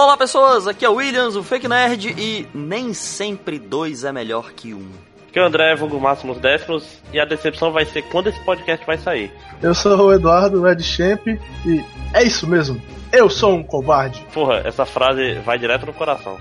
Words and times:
Olá, 0.00 0.16
pessoas, 0.16 0.68
aqui 0.68 0.84
é 0.84 0.88
o 0.88 0.94
Williams, 0.94 1.34
o 1.34 1.42
Fake 1.42 1.66
Nerd, 1.66 2.14
e 2.16 2.46
nem 2.54 2.94
sempre 2.94 3.58
dois 3.58 4.04
é 4.04 4.12
melhor 4.12 4.52
que 4.52 4.72
um. 4.72 4.88
Aqui 5.28 5.40
é 5.40 5.42
o 5.42 5.46
André, 5.46 5.74
vulgo 5.74 5.98
Máximos 5.98 6.38
Décimos, 6.38 6.84
e 7.12 7.18
a 7.18 7.24
decepção 7.24 7.72
vai 7.72 7.84
ser 7.84 8.02
quando 8.02 8.28
esse 8.28 8.38
podcast 8.44 8.86
vai 8.86 8.96
sair. 8.96 9.32
Eu 9.60 9.74
sou 9.74 9.98
o 9.98 10.12
Eduardo 10.12 10.62
Red 10.62 10.84
Champ, 10.84 11.26
e 11.26 11.84
é 12.14 12.22
isso 12.22 12.46
mesmo, 12.46 12.80
eu 13.12 13.28
sou 13.28 13.56
um 13.56 13.62
covarde. 13.64 14.24
Porra, 14.32 14.62
essa 14.64 14.86
frase 14.86 15.34
vai 15.40 15.58
direto 15.58 15.84
no 15.84 15.92
coração. 15.92 16.38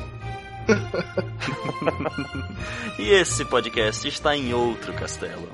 e 3.00 3.09
esse 3.09 3.44
podcast 3.44 4.08
está 4.08 4.38
em 4.38 4.53
outro 4.53 4.94
castelo. 4.94 5.50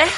É, 0.00 0.08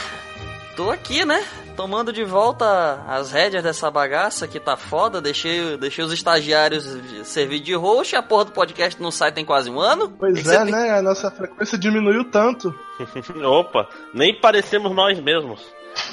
tô 0.76 0.90
aqui, 0.90 1.24
né? 1.24 1.44
Tomando 1.74 2.12
de 2.12 2.22
volta 2.22 3.02
as 3.08 3.32
rédeas 3.32 3.64
dessa 3.64 3.90
bagaça 3.90 4.46
que 4.46 4.60
tá 4.60 4.76
foda. 4.76 5.20
Deixei, 5.20 5.76
deixei 5.76 6.04
os 6.04 6.12
estagiários 6.12 6.86
servir 7.24 7.58
de 7.58 7.74
host. 7.74 8.14
A 8.14 8.22
porra 8.22 8.44
do 8.44 8.52
podcast 8.52 9.02
não 9.02 9.10
sai 9.10 9.32
tem 9.32 9.44
quase 9.44 9.68
um 9.68 9.80
ano. 9.80 10.08
Pois 10.10 10.46
é, 10.46 10.64
né? 10.64 10.90
A 10.90 11.02
nossa 11.02 11.32
frequência 11.32 11.76
diminuiu 11.76 12.30
tanto. 12.30 12.72
Opa, 13.44 13.88
nem 14.14 14.38
parecemos 14.40 14.94
nós 14.94 15.18
mesmos. 15.18 15.60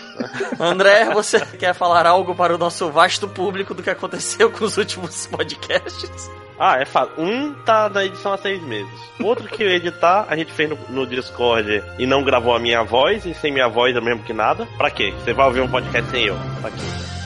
André, 0.60 1.14
você 1.14 1.40
quer 1.40 1.76
falar 1.76 2.08
algo 2.08 2.34
para 2.34 2.56
o 2.56 2.58
nosso 2.58 2.90
vasto 2.90 3.28
público 3.28 3.76
do 3.76 3.84
que 3.84 3.90
aconteceu 3.92 4.50
com 4.50 4.66
os 4.66 4.78
últimos 4.78 5.28
podcasts? 5.28 6.32
Ah, 6.60 6.78
é 6.78 6.86
fácil. 6.86 7.14
Um 7.18 7.54
tá 7.54 7.88
na 7.88 8.04
edição 8.04 8.34
há 8.34 8.38
seis 8.38 8.62
meses. 8.62 8.92
Outro 9.22 9.48
que 9.48 9.64
eu 9.64 9.70
editar, 9.70 10.26
a 10.30 10.36
gente 10.36 10.52
fez 10.52 10.70
no, 10.70 10.78
no, 10.90 11.08
Discord 11.08 11.82
e 11.98 12.06
não 12.06 12.22
gravou 12.22 12.54
a 12.54 12.60
minha 12.60 12.84
voz, 12.84 13.26
e 13.26 13.34
sem 13.34 13.52
minha 13.52 13.70
voz 13.70 13.96
é 13.96 14.02
mesmo 14.02 14.24
que 14.24 14.34
nada. 14.34 14.68
Pra 14.78 14.92
quê? 14.92 15.14
Você 15.20 15.34
vai 15.34 15.48
ouvir 15.48 15.62
um 15.62 15.70
podcast 15.70 16.12
sem 16.12 16.26
eu. 16.26 16.36
Pra 16.60 16.70
quê? 16.70 16.78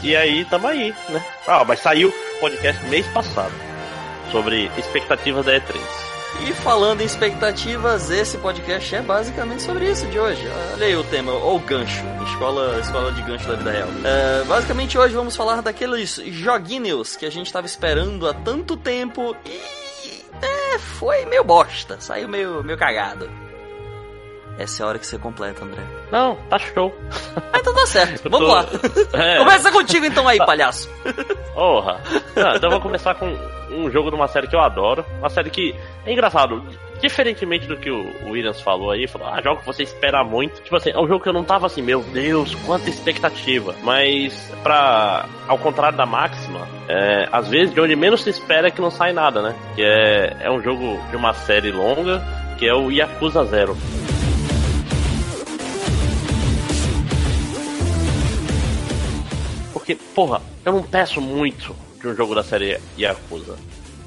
E 0.04 0.16
aí, 0.16 0.46
tamo 0.46 0.68
aí, 0.68 0.94
né? 1.10 1.26
Ah, 1.48 1.64
mas 1.66 1.80
saiu 1.80 2.14
podcast 2.40 2.86
mês 2.88 3.08
passado. 3.08 3.54
Sobre 4.32 4.70
expectativas 4.78 5.46
da 5.46 5.54
E3. 5.54 6.13
E 6.42 6.54
falando 6.54 7.02
em 7.02 7.06
expectativas, 7.06 8.10
esse 8.10 8.38
podcast 8.38 8.96
é 8.96 9.02
basicamente 9.02 9.62
sobre 9.62 9.90
isso 9.90 10.06
de 10.08 10.20
hoje. 10.20 10.42
Olha 10.74 10.86
aí 10.86 10.96
o 10.96 11.04
tema, 11.04 11.32
ou 11.32 11.60
gancho, 11.60 12.04
escola, 12.28 12.80
escola 12.80 13.12
de 13.12 13.22
gancho 13.22 13.48
da 13.48 13.56
vida 13.56 13.72
real. 13.72 13.90
É, 14.04 14.44
basicamente 14.44 14.98
hoje 14.98 15.14
vamos 15.14 15.36
falar 15.36 15.62
daqueles 15.62 16.16
joguinhos 16.26 17.16
que 17.16 17.26
a 17.26 17.32
gente 17.32 17.48
estava 17.48 17.66
esperando 17.66 18.28
há 18.28 18.34
tanto 18.34 18.76
tempo 18.76 19.36
e 19.46 19.62
é, 20.42 20.80
foi 20.80 21.26
meio 21.26 21.44
bosta, 21.44 21.98
saiu 22.00 22.28
meio, 22.28 22.64
meio 22.64 22.78
cagado. 22.78 23.30
Essa 24.58 24.84
é 24.84 24.86
a 24.86 24.90
hora 24.90 25.00
que 25.00 25.08
você 25.08 25.18
completa, 25.18 25.66
André. 25.66 25.82
Não, 26.12 26.36
tá 26.50 26.60
show. 26.60 26.94
Ah, 27.52 27.60
então 27.60 27.74
tá 27.74 27.86
certo. 27.88 28.30
Vamos 28.30 28.48
tô... 28.48 28.54
lá. 28.54 28.66
É. 29.14 29.38
Começa 29.38 29.72
contigo 29.72 30.06
então 30.06 30.28
aí, 30.28 30.38
palhaço. 30.38 30.90
Porra. 31.54 32.02
Ah, 32.36 32.54
então 32.56 32.70
eu 32.70 32.72
vou 32.72 32.82
começar 32.82 33.14
com 33.16 33.28
um 33.72 33.90
jogo 33.92 34.10
de 34.10 34.16
uma 34.16 34.28
série 34.28 34.48
que 34.48 34.56
eu 34.56 34.62
adoro. 34.62 35.06
Uma 35.20 35.30
série 35.30 35.50
que 35.50 35.76
é 36.06 36.12
engraçado. 36.12 36.64
Diferentemente 37.02 37.68
do 37.68 37.76
que 37.76 37.92
o 37.92 38.30
Williams 38.30 38.62
falou 38.62 38.92
aí, 38.92 39.08
falou, 39.08 39.28
ah, 39.28 39.42
jogo 39.42 39.60
que 39.60 39.66
você 39.66 39.84
espera 39.84 40.24
muito. 40.24 40.62
Tipo 40.62 40.78
assim, 40.78 40.92
é 40.92 41.00
um 41.00 41.08
jogo 41.08 41.22
que 41.22 41.30
eu 41.30 41.34
não 41.34 41.44
tava 41.44 41.66
assim, 41.66 41.82
meu 41.82 42.02
Deus, 42.02 42.56
quanta 42.66 42.90
expectativa. 42.90 43.76
Mas, 43.84 44.52
pra. 44.64 45.26
Ao 45.48 45.58
contrário 45.58 45.98
da 45.98 46.06
máxima, 46.06 46.68
é, 46.88 47.28
às 47.32 47.50
vezes 47.50 47.74
de 47.74 47.82
onde 47.82 47.96
menos 47.96 48.22
se 48.22 48.30
espera 48.30 48.68
é 48.68 48.72
que 48.72 48.82
não 48.82 48.90
sai 48.90 49.12
nada, 49.12 49.42
né? 49.42 49.56
Que 49.76 49.84
é, 49.84 50.38
é 50.42 50.52
um 50.52 50.62
jogo 50.62 51.00
de 51.10 51.18
uma 51.18 51.34
série 51.34 51.72
longa, 51.72 52.24
que 52.58 52.66
é 52.66 52.74
o 52.74 52.90
Yakuza 52.90 53.44
Zero. 53.46 53.76
Porque, 59.84 59.96
porra, 60.16 60.42
eu 60.64 60.72
não 60.72 60.82
peço 60.82 61.20
muito 61.20 61.76
de 62.00 62.08
um 62.08 62.16
jogo 62.16 62.34
da 62.34 62.42
série 62.42 62.80
Yakuza. 62.98 63.58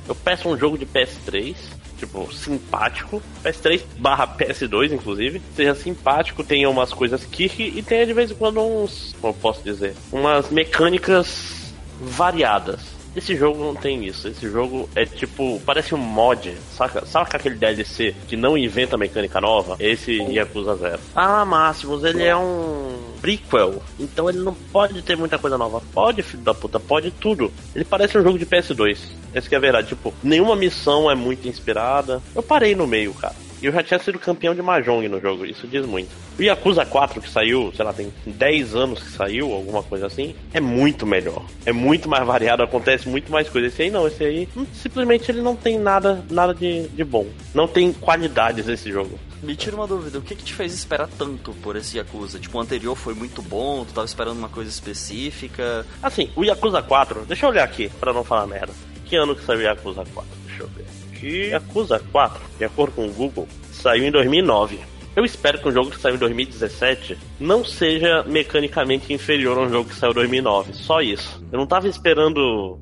Eu 0.08 0.14
peço 0.14 0.48
um 0.48 0.56
jogo 0.56 0.78
de 0.78 0.86
PS3, 0.86 1.54
tipo, 1.98 2.32
simpático. 2.32 3.22
PS3 3.44 3.82
barra 3.98 4.26
PS2, 4.26 4.92
inclusive. 4.92 5.42
Seja 5.54 5.74
simpático, 5.74 6.42
tenha 6.42 6.70
umas 6.70 6.94
coisas 6.94 7.26
kick 7.26 7.62
e 7.62 7.82
tenha 7.82 8.06
de 8.06 8.14
vez 8.14 8.30
em 8.30 8.34
quando 8.34 8.58
uns. 8.58 9.14
Como 9.20 9.34
eu 9.34 9.38
posso 9.38 9.62
dizer? 9.62 9.94
Umas 10.10 10.48
mecânicas 10.48 11.74
variadas. 12.00 12.80
Esse 13.14 13.36
jogo 13.36 13.62
não 13.62 13.74
tem 13.74 14.06
isso. 14.06 14.28
Esse 14.28 14.48
jogo 14.48 14.88
é 14.94 15.04
tipo. 15.04 15.60
Parece 15.66 15.94
um 15.94 15.98
mod. 15.98 16.54
Saca, 16.74 17.04
saca 17.04 17.36
aquele 17.36 17.56
DLC 17.56 18.14
que 18.26 18.34
não 18.36 18.56
inventa 18.56 18.96
mecânica 18.96 19.42
nova? 19.42 19.76
Esse 19.78 20.22
Yakuza 20.22 20.76
Zero. 20.76 21.00
Ah, 21.14 21.44
Máximos, 21.44 22.02
ele 22.02 22.22
é 22.22 22.34
um 22.34 23.15
prequel. 23.26 23.82
Então 23.98 24.30
ele 24.30 24.38
não 24.38 24.54
pode 24.54 25.02
ter 25.02 25.16
muita 25.16 25.36
coisa 25.36 25.58
nova. 25.58 25.82
Pode, 25.92 26.22
filho 26.22 26.44
da 26.44 26.54
puta, 26.54 26.78
pode 26.78 27.10
tudo. 27.10 27.52
Ele 27.74 27.84
parece 27.84 28.16
um 28.16 28.22
jogo 28.22 28.38
de 28.38 28.46
PS2. 28.46 28.98
Essa 29.34 29.48
que 29.48 29.54
é 29.56 29.58
a 29.58 29.60
verdade. 29.60 29.88
Tipo, 29.88 30.14
nenhuma 30.22 30.54
missão 30.54 31.10
é 31.10 31.14
muito 31.16 31.48
inspirada. 31.48 32.22
Eu 32.36 32.42
parei 32.42 32.76
no 32.76 32.86
meio, 32.86 33.12
cara. 33.14 33.34
E 33.60 33.66
eu 33.66 33.72
já 33.72 33.82
tinha 33.82 33.98
sido 33.98 34.18
campeão 34.18 34.54
de 34.54 34.62
Mahjong 34.62 35.08
no 35.08 35.18
jogo, 35.18 35.46
isso 35.46 35.66
diz 35.66 35.86
muito. 35.86 36.10
O 36.38 36.42
Yakuza 36.42 36.84
4, 36.84 37.22
que 37.22 37.30
saiu, 37.30 37.72
sei 37.74 37.84
lá, 37.86 37.92
tem 37.92 38.12
10 38.26 38.74
anos 38.74 39.02
que 39.02 39.10
saiu, 39.10 39.50
alguma 39.50 39.82
coisa 39.82 40.06
assim, 40.06 40.34
é 40.52 40.60
muito 40.60 41.06
melhor. 41.06 41.42
É 41.64 41.72
muito 41.72 42.06
mais 42.06 42.26
variado, 42.26 42.62
acontece 42.62 43.08
muito 43.08 43.32
mais 43.32 43.48
coisas. 43.48 43.72
Esse 43.72 43.84
aí 43.84 43.90
não, 43.90 44.06
esse 44.06 44.22
aí 44.22 44.46
hum, 44.54 44.66
simplesmente 44.74 45.30
ele 45.30 45.40
não 45.40 45.56
tem 45.56 45.78
nada, 45.78 46.22
nada 46.30 46.54
de, 46.54 46.86
de 46.88 47.02
bom. 47.02 47.26
Não 47.54 47.66
tem 47.66 47.94
qualidades 47.94 48.68
esse 48.68 48.92
jogo. 48.92 49.18
Me 49.42 49.54
tira 49.54 49.76
uma 49.76 49.86
dúvida, 49.86 50.18
o 50.18 50.22
que 50.22 50.34
que 50.34 50.44
te 50.44 50.54
fez 50.54 50.72
esperar 50.72 51.08
tanto 51.18 51.52
por 51.62 51.76
esse 51.76 51.98
Yakuza? 51.98 52.38
Tipo, 52.38 52.58
o 52.58 52.60
anterior 52.60 52.96
foi 52.96 53.14
muito 53.14 53.42
bom, 53.42 53.84
tu 53.84 53.92
tava 53.92 54.06
esperando 54.06 54.38
uma 54.38 54.48
coisa 54.48 54.70
específica? 54.70 55.86
Assim, 56.02 56.30
o 56.34 56.44
Yakuza 56.44 56.82
4, 56.82 57.24
deixa 57.26 57.46
eu 57.46 57.50
olhar 57.50 57.64
aqui, 57.64 57.88
para 58.00 58.12
não 58.12 58.24
falar 58.24 58.46
merda. 58.46 58.72
Que 59.04 59.16
ano 59.16 59.36
que 59.36 59.44
saiu 59.44 59.60
o 59.60 59.62
Yakuza 59.62 60.04
4? 60.12 60.30
Deixa 60.46 60.62
eu 60.62 60.68
ver 60.68 60.86
que 61.16 61.48
Yakuza 61.48 62.00
4, 62.12 62.40
de 62.58 62.64
acordo 62.64 62.94
com 62.94 63.06
o 63.06 63.12
Google, 63.12 63.48
saiu 63.72 64.04
em 64.04 64.10
2009. 64.10 64.78
Eu 65.14 65.24
espero 65.24 65.58
que 65.58 65.68
um 65.68 65.72
jogo 65.72 65.90
que 65.90 65.98
saiu 65.98 66.16
em 66.16 66.18
2017 66.18 67.16
não 67.40 67.64
seja 67.64 68.22
mecanicamente 68.24 69.12
inferior 69.12 69.56
a 69.58 69.62
um 69.62 69.70
jogo 69.70 69.88
que 69.88 69.94
saiu 69.94 70.10
em 70.10 70.14
2009. 70.14 70.74
Só 70.74 71.00
isso. 71.00 71.42
Eu 71.50 71.58
não 71.58 71.66
tava 71.66 71.88
esperando 71.88 72.78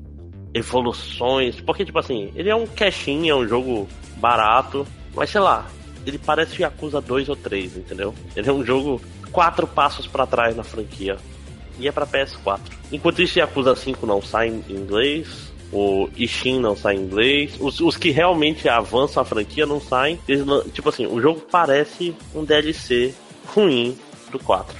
evoluções, 0.53 1.61
porque, 1.61 1.85
tipo 1.85 1.97
assim, 1.97 2.31
ele 2.35 2.49
é 2.49 2.55
um 2.55 2.67
cashinho, 2.67 3.31
é 3.31 3.35
um 3.35 3.47
jogo 3.47 3.87
barato, 4.17 4.85
mas 5.13 5.29
sei 5.29 5.39
lá, 5.39 5.65
ele 6.05 6.17
parece 6.17 6.61
Yakuza 6.61 7.01
2 7.01 7.29
ou 7.29 7.35
3, 7.35 7.77
entendeu? 7.77 8.13
Ele 8.35 8.49
é 8.49 8.53
um 8.53 8.63
jogo 8.63 9.01
quatro 9.31 9.67
passos 9.67 10.07
para 10.07 10.25
trás 10.25 10.55
na 10.55 10.63
franquia. 10.63 11.17
E 11.79 11.87
é 11.87 11.91
pra 11.91 12.07
PS4. 12.07 12.59
Enquanto 12.91 13.21
isso, 13.21 13.39
Yakuza 13.39 13.75
5 13.75 14.05
não 14.05 14.21
sai 14.21 14.47
em 14.47 14.63
inglês, 14.69 15.53
o 15.71 16.09
Ishin 16.15 16.59
não 16.59 16.75
sai 16.75 16.95
em 16.95 17.01
inglês. 17.01 17.57
Os, 17.59 17.81
os 17.81 17.97
que 17.97 18.11
realmente 18.11 18.69
avançam 18.69 19.21
a 19.21 19.25
franquia 19.25 19.65
não 19.65 19.81
saem. 19.81 20.19
Não, 20.45 20.63
tipo 20.69 20.87
assim, 20.87 21.05
o 21.05 21.19
jogo 21.19 21.41
parece 21.51 22.15
um 22.33 22.45
DLC 22.45 23.13
ruim 23.47 23.97
do 24.31 24.39
4. 24.39 24.75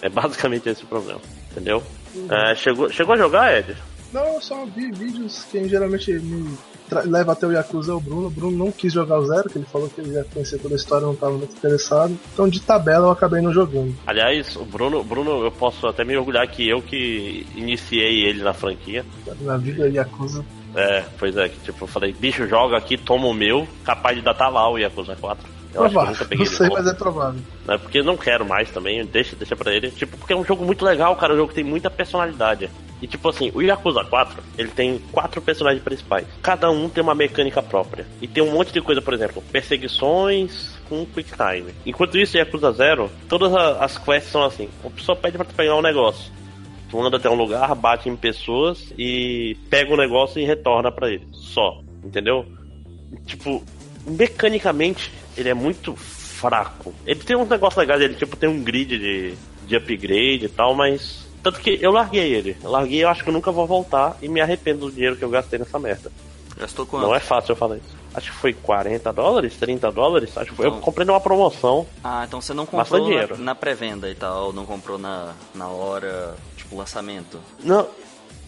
É 0.00 0.08
basicamente 0.08 0.68
esse 0.68 0.84
o 0.84 0.86
problema, 0.86 1.20
entendeu? 1.50 1.82
Uhum. 2.14 2.28
É, 2.32 2.54
chegou, 2.54 2.88
chegou 2.90 3.14
a 3.14 3.18
jogar, 3.18 3.58
Ed? 3.58 3.76
Não, 4.12 4.34
eu 4.34 4.40
só 4.40 4.64
vi 4.64 4.90
vídeos 4.90 5.44
que 5.44 5.68
geralmente 5.68 6.12
me 6.12 6.56
leva 7.04 7.32
até 7.32 7.46
o 7.46 7.52
Yakuza 7.52 7.92
é 7.92 7.94
o 7.94 8.00
Bruno. 8.00 8.28
O 8.28 8.30
Bruno 8.30 8.56
não 8.56 8.72
quis 8.72 8.92
jogar 8.92 9.18
o 9.18 9.26
Zero, 9.26 9.48
que 9.48 9.58
ele 9.58 9.66
falou 9.66 9.88
que 9.88 10.00
ele 10.00 10.14
já 10.14 10.24
conhecia 10.24 10.58
toda 10.58 10.74
a 10.74 10.76
história 10.76 11.06
não 11.06 11.14
estava 11.14 11.32
muito 11.32 11.54
interessado. 11.54 12.18
Então, 12.32 12.48
de 12.48 12.60
tabela, 12.60 13.06
eu 13.06 13.10
acabei 13.10 13.40
não 13.40 13.52
jogando. 13.52 13.94
Aliás, 14.06 14.56
o 14.56 14.64
Bruno, 14.64 15.02
Bruno, 15.04 15.44
eu 15.44 15.52
posso 15.52 15.86
até 15.86 16.04
me 16.04 16.16
orgulhar 16.16 16.48
que 16.48 16.68
eu 16.68 16.80
que 16.80 17.46
iniciei 17.54 18.24
ele 18.24 18.42
na 18.42 18.54
franquia. 18.54 19.04
Na 19.40 19.56
vida 19.56 19.88
Yakuza. 19.88 20.44
É, 20.74 21.04
pois 21.18 21.36
é, 21.36 21.48
que 21.48 21.58
tipo, 21.60 21.84
eu 21.84 21.88
falei, 21.88 22.12
bicho, 22.12 22.46
joga 22.46 22.76
aqui, 22.76 22.96
toma 22.96 23.26
o 23.26 23.34
meu, 23.34 23.66
capaz 23.84 24.16
de 24.16 24.22
datar 24.22 24.52
lá 24.52 24.70
o 24.70 24.78
Yakuza 24.78 25.16
4. 25.16 25.57
Eu 25.74 25.82
provável. 25.82 25.84
acho 25.84 25.92
que 25.92 25.98
eu 25.98 26.06
nunca 26.06 26.24
peguei 26.24 26.46
Não 26.46 26.52
sei, 26.52 26.68
mas 26.68 26.86
é 26.86 26.94
provável. 26.94 27.40
É 27.68 27.78
porque 27.78 28.02
não 28.02 28.16
quero 28.16 28.44
mais 28.44 28.70
também, 28.70 29.04
deixa, 29.04 29.36
deixa 29.36 29.54
pra 29.54 29.72
ele. 29.72 29.90
Tipo, 29.90 30.16
porque 30.16 30.32
é 30.32 30.36
um 30.36 30.44
jogo 30.44 30.64
muito 30.64 30.84
legal, 30.84 31.14
cara, 31.16 31.34
um 31.34 31.36
jogo 31.36 31.48
que 31.48 31.54
tem 31.54 31.64
muita 31.64 31.90
personalidade. 31.90 32.70
E 33.00 33.06
tipo 33.06 33.28
assim, 33.28 33.52
o 33.54 33.62
Yakuza 33.62 34.04
4, 34.04 34.42
ele 34.56 34.70
tem 34.70 34.98
quatro 35.12 35.40
personagens 35.40 35.82
principais. 35.82 36.26
Cada 36.42 36.70
um 36.70 36.88
tem 36.88 37.02
uma 37.02 37.14
mecânica 37.14 37.62
própria. 37.62 38.06
E 38.20 38.26
tem 38.26 38.42
um 38.42 38.50
monte 38.50 38.72
de 38.72 38.80
coisa, 38.80 39.00
por 39.00 39.14
exemplo, 39.14 39.42
perseguições 39.52 40.76
com 40.88 41.06
quick 41.06 41.30
time. 41.32 41.72
Enquanto 41.86 42.18
isso, 42.18 42.36
Yakuza 42.36 42.72
0, 42.72 43.10
todas 43.28 43.54
as 43.54 43.98
quests 43.98 44.32
são 44.32 44.42
assim. 44.42 44.68
A 44.84 44.90
pessoa 44.90 45.14
pede 45.14 45.36
pra 45.36 45.46
tu 45.46 45.54
pegar 45.54 45.76
um 45.76 45.82
negócio. 45.82 46.32
Tu 46.90 47.00
anda 47.00 47.18
até 47.18 47.28
um 47.28 47.34
lugar, 47.34 47.74
bate 47.74 48.08
em 48.08 48.16
pessoas 48.16 48.92
e 48.98 49.56
pega 49.68 49.90
o 49.90 49.94
um 49.94 49.98
negócio 49.98 50.40
e 50.40 50.44
retorna 50.44 50.90
para 50.90 51.10
ele. 51.10 51.28
Só. 51.32 51.80
Entendeu? 52.02 52.46
Tipo, 53.26 53.62
mecanicamente, 54.08 55.12
ele 55.36 55.48
é 55.48 55.54
muito 55.54 55.94
fraco. 55.96 56.94
Ele 57.06 57.20
tem 57.20 57.36
uns 57.36 57.48
negócios 57.48 57.78
legais, 57.78 58.00
ele 58.00 58.14
tipo 58.14 58.36
tem 58.36 58.48
um 58.48 58.62
grid 58.62 58.98
de, 58.98 59.34
de 59.66 59.76
upgrade 59.76 60.44
e 60.44 60.48
tal, 60.48 60.74
mas 60.74 61.26
tanto 61.42 61.60
que 61.60 61.78
eu 61.80 61.90
larguei 61.90 62.34
ele. 62.34 62.56
Eu 62.62 62.70
larguei, 62.70 63.02
eu 63.02 63.08
acho 63.08 63.22
que 63.22 63.28
eu 63.28 63.32
nunca 63.34 63.50
vou 63.50 63.66
voltar 63.66 64.16
e 64.22 64.28
me 64.28 64.40
arrependo 64.40 64.86
do 64.86 64.92
dinheiro 64.92 65.16
que 65.16 65.24
eu 65.24 65.30
gastei 65.30 65.58
nessa 65.58 65.78
merda. 65.78 66.10
Gastou 66.56 66.84
quanto? 66.86 67.02
Não 67.06 67.14
é 67.14 67.20
fácil 67.20 67.52
eu 67.52 67.56
falar 67.56 67.76
isso. 67.76 67.96
acho 68.14 68.32
que 68.32 68.36
foi 68.36 68.52
40 68.52 69.12
dólares, 69.12 69.56
30 69.56 69.92
dólares. 69.92 70.36
Acho 70.36 70.50
que 70.50 70.56
foi. 70.56 70.66
Eu 70.66 70.70
então- 70.70 70.80
comprei 70.80 71.06
numa 71.06 71.20
promoção. 71.20 71.86
Ah, 72.02 72.24
então 72.26 72.40
você 72.40 72.52
não 72.52 72.66
comprou 72.66 73.08
na, 73.08 73.36
na 73.36 73.54
pré-venda 73.54 74.10
e 74.10 74.14
tal, 74.14 74.52
não 74.52 74.66
comprou 74.66 74.98
na, 74.98 75.34
na 75.54 75.68
hora, 75.68 76.34
tipo, 76.56 76.76
lançamento? 76.76 77.38
Não, 77.62 77.86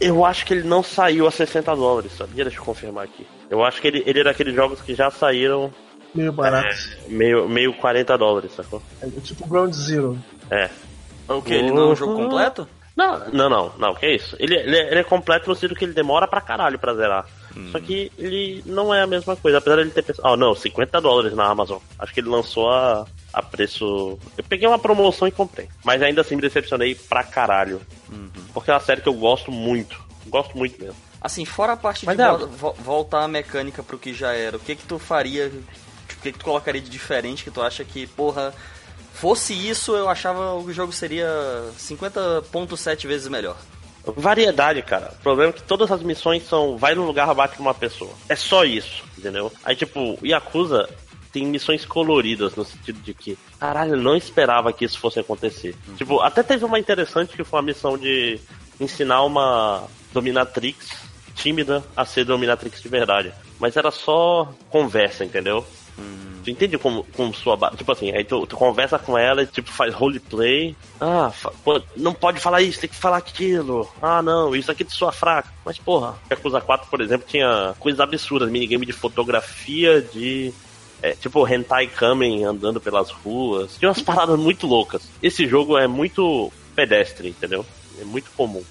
eu 0.01 0.25
acho 0.25 0.45
que 0.45 0.55
ele 0.55 0.67
não 0.67 0.83
saiu 0.83 1.27
a 1.27 1.31
60 1.31 1.75
dólares, 1.77 2.13
sabia? 2.17 2.45
Deixa 2.45 2.59
eu 2.59 2.65
confirmar 2.65 3.05
aqui. 3.05 3.27
Eu 3.51 3.65
acho 3.65 3.81
que 3.83 3.89
ele, 3.89 4.03
ele 4.07 4.21
era 4.21 4.31
aqueles 4.31 4.55
jogos 4.55 4.81
que 4.81 4.95
já 4.95 5.11
saíram. 5.11 5.73
Meio 6.15 6.33
barato. 6.33 6.69
É, 6.69 7.09
meio, 7.09 7.49
meio 7.49 7.75
40 7.75 8.17
dólares, 8.17 8.53
sacou? 8.55 8.81
É 9.03 9.09
tipo 9.21 9.47
Ground 9.47 9.75
Zero. 9.75 10.17
É. 10.51 10.71
O 11.29 11.43
que? 11.43 11.55
Ele 11.55 11.71
não 11.71 11.91
é 11.91 11.93
um 11.93 11.97
jogo 11.97 12.15
completo? 12.15 12.67
Não, 12.97 13.31
não, 13.31 13.49
não, 13.49 13.73
não, 13.79 13.95
que 13.95 14.07
isso? 14.07 14.37
Ele, 14.39 14.55
ele, 14.55 14.77
é, 14.77 14.91
ele 14.91 15.01
é 15.01 15.05
completo 15.05 15.49
no 15.49 15.55
sentido 15.55 15.75
que 15.75 15.85
ele 15.85 15.93
demora 15.93 16.29
pra 16.29 16.41
caralho 16.41 16.79
pra 16.79 16.95
zerar. 16.95 17.27
Hum. 17.57 17.71
Só 17.73 17.81
que 17.81 18.13
ele 18.19 18.63
não 18.67 18.93
é 18.93 19.03
a 19.03 19.07
mesma 19.07 19.37
coisa, 19.37 19.59
apesar 19.59 19.77
de 19.77 19.83
ele 19.83 19.91
ter 19.91 20.03
pensado. 20.03 20.29
Oh, 20.29 20.37
não, 20.37 20.55
50 20.55 21.01
dólares 21.01 21.33
na 21.35 21.47
Amazon. 21.47 21.79
Acho 21.99 22.13
que 22.13 22.21
ele 22.21 22.29
lançou 22.29 22.71
a, 22.71 23.07
a 23.33 23.43
preço. 23.43 24.19
Eu 24.37 24.45
peguei 24.45 24.69
uma 24.69 24.79
promoção 24.79 25.27
e 25.27 25.33
comprei. 25.33 25.69
Mas 25.85 26.03
ainda 26.03 26.21
assim 26.21 26.37
me 26.37 26.43
decepcionei 26.43 26.95
pra 26.95 27.25
caralho. 27.25 27.81
Uhum. 28.11 28.29
Porque 28.53 28.71
é 28.71 28.75
uma 28.75 28.81
série 28.81 29.01
que 29.01 29.09
eu 29.09 29.15
gosto 29.15 29.51
muito. 29.51 29.99
Gosto 30.27 30.59
muito 30.59 30.79
mesmo. 30.81 31.10
Assim, 31.21 31.45
fora 31.45 31.75
a 31.75 31.77
parte 31.77 32.07
Mas 32.07 32.17
de 32.17 32.23
é... 32.23 32.33
vo 32.33 32.73
voltar 32.79 33.25
a 33.25 33.29
mecânica 33.29 33.83
pro 33.83 33.99
que 33.99 34.15
já 34.15 34.33
era, 34.33 34.57
o 34.57 34.61
que 34.61 34.75
que 34.75 34.87
tu 34.87 34.99
faria? 34.99 35.49
O 35.49 36.23
que 36.23 36.33
que 36.33 36.39
tu 36.39 36.45
colocaria 36.45 36.81
de 36.81 36.89
diferente 36.89 37.45
que 37.45 37.51
tu 37.51 37.61
acha 37.61 37.85
que, 37.85 38.07
porra, 38.07 38.55
fosse 39.13 39.53
isso, 39.53 39.95
eu 39.95 40.09
achava 40.09 40.55
o 40.55 40.73
jogo 40.73 40.93
seria 40.93 41.29
50.7 41.79 43.07
vezes 43.07 43.29
melhor. 43.29 43.57
Variedade, 44.03 44.83
cara. 44.83 45.13
O 45.19 45.23
problema 45.23 45.51
é 45.51 45.53
que 45.53 45.63
todas 45.63 45.91
as 45.93 46.03
missões 46.03 46.47
são 46.49 46.79
vai 46.79 46.95
no 46.95 47.05
lugar, 47.05 47.29
abate 47.29 47.61
uma 47.61 47.75
pessoa. 47.75 48.13
É 48.29 48.35
só 48.35 48.65
isso, 48.65 49.05
entendeu? 49.17 49.53
Aí, 49.63 49.77
tipo, 49.77 50.19
Yakuza 50.25 50.89
tem 51.31 51.47
missões 51.47 51.85
coloridas, 51.85 52.57
no 52.57 52.65
sentido 52.65 53.01
de 53.01 53.15
que, 53.15 53.39
caralho, 53.59 53.93
eu 53.93 53.99
não 53.99 54.17
esperava 54.17 54.73
que 54.73 54.85
isso 54.85 54.99
fosse 54.99 55.21
acontecer. 55.21 55.77
Uhum. 55.87 55.95
Tipo, 55.95 56.21
até 56.21 56.43
teve 56.43 56.65
uma 56.65 56.79
interessante 56.79 57.37
que 57.37 57.45
foi 57.45 57.59
uma 57.59 57.67
missão 57.67 57.97
de 57.97 58.41
ensinar 58.81 59.23
uma 59.23 59.87
dominatrix 60.13 61.10
tímida 61.35 61.83
a 61.97 62.05
ser 62.05 62.25
dominatrix 62.25 62.83
de 62.83 62.89
verdade. 62.89 63.33
Mas 63.59 63.77
era 63.77 63.91
só 63.91 64.53
conversa, 64.69 65.25
entendeu? 65.25 65.65
Hum. 65.99 66.31
Tu 66.43 66.51
entende 66.51 66.79
como, 66.79 67.05
como 67.15 67.35
sua 67.35 67.57
Tipo 67.77 67.93
assim, 67.93 68.11
aí 68.13 68.25
tu, 68.25 68.47
tu, 68.47 68.57
conversa 68.57 68.99
com 68.99 69.17
ela 69.17 69.43
e 69.43 69.47
tipo 69.47 69.71
faz 69.71 69.95
roleplay. 69.95 70.75
Ah, 71.01 71.31
pô, 71.63 71.81
não 71.97 72.15
pode 72.15 72.41
falar 72.41 72.63
isso, 72.63 72.81
tem 72.81 72.89
que 72.89 72.97
falar 72.97 73.19
aquilo. 73.19 73.89
Ah, 74.01 74.23
não, 74.23 74.57
isso 74.57 74.71
aqui 74.71 74.85
de 74.85 74.93
sua 74.93 75.13
fraca. 75.13 75.53
Mas 75.65 75.79
porra, 75.79 76.15
Yakuza 76.31 76.61
4, 76.61 76.89
por 76.89 77.01
exemplo, 77.01 77.27
tinha 77.29 77.75
coisas 77.79 78.01
absurdas, 78.01 78.51
minigame 78.51 78.87
de 78.87 78.93
fotografia, 78.93 80.01
de 80.01 80.53
é, 81.03 81.13
tipo 81.13 81.47
hentai 81.47 81.87
kamen 81.87 82.45
andando 82.45 82.81
pelas 82.81 83.11
ruas. 83.11 83.77
Tinha 83.79 83.89
umas 83.89 84.03
paradas 84.03 84.39
muito 84.39 84.67
loucas. 84.67 85.09
Esse 85.23 85.47
jogo 85.47 85.77
é 85.77 85.87
muito 85.87 86.51
pedestre, 86.75 87.29
entendeu? 87.29 87.65
É 88.01 88.05
muito 88.05 88.31
comum. 88.37 88.65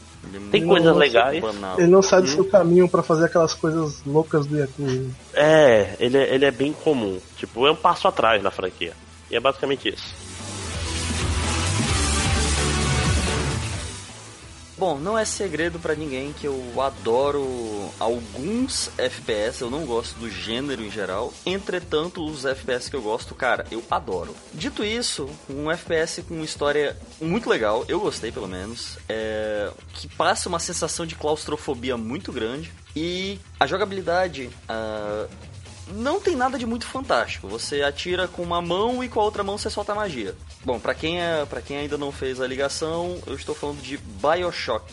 Tem 0.52 0.66
coisas 0.66 0.96
legais. 0.96 1.44
Ele 1.78 1.88
não 1.88 2.02
sai 2.02 2.22
do 2.22 2.28
hum. 2.28 2.32
seu 2.32 2.46
caminho 2.46 2.90
para 2.90 3.02
fazer 3.02 3.26
aquelas 3.26 3.54
coisas 3.54 4.02
loucas 4.06 4.46
do 4.46 4.58
Yakuza. 4.58 5.06
É, 5.34 5.96
ele, 6.00 6.18
é, 6.18 6.36
ele 6.36 6.46
é 6.46 6.52
bem 6.52 6.74
comum. 6.74 7.20
Tipo, 7.38 7.66
é 7.66 7.72
um 7.72 7.76
passo 7.76 8.08
atrás 8.08 8.42
na 8.44 8.52
franquia. 8.52 8.94
E 9.32 9.36
é 9.36 9.40
basicamente 9.40 9.90
isso. 9.90 10.29
Bom, 14.80 14.98
não 14.98 15.20
é 15.20 15.26
segredo 15.26 15.78
para 15.78 15.94
ninguém 15.94 16.32
que 16.32 16.48
eu 16.48 16.82
adoro 16.82 17.92
alguns 18.00 18.90
FPS, 18.98 19.60
eu 19.60 19.70
não 19.70 19.86
gosto 19.86 20.18
do 20.18 20.30
gênero 20.30 20.82
em 20.82 20.90
geral. 20.90 21.34
Entretanto, 21.46 22.26
os 22.26 22.46
FPS 22.46 22.90
que 22.90 22.96
eu 22.96 23.02
gosto, 23.02 23.36
cara, 23.36 23.66
eu 23.70 23.84
adoro. 23.92 24.34
Dito 24.54 24.82
isso, 24.82 25.30
um 25.50 25.70
FPS 25.70 26.22
com 26.22 26.36
uma 26.36 26.46
história 26.46 26.96
muito 27.20 27.50
legal, 27.50 27.84
eu 27.90 28.00
gostei 28.00 28.32
pelo 28.32 28.48
menos, 28.48 28.98
é... 29.10 29.70
que 29.96 30.08
passa 30.08 30.48
uma 30.48 30.60
sensação 30.60 31.06
de 31.06 31.16
claustrofobia 31.16 31.98
muito 31.98 32.32
grande. 32.32 32.72
E 32.96 33.38
a 33.60 33.68
jogabilidade 33.68 34.50
uh, 34.70 35.30
não 35.92 36.20
tem 36.22 36.38
nada 36.38 36.58
de 36.58 36.66
muito 36.66 36.86
fantástico. 36.86 37.48
Você 37.50 37.82
atira 37.82 38.30
com 38.30 38.42
uma 38.42 38.62
mão 38.62 39.04
e 39.04 39.10
com 39.10 39.20
a 39.20 39.24
outra 39.24 39.44
mão 39.44 39.58
você 39.58 39.70
solta 39.70 39.94
magia. 39.94 40.36
Bom, 40.64 40.80
para 40.80 40.94
quem 40.94 41.22
é, 41.22 41.46
para 41.46 41.62
quem 41.62 41.78
ainda 41.78 41.98
não 41.98 42.12
fez 42.12 42.42
a 42.42 42.48
ligação, 42.48 43.18
eu 43.26 43.36
estou 43.36 43.56
falando 43.56 43.82
de 43.82 43.98
BioShock. 43.98 44.92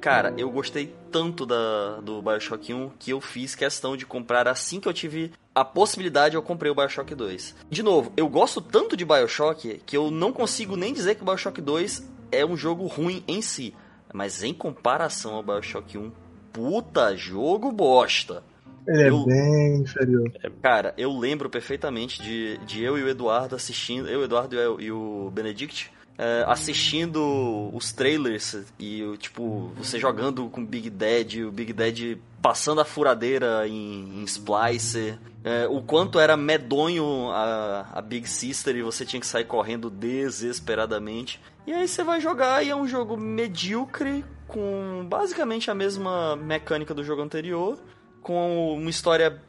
Cara, 0.00 0.32
eu 0.38 0.50
gostei 0.50 0.94
tanto 1.12 1.44
da, 1.44 2.00
do 2.00 2.22
Bioshock 2.22 2.72
1 2.72 2.92
que 2.98 3.10
eu 3.10 3.20
fiz 3.20 3.54
questão 3.54 3.94
de 3.98 4.06
comprar 4.06 4.48
assim 4.48 4.80
que 4.80 4.88
eu 4.88 4.94
tive 4.94 5.30
a 5.54 5.62
possibilidade, 5.62 6.36
eu 6.36 6.42
comprei 6.42 6.72
o 6.72 6.74
Bioshock 6.74 7.14
2. 7.14 7.54
De 7.68 7.82
novo, 7.82 8.10
eu 8.16 8.26
gosto 8.26 8.62
tanto 8.62 8.96
de 8.96 9.04
Bioshock 9.04 9.82
que 9.84 9.94
eu 9.94 10.10
não 10.10 10.32
consigo 10.32 10.74
nem 10.74 10.94
dizer 10.94 11.16
que 11.16 11.22
o 11.22 11.26
Bioshock 11.26 11.60
2 11.60 12.10
é 12.32 12.46
um 12.46 12.56
jogo 12.56 12.86
ruim 12.86 13.22
em 13.28 13.42
si. 13.42 13.74
Mas 14.10 14.42
em 14.42 14.54
comparação 14.54 15.34
ao 15.34 15.42
Bioshock 15.42 15.98
1, 15.98 16.10
puta 16.52 17.16
jogo 17.16 17.72
bosta. 17.72 18.42
Ele 18.86 19.02
é 19.02 19.10
eu, 19.10 19.22
é 19.22 19.24
bem 19.26 19.76
inferior. 19.82 20.32
Cara, 20.62 20.94
eu 20.96 21.16
lembro 21.16 21.48
perfeitamente 21.50 22.22
de, 22.22 22.58
de 22.66 22.82
eu 22.82 22.98
e 22.98 23.02
o 23.02 23.08
Eduardo 23.08 23.54
assistindo, 23.54 24.08
eu, 24.08 24.24
Eduardo 24.24 24.54
e 24.54 24.66
o, 24.66 24.80
e 24.80 24.92
o 24.92 25.30
Benedict, 25.32 25.92
é, 26.18 26.44
assistindo 26.46 27.70
os 27.72 27.92
trailers 27.92 28.56
e, 28.78 29.02
tipo, 29.18 29.72
você 29.76 29.98
jogando 29.98 30.48
com 30.48 30.64
Big 30.64 30.90
Dead, 30.90 31.46
o 31.46 31.52
Big 31.52 31.72
Dead 31.72 32.18
passando 32.42 32.80
a 32.80 32.84
furadeira 32.84 33.66
em, 33.68 34.20
em 34.20 34.24
Splicer, 34.24 35.18
é, 35.44 35.66
o 35.68 35.82
quanto 35.82 36.18
era 36.18 36.36
medonho 36.36 37.30
a, 37.30 37.86
a 37.92 38.00
Big 38.00 38.28
Sister 38.28 38.76
e 38.76 38.82
você 38.82 39.04
tinha 39.04 39.20
que 39.20 39.26
sair 39.26 39.44
correndo 39.44 39.90
desesperadamente. 39.90 41.40
E 41.66 41.72
aí 41.72 41.86
você 41.86 42.02
vai 42.02 42.20
jogar 42.20 42.64
e 42.64 42.70
é 42.70 42.76
um 42.76 42.86
jogo 42.86 43.16
medíocre, 43.16 44.24
com 44.46 45.06
basicamente 45.08 45.70
a 45.70 45.74
mesma 45.74 46.36
mecânica 46.36 46.92
do 46.92 47.04
jogo 47.04 47.22
anterior, 47.22 47.78
com 48.22 48.74
uma 48.74 48.90
história 48.90 49.40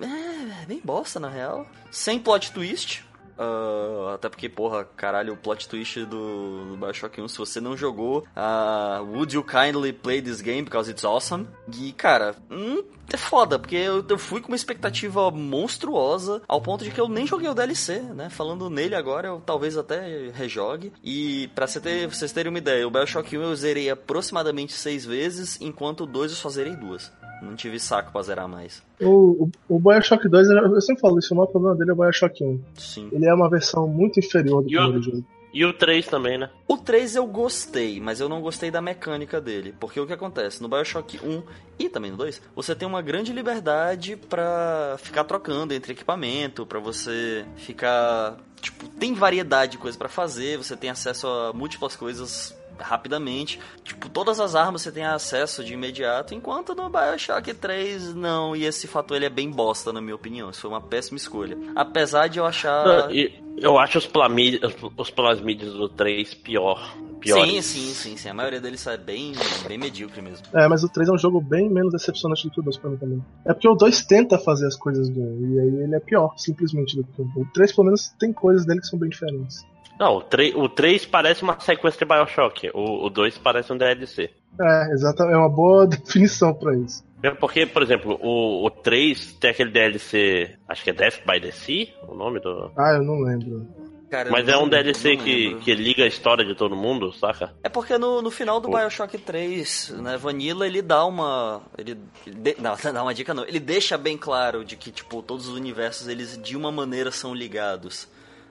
é, 0.00 0.66
bem 0.66 0.80
bosta 0.82 1.18
na 1.18 1.28
real, 1.28 1.66
sem 1.90 2.18
plot 2.18 2.52
twist. 2.52 3.04
Uh, 3.38 4.08
até 4.14 4.28
porque, 4.28 4.48
porra, 4.48 4.84
caralho, 4.96 5.34
o 5.34 5.36
plot 5.36 5.68
twist 5.68 6.04
do, 6.04 6.64
do 6.66 6.76
Bioshock 6.76 7.20
1, 7.20 7.28
se 7.28 7.38
você 7.38 7.60
não 7.60 7.76
jogou, 7.76 8.24
uh, 8.36 9.02
would 9.02 9.34
you 9.34 9.42
kindly 9.42 9.92
play 9.92 10.22
this 10.22 10.40
game 10.40 10.62
because 10.62 10.90
it's 10.90 11.04
awesome? 11.04 11.48
E, 11.72 11.92
cara, 11.92 12.36
hum, 12.50 12.82
é 13.12 13.16
foda, 13.16 13.58
porque 13.58 13.76
eu, 13.76 14.04
eu, 14.08 14.18
fui 14.18 14.40
com 14.40 14.48
uma 14.48 14.56
expectativa 14.56 15.30
monstruosa, 15.30 16.42
ao 16.48 16.60
ponto 16.60 16.84
de 16.84 16.90
que 16.90 17.00
eu 17.00 17.08
nem 17.08 17.26
joguei 17.26 17.48
o 17.48 17.54
DLC, 17.54 18.00
né? 18.00 18.30
Falando 18.30 18.70
nele 18.70 18.94
agora, 18.94 19.28
eu 19.28 19.42
talvez 19.44 19.76
até 19.76 20.30
rejogue. 20.32 20.92
E 21.02 21.48
pra 21.54 21.66
ter, 21.66 22.06
vocês 22.06 22.32
terem 22.32 22.50
uma 22.50 22.58
ideia, 22.58 22.86
o 22.86 22.90
Bioshock 22.90 23.36
1 23.36 23.42
eu 23.42 23.56
zerei 23.56 23.90
aproximadamente 23.90 24.72
seis 24.72 25.04
vezes, 25.04 25.60
enquanto 25.60 26.02
o 26.02 26.06
2 26.06 26.32
eu 26.32 26.36
só 26.36 26.48
zerei 26.48 26.76
duas. 26.76 27.12
Não 27.42 27.54
tive 27.54 27.78
saco 27.78 28.12
pra 28.12 28.22
zerar 28.22 28.48
mais. 28.48 28.82
O, 29.00 29.44
o, 29.44 29.76
o 29.76 29.78
Bioshock 29.78 30.28
2, 30.28 30.48
eu 30.48 30.80
sempre 30.80 31.00
falo 31.00 31.18
isso, 31.18 31.34
o 31.34 31.36
maior 31.36 31.48
problema 31.48 31.76
dele 31.76 31.90
é 31.90 31.92
o 31.92 31.96
Bioshock 31.96 32.42
1. 32.42 32.60
Sim. 32.76 33.08
Ele 33.12 33.26
é 33.26 33.34
uma 33.34 33.48
versão 33.48 33.86
muito 33.86 34.18
inferior 34.18 34.62
do 34.62 34.68
e 34.68 34.76
primeiro 34.76 34.98
o, 34.98 35.02
jogo. 35.02 35.24
E 35.54 35.64
o 35.64 35.72
3 35.72 36.08
também, 36.08 36.36
né? 36.36 36.50
O 36.66 36.76
3 36.76 37.14
eu 37.14 37.28
gostei, 37.28 38.00
mas 38.00 38.18
eu 38.18 38.28
não 38.28 38.40
gostei 38.40 38.72
da 38.72 38.82
mecânica 38.82 39.40
dele. 39.40 39.72
Porque 39.78 40.00
o 40.00 40.06
que 40.06 40.12
acontece? 40.12 40.60
No 40.60 40.68
Bioshock 40.68 41.20
1 41.24 41.42
e 41.78 41.88
também 41.88 42.10
no 42.10 42.16
2, 42.16 42.42
você 42.56 42.74
tem 42.74 42.88
uma 42.88 43.00
grande 43.00 43.32
liberdade 43.32 44.16
para 44.16 44.96
ficar 44.98 45.22
trocando 45.22 45.72
entre 45.72 45.92
equipamento, 45.92 46.66
para 46.66 46.80
você 46.80 47.44
ficar. 47.54 48.36
Tipo, 48.60 48.88
tem 48.88 49.14
variedade 49.14 49.72
de 49.72 49.78
coisas 49.78 49.96
para 49.96 50.08
fazer, 50.08 50.56
você 50.56 50.76
tem 50.76 50.90
acesso 50.90 51.28
a 51.28 51.52
múltiplas 51.52 51.94
coisas 51.94 52.52
rapidamente. 52.78 53.58
Tipo, 53.82 54.08
todas 54.08 54.40
as 54.40 54.54
armas 54.54 54.82
você 54.82 54.92
tem 54.92 55.04
acesso 55.04 55.64
de 55.64 55.74
imediato, 55.74 56.34
enquanto 56.34 56.74
no 56.74 56.88
BioShock 56.88 57.54
3 57.54 58.14
não. 58.14 58.54
E 58.54 58.64
esse 58.64 58.86
fator 58.86 59.16
ele 59.16 59.26
é 59.26 59.30
bem 59.30 59.50
bosta, 59.50 59.92
na 59.92 60.00
minha 60.00 60.14
opinião. 60.14 60.50
Isso 60.50 60.60
foi 60.60 60.70
uma 60.70 60.80
péssima 60.80 61.16
escolha. 61.16 61.56
Apesar 61.74 62.28
de 62.28 62.38
eu 62.38 62.46
achar. 62.46 62.84
Não, 62.86 63.10
eu 63.56 63.78
acho 63.78 63.98
os, 63.98 64.06
plamídios, 64.06 64.74
os 64.96 65.10
plasmídios 65.10 65.72
do 65.74 65.88
3 65.88 66.34
pior. 66.34 66.94
Sim, 67.24 67.62
sim, 67.62 67.94
sim, 67.94 68.16
sim. 68.16 68.28
A 68.28 68.34
maioria 68.34 68.60
deles 68.60 68.86
é 68.86 68.96
bem, 68.96 69.32
bem 69.66 69.78
medíocre 69.78 70.20
mesmo. 70.20 70.44
É, 70.52 70.68
mas 70.68 70.84
o 70.84 70.88
3 70.88 71.08
é 71.08 71.12
um 71.12 71.18
jogo 71.18 71.40
bem 71.40 71.70
menos 71.70 71.92
decepcionante 71.92 72.46
do 72.46 72.50
que 72.50 72.60
o 72.60 72.62
2 72.62 72.76
pra 72.76 72.90
mim 72.90 72.96
também. 72.96 73.24
É 73.46 73.54
porque 73.54 73.68
o 73.68 73.74
2 73.74 74.04
tenta 74.04 74.38
fazer 74.38 74.66
as 74.66 74.76
coisas 74.76 75.08
do 75.08 75.20
1, 75.20 75.54
e 75.54 75.60
aí 75.60 75.82
ele 75.84 75.94
é 75.94 76.00
pior, 76.00 76.34
simplesmente, 76.36 76.96
do 76.96 77.04
que 77.04 77.22
o 77.22 77.24
1. 77.24 77.40
O 77.40 77.46
3, 77.54 77.72
pelo 77.72 77.86
menos, 77.86 78.08
tem 78.18 78.32
coisas 78.32 78.66
dele 78.66 78.80
que 78.80 78.86
são 78.86 78.98
bem 78.98 79.08
diferentes. 79.08 79.64
Não, 79.98 80.16
o 80.16 80.20
3, 80.22 80.54
o 80.56 80.68
3 80.68 81.06
parece 81.06 81.42
uma 81.42 81.58
sequência 81.60 81.98
de 81.98 82.04
Bioshock, 82.04 82.70
o, 82.74 83.06
o 83.06 83.10
2 83.10 83.38
parece 83.38 83.72
um 83.72 83.76
DLC. 83.76 84.30
É, 84.60 84.92
exatamente, 84.92 85.34
é 85.34 85.38
uma 85.38 85.48
boa 85.48 85.86
definição 85.88 86.52
para 86.54 86.76
isso. 86.76 87.04
É 87.22 87.30
porque, 87.30 87.64
por 87.64 87.82
exemplo, 87.82 88.18
o, 88.20 88.66
o 88.66 88.70
3 88.70 89.34
tem 89.34 89.50
aquele 89.50 89.70
DLC, 89.70 90.56
acho 90.68 90.84
que 90.84 90.90
é 90.90 90.92
Death 90.92 91.20
by 91.26 91.40
the 91.40 91.50
Sea, 91.52 91.88
o 92.06 92.14
nome 92.14 92.40
do. 92.40 92.70
Ah, 92.76 92.92
eu 92.94 93.02
não 93.02 93.20
lembro. 93.20 93.66
Cara, 94.10 94.30
Mas 94.30 94.46
não 94.46 94.52
é 94.52 94.56
um 94.58 94.60
lembro, 94.64 94.70
DLC 94.82 95.16
não 95.16 95.24
que, 95.24 95.54
que 95.56 95.74
liga 95.74 96.04
a 96.04 96.06
história 96.06 96.44
de 96.44 96.54
todo 96.54 96.76
mundo, 96.76 97.12
saca? 97.12 97.52
É 97.64 97.68
porque 97.68 97.96
no, 97.98 98.20
no 98.22 98.30
final 98.30 98.60
do 98.60 98.68
Pô. 98.68 98.76
Bioshock 98.76 99.16
3, 99.18 99.94
né, 100.02 100.16
Vanilla, 100.16 100.66
ele 100.66 100.82
dá 100.82 101.04
uma. 101.04 101.62
Ele. 101.76 101.98
ele 102.26 102.36
de- 102.36 102.56
não, 102.62 102.76
dá 102.92 103.02
uma 103.02 103.14
dica 103.14 103.32
não. 103.34 103.44
Ele 103.44 103.58
deixa 103.58 103.96
bem 103.98 104.16
claro 104.16 104.64
de 104.64 104.76
que, 104.76 104.92
tipo, 104.92 105.20
todos 105.22 105.48
os 105.48 105.56
universos, 105.56 106.06
eles 106.06 106.40
de 106.40 106.56
uma 106.56 106.70
maneira 106.70 107.10
são 107.10 107.34
ligados. 107.34 108.06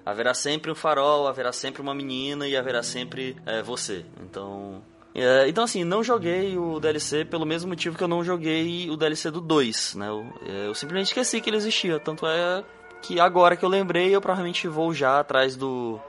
Haverá 0.05 0.33
sempre 0.33 0.71
um 0.71 0.75
farol, 0.75 1.27
haverá 1.27 1.51
sempre 1.51 1.81
uma 1.81 1.93
menina 1.93 2.47
e 2.47 2.57
haverá 2.57 2.83
sempre 2.83 3.35
é, 3.45 3.61
você. 3.61 4.05
Então. 4.21 4.83
é, 5.15 5.47
então, 5.47 5.63
assim, 5.63 5.83
não 5.83 6.03
joguei 6.03 6.57
o 6.57 6.79
DLC 6.79 7.23
pelo 7.25 7.45
mesmo 7.45 7.69
motivo 7.69 7.97
que 7.97 8.03
eu 8.03 8.07
não 8.07 8.23
joguei 8.23 8.89
o 8.89 8.97
DLC 8.97 9.31
do 9.31 9.39
2, 9.39 9.95
né? 9.95 10.09
Eu, 10.09 10.25
é, 10.45 10.67
eu 10.67 10.75
simplesmente 10.75 11.07
esqueci 11.07 11.39
que 11.39 11.49
ele 11.49 11.57
existia. 11.57 11.99
Tanto 11.99 12.25
é 12.27 12.63
que 13.01 13.19
agora 13.19 13.55
que 13.55 13.63
eu 13.63 13.69
lembrei, 13.69 14.13
eu 14.13 14.21
provavelmente 14.21 14.67
vou 14.67 14.93
já 14.93 15.19
atrás 15.19 15.55
do, 15.55 15.99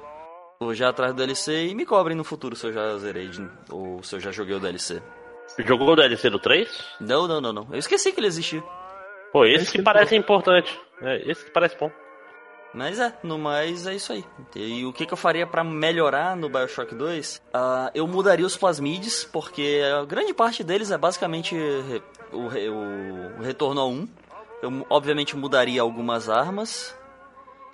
Vou 0.61 0.73
já 0.73 0.89
atrás 0.89 1.13
do 1.13 1.19
DLC 1.19 1.67
e 1.67 1.75
me 1.75 1.85
cobrem 1.85 2.17
no 2.17 2.25
futuro 2.25 2.57
se 2.57 2.67
eu 2.67 2.73
já 2.73 2.97
zerei 2.99 3.31
ou 3.71 4.03
se 4.03 4.17
eu 4.17 4.21
já 4.21 4.31
joguei 4.31 4.55
o 4.55 4.61
DLC. 4.61 5.03
Jogou 5.59 5.91
o 5.91 5.97
DLC 5.97 6.31
do 6.31 6.39
3? 6.39 6.69
Não, 7.01 7.29
não, 7.29 7.41
não, 7.41 7.53
não. 7.53 7.69
Eu 7.71 7.79
esqueci 7.79 8.13
que 8.13 8.21
ele 8.21 8.29
existia. 8.29 8.63
Pô, 9.33 9.45
esse 9.45 9.65
Esse 9.65 9.73
que 9.73 9.79
que 9.79 9.85
parece 9.85 10.17
importante. 10.17 10.79
É, 11.03 11.31
esse 11.31 11.45
que 11.45 11.51
parece 11.51 11.77
bom. 11.79 11.91
Mas 12.75 12.99
é, 12.99 13.17
no 13.23 13.39
mais 13.39 13.87
é 13.87 13.95
isso 13.95 14.13
aí. 14.13 14.25
E 14.57 14.85
o 14.85 14.93
que, 14.93 15.07
que 15.07 15.13
eu 15.13 15.17
faria 15.17 15.47
pra 15.47 15.63
melhorar 15.63 16.37
no 16.37 16.49
Bioshock 16.49 16.93
2? 16.95 17.41
Ah, 17.53 17.91
eu 17.95 18.07
mudaria 18.07 18.45
os 18.45 18.57
plasmides, 18.57 19.23
porque 19.25 19.81
a 20.01 20.05
grande 20.05 20.35
parte 20.35 20.65
deles 20.65 20.91
é 20.91 20.99
basicamente 20.99 21.55
o, 22.33 22.49
re- 22.49 22.69
o 22.69 23.41
retorno 23.43 23.81
a 23.81 23.87
1. 23.87 24.09
Eu 24.63 24.87
obviamente 24.91 25.37
mudaria 25.37 25.81
algumas 25.83 26.29
armas. 26.29 26.95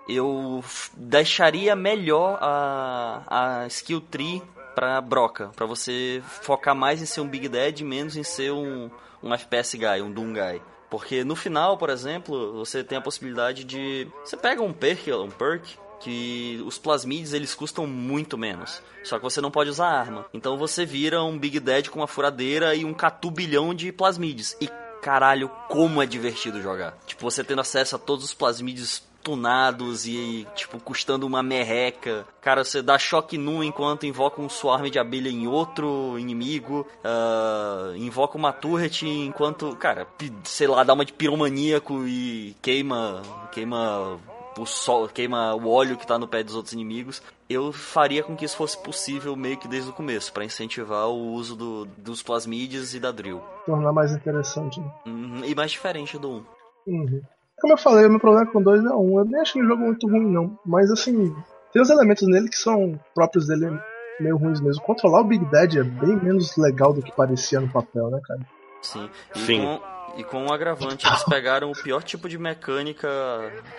Eu 0.08 0.62
deixaria 0.96 1.74
melhor 1.76 2.38
a, 2.42 3.62
a 3.62 3.66
skill 3.68 4.00
tree 4.00 4.42
pra 4.74 5.00
broca, 5.00 5.50
pra 5.56 5.66
você 5.66 6.22
focar 6.24 6.74
mais 6.74 7.00
em 7.00 7.06
ser 7.06 7.20
um 7.20 7.28
Big 7.28 7.48
Dead 7.48 7.80
e 7.80 7.84
menos 7.84 8.16
em 8.16 8.22
ser 8.22 8.50
um, 8.52 8.90
um 9.22 9.32
FPS 9.32 9.76
guy, 9.76 10.02
um 10.02 10.10
Doom 10.10 10.32
guy. 10.32 10.60
Porque 10.90 11.22
no 11.22 11.36
final, 11.36 11.78
por 11.78 11.88
exemplo, 11.88 12.52
você 12.54 12.82
tem 12.82 12.98
a 12.98 13.00
possibilidade 13.00 13.64
de. 13.64 14.08
Você 14.24 14.36
pega 14.36 14.60
um 14.60 14.72
perk, 14.72 15.12
um 15.12 15.30
perk 15.30 15.78
que 16.00 16.62
os 16.66 16.78
plasmides 16.78 17.32
eles 17.32 17.54
custam 17.54 17.86
muito 17.86 18.36
menos. 18.36 18.82
Só 19.04 19.18
que 19.18 19.22
você 19.22 19.40
não 19.40 19.50
pode 19.50 19.70
usar 19.70 19.88
arma. 19.88 20.26
Então 20.34 20.58
você 20.58 20.84
vira 20.84 21.22
um 21.22 21.38
Big 21.38 21.60
Dead 21.60 21.88
com 21.88 22.00
uma 22.00 22.06
furadeira 22.06 22.74
e 22.74 22.84
um 22.84 22.94
catubilhão 22.94 23.74
de 23.74 23.92
plasmides. 23.92 24.56
E 24.60 24.68
caralho, 25.00 25.50
como 25.68 26.02
é 26.02 26.06
divertido 26.06 26.60
jogar. 26.60 26.96
Tipo, 27.06 27.22
você 27.22 27.44
tendo 27.44 27.60
acesso 27.60 27.96
a 27.96 27.98
todos 27.98 28.24
os 28.24 28.34
plasmides 28.34 29.02
tunados 29.22 30.06
e, 30.06 30.46
tipo, 30.54 30.78
custando 30.80 31.26
uma 31.26 31.42
merreca. 31.42 32.26
Cara, 32.40 32.64
você 32.64 32.80
dá 32.82 32.98
choque 32.98 33.36
num 33.38 33.62
enquanto 33.62 34.06
invoca 34.06 34.40
um 34.40 34.48
swarm 34.48 34.88
de 34.90 34.98
abelha 34.98 35.28
em 35.28 35.46
outro 35.46 36.18
inimigo. 36.18 36.86
ah, 37.04 37.92
invoca 37.96 38.36
uma 38.36 38.52
turret 38.52 39.02
enquanto, 39.06 39.74
cara, 39.76 40.06
sei 40.44 40.66
lá, 40.66 40.82
dá 40.84 40.92
uma 40.94 41.04
de 41.04 41.12
piromaníaco 41.12 42.04
e 42.06 42.56
queima, 42.62 43.22
queima 43.52 44.18
o 44.58 44.66
sol, 44.66 45.08
queima 45.08 45.54
o 45.54 45.68
óleo 45.70 45.96
que 45.96 46.06
tá 46.06 46.18
no 46.18 46.26
pé 46.28 46.42
dos 46.42 46.54
outros 46.54 46.72
inimigos. 46.72 47.22
Eu 47.48 47.72
faria 47.72 48.22
com 48.22 48.36
que 48.36 48.44
isso 48.44 48.56
fosse 48.56 48.76
possível 48.78 49.34
meio 49.34 49.56
que 49.56 49.66
desde 49.66 49.90
o 49.90 49.92
começo, 49.92 50.32
pra 50.32 50.44
incentivar 50.44 51.08
o 51.08 51.32
uso 51.32 51.56
do- 51.56 51.84
dos 51.96 52.22
plasmides 52.22 52.94
e 52.94 53.00
da 53.00 53.10
drill. 53.10 53.40
Tornar 53.66 53.92
mais 53.92 54.12
interessante. 54.12 54.78
né? 54.80 54.90
Uhum, 55.06 55.44
E 55.44 55.54
mais 55.54 55.70
diferente 55.72 56.16
do 56.18 56.28
1. 56.30 56.44
Uhum. 56.86 57.22
Como 57.60 57.74
eu 57.74 57.78
falei, 57.78 58.06
o 58.06 58.10
meu 58.10 58.20
problema 58.20 58.50
com 58.50 58.58
o 58.58 58.64
2 58.64 58.84
é 58.84 58.88
um. 58.90 59.18
Eu 59.18 59.24
nem 59.24 59.40
achei 59.40 59.62
o 59.62 59.66
jogo 59.66 59.82
muito 59.82 60.08
ruim, 60.08 60.30
não. 60.30 60.58
Mas 60.64 60.90
assim, 60.90 61.34
tem 61.72 61.82
os 61.82 61.90
elementos 61.90 62.26
nele 62.26 62.48
que 62.48 62.56
são 62.56 62.98
próprios 63.14 63.46
dele 63.46 63.78
meio 64.18 64.36
ruins 64.36 64.60
mesmo. 64.60 64.82
Controlar 64.82 65.20
o 65.20 65.24
Big 65.24 65.44
Dad 65.46 65.74
é 65.76 65.82
bem 65.82 66.16
menos 66.16 66.56
legal 66.56 66.92
do 66.92 67.02
que 67.02 67.12
parecia 67.12 67.60
no 67.60 67.68
papel, 67.68 68.10
né, 68.10 68.20
cara? 68.26 68.40
Sim. 68.82 69.10
E 69.34 69.38
Sim. 69.40 69.60
Com, 69.60 69.80
e 70.16 70.24
com 70.24 70.42
um 70.44 70.52
agravante, 70.52 71.06
eles 71.06 71.24
pegaram 71.24 71.70
o 71.70 71.82
pior 71.82 72.02
tipo 72.02 72.28
de 72.28 72.38
mecânica 72.38 73.08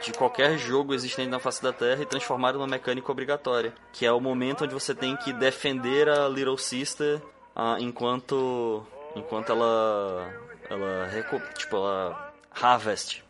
de 0.01 0.13
qualquer 0.13 0.57
jogo 0.57 0.93
existente 0.93 1.29
na 1.29 1.39
face 1.39 1.61
da 1.61 1.73
Terra 1.73 2.01
e 2.01 2.05
transformaram 2.05 2.59
numa 2.59 2.67
mecânica 2.67 3.11
obrigatória. 3.11 3.73
Que 3.91 4.05
é 4.05 4.11
o 4.11 4.19
momento 4.19 4.63
onde 4.63 4.73
você 4.73 4.95
tem 4.95 5.15
que 5.17 5.33
defender 5.33 6.07
a 6.09 6.27
Little 6.27 6.57
Sister 6.57 7.21
ah, 7.55 7.77
enquanto. 7.79 8.83
enquanto 9.15 9.51
ela. 9.51 10.29
ela. 10.69 11.09
tipo, 11.57 11.75
ela. 11.75 12.33
harvest. 12.51 13.23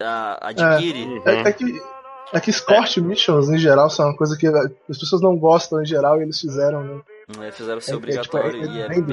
Adquire. 0.00 1.22
É, 1.24 1.48
é 1.48 1.52
que. 1.52 1.82
É 2.30 2.40
que 2.40 2.50
escort 2.50 2.94
missions 2.98 3.48
em 3.48 3.56
geral 3.56 3.88
são 3.88 4.04
uma 4.06 4.14
coisa 4.16 4.36
que 4.36 4.46
as 4.46 4.98
pessoas 4.98 5.22
não 5.22 5.34
gostam 5.38 5.80
em 5.82 5.86
geral 5.86 6.18
e 6.20 6.24
eles 6.24 6.38
fizeram, 6.38 6.84
né? 6.84 7.00
É, 7.40 7.50
fizeram 7.50 7.80
ser 7.80 7.92
É- 7.92 7.94
é, 7.94 7.96
obrigatório 7.96 8.52
tipo, 8.52 8.64
é- 8.66 8.76
e, 8.76 8.80
é 8.82 8.84
é 8.84 8.88
bem 8.88 9.04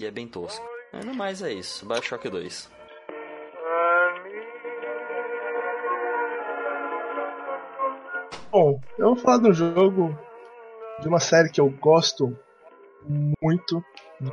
e 0.00 0.04
é 0.04 0.10
bem 0.10 0.26
tosco. 0.26 0.66
É, 0.92 1.04
no 1.04 1.14
mais 1.14 1.42
é 1.42 1.52
isso. 1.52 1.86
Bioshock 1.86 2.28
2. 2.28 2.68
Bom, 8.50 8.80
eu 8.98 9.14
vou 9.14 9.16
falar 9.16 9.38
de 9.38 9.48
um 9.50 9.52
jogo 9.52 10.18
de 11.00 11.08
uma 11.08 11.20
série 11.20 11.50
que 11.50 11.60
eu 11.60 11.68
gosto 11.68 12.36
muito, 13.40 13.84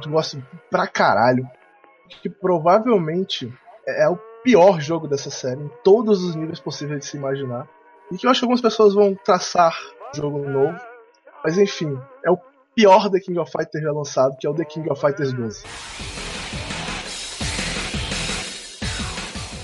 que 0.01 0.07
eu 0.07 0.11
gosto 0.11 0.43
pra 0.71 0.87
caralho, 0.87 1.47
que 2.21 2.29
provavelmente 2.29 3.51
é 3.87 4.07
o 4.09 4.17
pior 4.43 4.79
jogo 4.81 5.07
dessa 5.07 5.29
série, 5.29 5.61
em 5.61 5.71
todos 5.83 6.23
os 6.23 6.35
níveis 6.35 6.59
possíveis 6.59 6.99
de 6.99 7.05
se 7.05 7.17
imaginar, 7.17 7.67
e 8.11 8.17
que 8.17 8.25
eu 8.27 8.31
acho 8.31 8.41
que 8.41 8.45
algumas 8.45 8.61
pessoas 8.61 8.93
vão 8.93 9.15
traçar 9.23 9.75
um 10.13 10.17
jogo 10.17 10.49
novo, 10.49 10.77
mas 11.43 11.57
enfim, 11.57 11.97
é 12.25 12.29
o 12.29 12.37
pior 12.75 13.09
The 13.09 13.19
King 13.19 13.39
of 13.39 13.51
Fighters 13.51 13.83
já 13.83 13.91
lançado, 13.91 14.35
que 14.37 14.45
é 14.45 14.49
o 14.49 14.53
The 14.53 14.65
King 14.65 14.89
of 14.89 14.99
Fighters 14.99 15.31
12. 15.33 15.63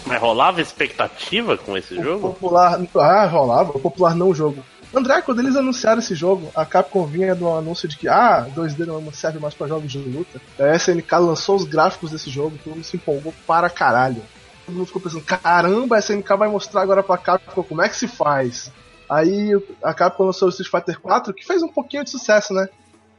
Mas 0.06 0.20
rolava 0.20 0.60
expectativa 0.60 1.56
com 1.56 1.78
esse 1.78 1.94
O 2.00 2.04
jogo? 2.04 2.30
popular. 2.30 2.82
Ah, 2.98 3.26
rolava. 3.28 3.78
O 3.78 3.80
popular 3.80 4.16
não 4.16 4.34
jogo. 4.34 4.64
André, 4.92 5.22
quando 5.22 5.40
eles 5.40 5.56
anunciaram 5.56 6.00
esse 6.00 6.16
jogo, 6.16 6.50
a 6.56 6.66
Capcom 6.66 7.06
vinha 7.06 7.36
do 7.36 7.48
anúncio 7.48 7.88
de 7.88 7.96
que 7.96 8.08
ah, 8.08 8.48
2D 8.56 8.88
não 8.88 9.14
serve 9.14 9.38
mais 9.38 9.54
pra 9.54 9.68
jogos 9.68 9.92
de 9.92 10.00
luta. 10.00 10.42
A 10.58 10.76
SNK 10.76 11.12
lançou 11.20 11.58
os 11.58 11.64
gráficos 11.64 12.10
desse 12.10 12.28
jogo, 12.32 12.58
todo 12.64 12.74
mundo 12.74 12.84
se 12.84 12.98
empolgou 12.98 13.32
para 13.46 13.70
caralho. 13.70 14.24
Todo 14.70 14.78
mundo 14.78 14.86
ficou 14.86 15.02
pensando, 15.02 15.24
caramba, 15.24 15.96
a 15.96 16.00
SNK 16.00 16.38
vai 16.38 16.48
mostrar 16.48 16.82
agora 16.82 17.02
pra 17.02 17.18
Capcom 17.18 17.64
como 17.64 17.82
é 17.82 17.90
que 17.90 17.96
se 17.96 18.08
faz. 18.08 18.72
Aí 19.10 19.52
a 19.84 19.96
Capcom 19.96 20.26
lançou 20.26 20.48
o 20.48 20.52
Street 20.52 20.70
Fighter 20.70 21.00
4, 21.02 21.34
que 21.34 21.44
fez 21.44 21.64
um 21.64 21.68
pouquinho 21.68 22.04
de 22.04 22.12
sucesso, 22.12 22.54
né? 22.54 22.70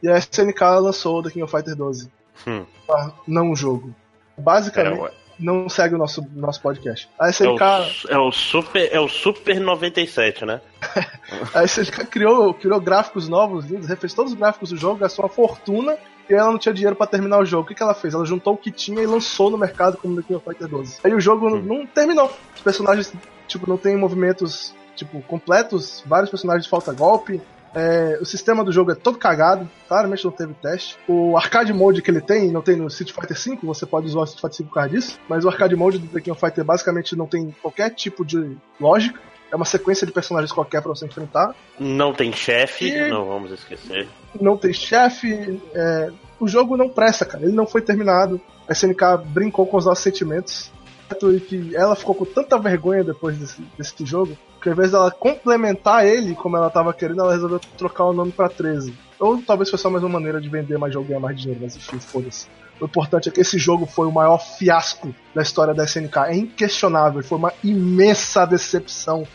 E 0.01 0.09
a 0.09 0.17
SNK 0.17 0.61
lançou 0.81 1.19
o 1.19 1.23
The 1.25 1.31
King 1.31 1.43
of 1.43 1.51
Fighter 1.51 1.75
12. 1.75 2.09
Hum. 2.47 2.65
Não 3.27 3.55
jogo. 3.57 3.93
É, 4.39 4.41
Basicamente, 4.41 5.13
não 5.41 5.69
segue 5.69 5.97
o 5.97 5.99
nosso, 5.99 6.25
nosso 6.37 6.63
podcast. 6.63 7.09
A 7.19 7.27
é, 7.27 7.31
SNK. 7.31 7.63
o, 8.07 8.11
é 8.11 8.19
o 8.19 8.31
Super. 8.31 8.89
É 8.93 9.01
o 9.01 9.09
Super 9.09 9.61
97, 9.61 10.45
né? 10.45 10.61
Aí 11.53 11.67
você 11.67 11.85
criou, 11.85 12.55
criou 12.55 12.81
gráficos 12.81 13.29
novos, 13.29 13.65
lindos, 13.65 13.89
refez 13.89 14.15
todos 14.15 14.33
os 14.33 14.39
gráficos 14.39 14.71
do 14.71 14.77
jogo, 14.77 15.01
gastou 15.01 15.25
uma 15.25 15.29
fortuna 15.29 15.99
e 16.33 16.37
ela 16.37 16.51
não 16.51 16.59
tinha 16.59 16.75
dinheiro 16.75 16.97
pra 16.97 17.07
terminar 17.07 17.39
o 17.39 17.45
jogo. 17.45 17.65
O 17.65 17.67
que, 17.67 17.75
que 17.75 17.83
ela 17.83 17.95
fez? 17.95 18.15
Ela 18.15 18.25
juntou 18.25 18.55
o 18.55 18.57
que 18.57 18.71
tinha 18.71 19.03
e 19.03 19.07
lançou 19.07 19.51
no 19.51 19.59
mercado 19.59 19.97
como 19.97 20.17
The 20.17 20.23
King 20.23 20.35
of 20.37 20.45
Fighter 20.45 20.69
12. 20.69 20.99
Aí 21.05 21.13
o 21.15 21.21
jogo 21.21 21.49
não- 21.51 21.61
não 21.63 21.87
terminou. 21.87 22.31
Os 22.55 22.63
personagens, 22.63 23.13
tipo, 23.49 23.69
não 23.69 23.77
tem 23.77 23.97
movimentos, 23.97 24.75
tipo, 24.95 25.21
completos, 25.23 26.03
vários 26.07 26.31
personagens 26.31 26.67
falta 26.67 26.93
golpe. 26.93 27.41
É, 27.75 28.19
o 28.21 28.25
sistema 28.25 28.65
do 28.65 28.73
jogo 28.73 28.91
é 28.91 28.95
todo 28.95 29.17
cagado, 29.19 29.69
claramente 29.89 30.25
não 30.25 30.33
teve 30.33 30.55
teste. 30.55 30.97
O 31.09 31.37
arcade 31.37 31.73
mode 31.73 32.03
que 32.03 32.11
ele 32.11 32.21
tem, 32.21 32.51
não 32.51 32.63
tem 32.63 32.77
no 32.77 32.87
Street 32.89 33.13
Fighter 33.13 33.37
V, 33.39 33.59
você 33.63 33.87
pode 33.87 34.07
usar 34.07 34.21
o 34.21 34.25
Street 34.25 34.41
Fighter 34.41 34.59
V 34.67 34.69
por 34.69 34.75
causa 34.75 34.89
disso, 34.91 35.19
mas 35.29 35.45
o 35.45 35.49
arcade 35.49 35.77
mode 35.77 35.99
do 35.99 36.07
The 36.09 36.19
King 36.21 36.31
of 36.33 36.41
Fighter 36.41 36.65
basicamente 36.65 37.15
não 37.17 37.27
tem 37.27 37.55
qualquer 37.63 37.91
tipo 37.91 38.25
de 38.25 38.57
lógica. 38.81 39.21
É 39.53 39.57
uma 39.57 39.65
sequência 39.65 40.07
de 40.07 40.13
personagens 40.13 40.53
qualquer 40.53 40.81
pra 40.81 40.91
você 40.91 41.05
enfrentar. 41.07 41.55
Não 41.79 42.13
tem 42.13 42.33
chefe, 42.33 42.89
E- 42.89 43.09
não 43.09 43.27
vamos 43.27 43.51
esquecer. 43.51 44.09
não 44.41 44.57
tem 44.57 44.73
chefe. 44.73 45.61
é, 45.75 46.11
o 46.39 46.47
jogo 46.47 46.77
não 46.77 46.89
presta, 46.89 47.25
cara. 47.25 47.45
Ele 47.45 47.53
não 47.53 47.67
foi 47.67 47.83
terminado. 47.83 48.41
A 48.69 48.73
SNK 48.73 49.17
brincou 49.27 49.67
com 49.67 49.77
os 49.77 49.87
nossos 49.87 50.05
sentimentos. 50.05 50.71
E 51.33 51.41
que 51.41 51.77
ela 51.77 51.97
ficou 51.97 52.15
com 52.15 52.25
tanta 52.25 52.59
vergonha 52.59 53.05
depois 53.05 53.37
desse, 53.37 53.63
desse 53.77 54.07
jogo, 54.07 54.37
que 54.61 54.69
ao 54.69 54.75
invés 54.75 54.93
dela 54.93 55.11
complementar 55.11 56.07
ele 56.07 56.35
como 56.35 56.57
ela 56.57 56.71
tava 56.71 56.93
querendo, 56.93 57.21
ela 57.21 57.33
resolveu 57.33 57.61
trocar 57.77 58.05
o 58.05 58.13
nome 58.13 58.33
pra 58.33 58.49
13. 58.49 58.95
Ou 59.19 59.43
talvez 59.43 59.69
foi 59.69 59.79
só 59.79 59.91
mais 59.91 60.03
uma 60.03 60.19
maneira 60.19 60.41
de 60.41 60.49
vender 60.49 60.79
mais 60.79 60.93
jogo 60.93 61.07
e 61.07 61.09
ganhar 61.09 61.21
mais 61.21 61.39
dinheiro, 61.39 61.61
mas 61.63 61.77
enfim, 61.77 61.99
foda-se. 61.99 62.47
O 62.81 62.87
importante 62.87 63.29
é 63.29 63.33
que 63.33 63.41
esse 63.41 63.59
jogo 63.59 63.85
foi 63.85 64.07
o 64.07 64.13
maior 64.13 64.39
fiasco 64.39 65.15
da 65.35 65.43
história 65.43 65.75
da 65.75 65.85
SNK. 65.85 66.17
É 66.29 66.37
inquestionável. 66.37 67.23
Foi 67.23 67.37
uma 67.37 67.53
imensa 67.63 68.47
decepção 68.47 69.27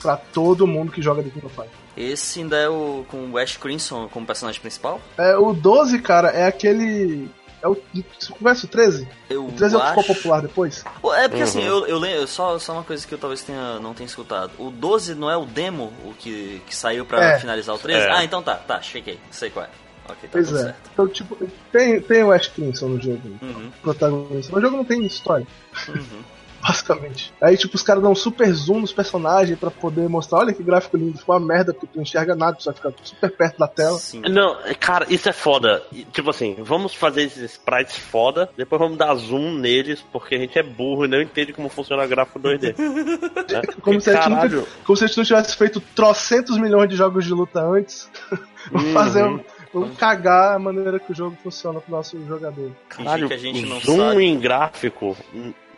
pra 0.00 0.16
todo 0.16 0.66
mundo 0.66 0.90
que 0.90 1.02
joga 1.02 1.22
The 1.22 1.28
King 1.28 1.46
of 1.46 1.54
Fighters. 1.54 1.84
Esse 1.96 2.40
ainda 2.40 2.56
é 2.56 2.68
o 2.68 3.04
com 3.08 3.30
o 3.30 3.38
Ash 3.38 3.56
Crimson 3.56 4.08
como 4.08 4.26
personagem 4.26 4.60
principal? 4.60 5.00
É, 5.16 5.36
o 5.36 5.52
12, 5.52 6.00
cara, 6.00 6.28
é 6.30 6.46
aquele. 6.46 7.28
É 7.64 7.68
o. 7.68 7.76
Você 8.18 8.30
conhece 8.32 8.64
o 8.66 8.68
13? 8.68 9.08
Eu 9.30 9.46
O 9.46 9.52
13 9.52 9.74
é 9.74 9.78
o 9.78 9.80
que 9.80 9.86
acho... 9.86 10.00
ficou 10.02 10.14
popular 10.16 10.42
depois? 10.42 10.84
É 11.16 11.28
porque 11.28 11.36
Uhum. 11.38 11.42
assim, 11.48 11.62
eu, 11.62 11.86
eu 11.86 11.98
lembro, 11.98 12.26
só, 12.28 12.58
só 12.58 12.74
uma 12.74 12.84
coisa 12.84 13.06
que 13.06 13.14
eu 13.14 13.18
talvez 13.18 13.42
tenha, 13.42 13.80
não 13.80 13.94
tenha 13.94 14.06
escutado. 14.06 14.50
O 14.58 14.70
12 14.70 15.14
não 15.14 15.30
é 15.30 15.36
o 15.36 15.46
demo 15.46 15.90
o 16.04 16.12
que, 16.12 16.60
que 16.66 16.76
saiu 16.76 17.06
pra 17.06 17.24
É. 17.24 17.38
finalizar 17.38 17.74
o 17.74 17.78
13? 17.78 18.06
É. 18.06 18.10
Ah, 18.12 18.22
então 18.22 18.42
tá, 18.42 18.54
tá, 18.56 18.82
chequei, 18.82 19.18
sei 19.30 19.48
qual 19.48 19.64
é. 19.64 19.68
Ok, 20.06 20.16
tá 20.24 20.28
Pois 20.32 20.46
tudo 20.48 20.58
é. 20.58 20.62
certo. 20.64 20.90
Então, 20.92 21.08
tipo, 21.08 21.38
tem, 21.72 21.98
tem 22.02 22.22
o 22.22 22.30
Ash 22.30 22.48
Crimson 22.48 22.88
no 22.88 23.00
jogo, 23.00 23.22
Uhum, 23.40 23.70
protagonista. 23.82 24.52
Mas 24.52 24.62
o 24.62 24.66
jogo 24.66 24.76
não 24.76 24.84
tem 24.84 25.02
história, 25.06 25.46
uhum. 25.88 26.22
Basicamente. 26.66 27.32
Aí, 27.40 27.56
tipo, 27.56 27.76
os 27.76 27.82
caras 27.82 28.02
dão 28.02 28.12
um 28.12 28.14
super 28.16 28.50
zoom 28.52 28.80
nos 28.80 28.92
personagens 28.92 29.58
pra 29.58 29.70
poder 29.70 30.08
mostrar, 30.08 30.38
olha 30.38 30.52
que 30.52 30.62
gráfico 30.62 30.96
lindo, 30.96 31.18
ficou 31.18 31.36
uma 31.36 31.46
merda 31.46 31.72
porque 31.74 31.86
tu 31.88 31.96
não 31.96 32.02
enxerga 32.02 32.34
nada, 32.34 32.56
tu 32.56 32.64
vai 32.64 32.74
ficar 32.74 32.92
super 33.02 33.30
perto 33.30 33.58
da 33.58 33.68
tela. 33.68 33.98
Sim. 33.98 34.22
Não, 34.30 34.56
cara, 34.80 35.06
isso 35.08 35.28
é 35.28 35.32
foda. 35.32 35.82
Tipo 36.12 36.30
assim, 36.30 36.56
vamos 36.60 36.94
fazer 36.94 37.22
esses 37.22 37.42
sprites 37.52 37.96
foda, 37.96 38.48
depois 38.56 38.80
vamos 38.80 38.96
dar 38.96 39.14
zoom 39.14 39.52
neles, 39.58 40.02
porque 40.12 40.34
a 40.34 40.38
gente 40.38 40.58
é 40.58 40.62
burro 40.62 41.04
e 41.04 41.08
não 41.08 41.20
entende 41.20 41.52
como 41.52 41.68
funciona 41.68 42.06
gráfico 42.06 42.40
2D. 42.40 42.74
né? 43.52 43.62
Como 43.82 44.00
se, 44.00 44.10
a 44.10 44.14
gente 44.14 44.22
Caralho. 44.30 44.56
nunca, 44.60 44.68
como 44.84 44.96
se 44.96 45.04
a 45.04 45.06
gente 45.06 45.16
não 45.18 45.24
tivesse 45.24 45.56
feito 45.56 45.80
trocentos 45.94 46.56
milhões 46.58 46.88
de 46.88 46.96
jogos 46.96 47.24
de 47.24 47.32
luta 47.32 47.60
antes. 47.60 48.08
Vamos 48.72 48.86
Uhum. 48.88 48.92
fazer 48.94 49.24
um. 49.24 49.40
Vamos 49.74 49.98
cagar 49.98 50.54
a 50.54 50.58
maneira 50.58 50.98
que 51.00 51.10
o 51.10 51.14
jogo 51.14 51.36
funciona 51.42 51.80
pro 51.80 51.90
nosso 51.90 52.16
jogador. 52.26 52.70
Caralho, 52.88 53.26
que 53.28 53.34
a 53.34 53.36
gente 53.38 53.66
não 53.66 53.80
zoom 53.80 53.96
sabe. 53.98 54.24
em 54.24 54.38
gráfico 54.38 55.16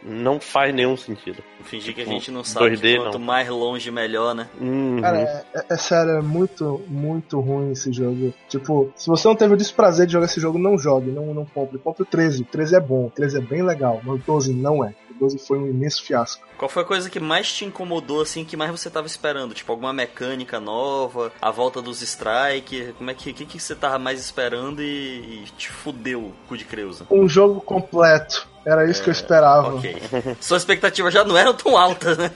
não 0.05 0.41
faz 0.41 0.75
nenhum 0.75 0.97
sentido. 0.97 1.43
Fingir 1.65 1.95
que 1.95 2.03
a 2.03 2.05
gente 2.05 2.31
não 2.31 2.45
sabe 2.45 2.76
2D 2.76 2.81
que 2.81 2.97
quanto 2.99 3.19
não. 3.19 3.26
mais 3.26 3.49
longe, 3.49 3.91
melhor, 3.91 4.35
né? 4.35 4.49
Uhum. 4.61 5.00
Cara, 5.00 5.19
é, 5.19 5.45
é- 5.55 5.65
é 5.71 5.76
sério, 5.76 6.12
é 6.12 6.23
muito, 6.23 6.81
muito 6.87 7.41
ruim 7.41 7.73
esse 7.73 7.93
jogo. 7.93 8.33
Tipo, 8.49 8.93
se 8.95 9.09
você 9.09 9.26
não 9.26 9.35
teve 9.35 9.55
o 9.55 9.57
desprazer 9.57 10.07
de 10.07 10.12
jogar 10.12 10.26
esse 10.26 10.41
jogo, 10.41 10.59
não 10.59 10.79
jogue, 10.79 11.11
não, 11.11 11.35
não 11.35 11.45
compre. 11.45 11.79
Compre 11.79 12.03
o 12.03 12.07
13. 12.07 12.43
O 12.43 12.47
13 12.47 12.76
é 12.76 12.81
bom, 12.81 13.07
o 13.07 13.11
13 13.11 13.38
é 13.38 13.41
bem 13.41 13.62
legal, 13.62 14.00
mas 14.05 14.15
o 14.17 14.19
12 14.25 14.53
não 14.53 14.85
é. 14.85 14.95
O 15.11 15.15
12 15.19 15.38
foi 15.38 15.59
um 15.59 15.67
imenso 15.67 16.05
fiasco. 16.05 16.47
Qual 16.59 16.69
foi 16.69 16.83
a 16.83 16.87
coisa 16.87 17.11
que 17.11 17.19
mais 17.21 17.53
te 17.53 17.65
incomodou, 17.65 18.21
assim, 18.23 18.45
que 18.45 18.57
mais 18.57 18.71
você 18.71 18.88
tava 18.88 19.07
esperando? 19.07 19.55
Tipo, 19.55 19.73
alguma 19.73 19.93
mecânica 19.93 20.61
nova, 20.61 21.33
a 21.41 21.50
volta 21.50 21.83
dos 21.83 22.00
strike? 22.03 22.95
Como 22.97 23.11
é 23.11 23.15
que, 23.15 23.33
que, 23.33 23.45
que 23.47 23.59
você 23.61 23.75
tava 23.75 23.99
mais 23.99 24.21
esperando 24.21 24.83
e, 24.83 24.85
e 24.87 25.45
te 25.57 25.69
fudeu 25.71 26.21
o 26.21 26.33
cu 26.49 26.57
de 26.57 26.65
Creusa? 26.65 27.07
Um 27.11 27.29
jogo 27.29 27.61
completo. 27.61 28.47
Era 28.66 28.90
isso 28.90 29.00
que 29.00 29.08
eu 29.08 29.12
esperava. 29.12 29.76
Ok. 29.76 29.96
Suas 30.40 30.62
expectativas 30.62 31.14
já 31.14 31.23
não 31.23 31.37
eram 31.37 31.54
tão 31.54 31.78
altas, 31.78 32.18
né? 32.18 32.32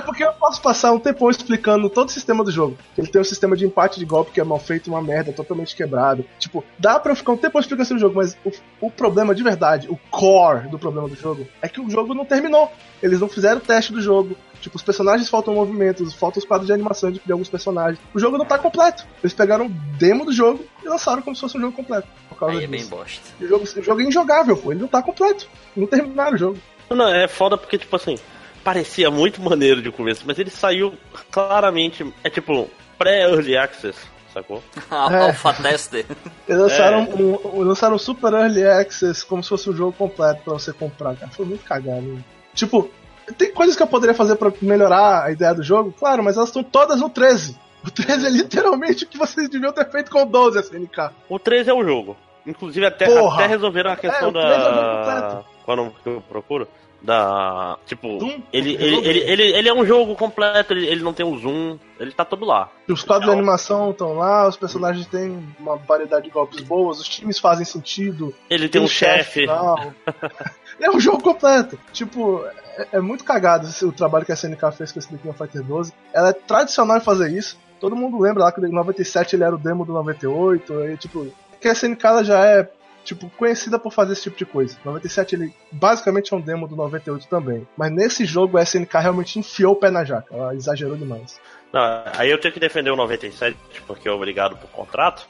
É 0.00 0.02
porque 0.02 0.24
eu 0.24 0.32
posso 0.32 0.62
passar 0.62 0.92
um 0.92 0.98
tempão 0.98 1.28
explicando 1.28 1.90
todo 1.90 2.08
o 2.08 2.10
sistema 2.10 2.42
do 2.42 2.50
jogo. 2.50 2.78
Ele 2.96 3.06
tem 3.06 3.20
um 3.20 3.24
sistema 3.24 3.54
de 3.54 3.66
empate 3.66 3.98
de 3.98 4.06
golpe 4.06 4.30
que 4.32 4.40
é 4.40 4.44
mal 4.44 4.58
feito, 4.58 4.88
uma 4.88 5.02
merda, 5.02 5.30
totalmente 5.30 5.76
quebrado. 5.76 6.24
Tipo, 6.38 6.64
dá 6.78 6.98
pra 6.98 7.12
eu 7.12 7.16
ficar 7.16 7.32
um 7.32 7.36
tempão 7.36 7.60
explicando 7.60 7.82
esse 7.82 7.98
jogo, 7.98 8.16
mas 8.16 8.34
o, 8.42 8.50
o 8.86 8.90
problema 8.90 9.34
de 9.34 9.42
verdade, 9.42 9.88
o 9.90 9.98
core 10.10 10.68
do 10.68 10.78
problema 10.78 11.06
do 11.06 11.14
jogo, 11.14 11.46
é 11.60 11.68
que 11.68 11.82
o 11.82 11.90
jogo 11.90 12.14
não 12.14 12.24
terminou. 12.24 12.72
Eles 13.02 13.20
não 13.20 13.28
fizeram 13.28 13.58
o 13.58 13.60
teste 13.60 13.92
do 13.92 14.00
jogo. 14.00 14.34
Tipo, 14.62 14.76
os 14.76 14.82
personagens 14.82 15.28
faltam 15.28 15.52
movimentos, 15.52 16.14
faltam 16.14 16.40
os 16.40 16.46
quadros 16.46 16.66
de 16.66 16.72
animação 16.72 17.10
de, 17.10 17.20
de 17.22 17.30
alguns 17.30 17.50
personagens. 17.50 17.98
O 18.14 18.18
jogo 18.18 18.38
não 18.38 18.46
tá 18.46 18.58
completo. 18.58 19.06
Eles 19.22 19.34
pegaram 19.34 19.66
o 19.66 19.70
demo 19.98 20.24
do 20.24 20.32
jogo 20.32 20.64
e 20.82 20.88
lançaram 20.88 21.20
como 21.20 21.36
se 21.36 21.42
fosse 21.42 21.58
um 21.58 21.60
jogo 21.60 21.76
completo. 21.76 22.08
Por 22.30 22.38
causa 22.38 22.56
Aí 22.56 22.64
é 22.64 22.66
bem 22.66 22.80
disso. 22.80 22.90
bosta. 22.90 23.20
O 23.38 23.46
jogo, 23.46 23.64
o 23.64 23.82
jogo 23.82 24.00
é 24.00 24.04
injogável, 24.04 24.56
pô. 24.56 24.72
Ele 24.72 24.80
não 24.80 24.88
tá 24.88 25.02
completo. 25.02 25.46
Não 25.76 25.86
terminaram 25.86 26.36
o 26.36 26.38
jogo. 26.38 26.58
Não, 26.88 27.06
é 27.06 27.28
foda 27.28 27.58
porque, 27.58 27.78
tipo 27.78 27.94
assim, 27.94 28.16
parecia 28.64 29.10
muito 29.10 29.40
maneiro 29.42 29.80
de 29.82 29.90
começo, 29.90 30.22
mas 30.26 30.38
ele 30.38 30.50
saiu 30.50 30.94
claramente. 31.30 32.12
É 32.22 32.30
tipo, 32.30 32.68
pré-early 32.98 33.56
access, 33.56 33.98
sacou? 34.32 34.62
É. 34.90 35.16
Alpha 35.22 35.52
Tester. 35.54 36.04
Eles 36.48 36.60
lançaram, 36.60 37.02
um, 37.04 37.34
um- 37.58 37.62
lançaram 37.62 37.96
um 37.96 37.98
Super 37.98 38.32
Early 38.32 38.64
Access 38.66 39.24
como 39.24 39.42
se 39.42 39.48
fosse 39.48 39.68
um 39.70 39.76
jogo 39.76 39.92
completo 39.92 40.42
pra 40.44 40.52
você 40.54 40.72
comprar, 40.72 41.16
cara. 41.16 41.30
Foi 41.32 41.46
muito 41.46 41.64
cagado. 41.64 42.22
Tipo, 42.54 42.90
tem 43.38 43.52
coisas 43.52 43.76
que 43.76 43.82
eu 43.82 43.86
poderia 43.86 44.14
fazer 44.14 44.36
pra 44.36 44.52
melhorar 44.60 45.24
a 45.24 45.30
ideia 45.30 45.54
do 45.54 45.62
jogo, 45.62 45.92
claro, 45.98 46.22
mas 46.22 46.36
elas 46.36 46.48
estão 46.48 46.62
todas 46.62 47.00
no 47.00 47.08
13. 47.08 47.56
O 47.86 47.90
13 47.90 48.26
é 48.26 48.30
literalmente 48.30 49.04
o 49.04 49.06
que 49.06 49.16
vocês 49.16 49.48
deviam 49.48 49.72
ter 49.72 49.88
feito 49.90 50.10
com 50.10 50.22
o 50.22 50.26
12, 50.26 50.58
SNK. 50.60 51.10
O 51.28 51.38
13 51.38 51.70
é 51.70 51.74
o 51.74 51.82
jogo. 51.82 52.16
Inclusive, 52.46 52.84
até, 52.86 53.06
Porra! 53.06 53.36
até 53.36 53.46
resolveram 53.46 53.90
a 53.92 53.96
questão 53.96 54.28
É, 54.28 54.30
o 54.30 54.32
13 54.32 54.46
é 54.48 54.58
o 54.58 54.60
jogo 54.64 54.74
da. 54.76 54.96
completo. 54.96 55.46
Qual 55.64 55.76
é 55.76 55.80
o 55.80 55.84
nome 55.84 55.96
que 56.02 56.08
eu 56.08 56.24
procuro? 56.28 56.68
Da. 57.02 57.78
Tipo, 57.86 58.18
Doom? 58.18 58.42
ele, 58.52 58.74
ele, 58.74 58.96
ele, 59.08 59.18
ele, 59.20 59.42
ele 59.42 59.68
é 59.68 59.74
um 59.74 59.86
jogo 59.86 60.14
completo, 60.14 60.74
ele, 60.74 60.86
ele 60.86 61.02
não 61.02 61.14
tem 61.14 61.24
um 61.24 61.38
zoom, 61.38 61.78
ele 61.98 62.12
tá 62.12 62.24
todo 62.24 62.44
lá. 62.44 62.70
Os 62.88 63.02
quadros 63.02 63.30
de 63.30 63.36
animação 63.36 63.90
estão 63.90 64.14
lá, 64.14 64.46
os 64.46 64.56
personagens 64.56 65.06
têm 65.06 65.42
uma 65.58 65.76
variedade 65.76 66.24
de 66.24 66.30
golpes 66.30 66.60
boas, 66.60 67.00
os 67.00 67.08
times 67.08 67.38
fazem 67.38 67.64
sentido, 67.64 68.34
Ele 68.50 68.68
tem 68.68 68.82
um 68.82 68.88
chefe. 68.88 69.46
é 70.80 70.90
um 70.90 71.00
jogo 71.00 71.22
completo. 71.22 71.78
Tipo, 71.92 72.44
é, 72.76 72.88
é 72.92 73.00
muito 73.00 73.24
cagado 73.24 73.68
o 73.82 73.92
trabalho 73.92 74.24
que 74.24 74.32
a 74.32 74.34
SNK 74.34 74.72
fez 74.76 74.92
com 74.92 74.98
esse 74.98 75.08
The 75.08 75.16
King 75.16 75.28
of 75.30 75.38
Fighter 75.38 75.62
12. 75.62 75.92
Ela 76.12 76.30
é 76.30 76.32
tradicional 76.32 76.96
em 76.96 77.00
fazer 77.00 77.30
isso. 77.30 77.58
Todo 77.78 77.96
mundo 77.96 78.18
lembra 78.18 78.44
lá 78.44 78.52
que 78.52 78.60
o 78.60 78.68
97 78.70 79.36
ele 79.36 79.44
era 79.44 79.54
o 79.54 79.58
demo 79.58 79.84
do 79.84 79.92
98. 79.92 80.78
Aí, 80.80 80.96
tipo, 80.96 81.26
que 81.60 81.68
a 81.68 81.72
SNK 81.72 82.06
ela 82.06 82.24
já 82.24 82.44
é 82.44 82.68
tipo 83.04 83.30
conhecida 83.30 83.78
por 83.78 83.92
fazer 83.92 84.12
esse 84.12 84.22
tipo 84.22 84.36
de 84.36 84.46
coisa. 84.46 84.76
97 84.84 85.34
ele 85.34 85.54
basicamente 85.72 86.32
é 86.32 86.36
um 86.36 86.40
demo 86.40 86.68
do 86.68 86.76
98 86.76 87.26
também. 87.28 87.66
Mas 87.76 87.90
nesse 87.90 88.24
jogo 88.24 88.58
a 88.58 88.62
SNK 88.62 88.98
realmente 88.98 89.38
enfiou 89.38 89.72
o 89.72 89.76
pé 89.76 89.90
na 89.90 90.04
jaca. 90.04 90.34
Ela 90.34 90.54
exagerou 90.54 90.96
demais. 90.96 91.40
Não, 91.72 91.80
aí 92.16 92.30
eu 92.30 92.38
tenho 92.38 92.52
que 92.52 92.60
defender 92.60 92.90
o 92.90 92.96
97, 92.96 93.56
porque 93.86 94.08
é 94.08 94.12
obrigado 94.12 94.56
por 94.56 94.70
contrato. 94.70 95.26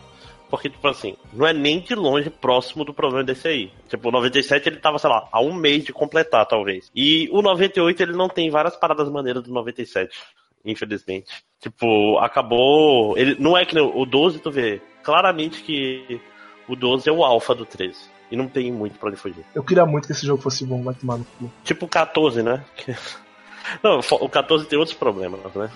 Porque, 0.50 0.68
tipo 0.68 0.86
assim, 0.88 1.16
não 1.32 1.46
é 1.46 1.52
nem 1.52 1.78
de 1.78 1.94
longe 1.94 2.28
próximo 2.28 2.84
do 2.84 2.92
problema 2.92 3.22
desse 3.22 3.46
aí. 3.46 3.72
Tipo, 3.88 4.08
o 4.08 4.12
97 4.12 4.68
ele 4.68 4.78
tava, 4.78 4.98
sei 4.98 5.08
lá, 5.08 5.28
há 5.30 5.40
um 5.40 5.54
mês 5.54 5.84
de 5.84 5.92
completar, 5.92 6.44
talvez. 6.44 6.90
E 6.94 7.28
o 7.30 7.40
98 7.40 8.02
ele 8.02 8.12
não 8.14 8.28
tem 8.28 8.50
várias 8.50 8.74
paradas 8.74 9.08
maneiras 9.08 9.44
do 9.44 9.52
97, 9.52 10.12
infelizmente. 10.64 11.30
Tipo, 11.60 12.18
acabou. 12.18 13.16
Ele, 13.16 13.36
não 13.38 13.56
é 13.56 13.64
que 13.64 13.78
o 13.78 14.04
12, 14.04 14.40
tu 14.40 14.50
vê 14.50 14.82
claramente 15.04 15.62
que 15.62 16.20
o 16.72 16.76
12 16.76 17.08
é 17.08 17.12
o 17.12 17.24
alfa 17.24 17.54
do 17.54 17.66
13. 17.66 17.96
E 18.30 18.36
não 18.36 18.46
tem 18.46 18.70
muito 18.70 18.98
pra 18.98 19.08
onde 19.08 19.18
fugir. 19.18 19.44
Eu 19.54 19.64
queria 19.64 19.84
muito 19.84 20.06
que 20.06 20.12
esse 20.12 20.24
jogo 20.24 20.40
fosse 20.40 20.64
bom, 20.64 20.82
vai 20.82 20.94
tomar 20.94 21.18
no 21.18 21.26
cu. 21.38 21.50
Tipo 21.64 21.86
o 21.86 21.88
14, 21.88 22.42
né? 22.42 22.64
Não, 23.82 24.00
o 24.00 24.28
14 24.28 24.66
tem 24.66 24.78
outros 24.78 24.96
problemas, 24.96 25.40
né? 25.54 25.70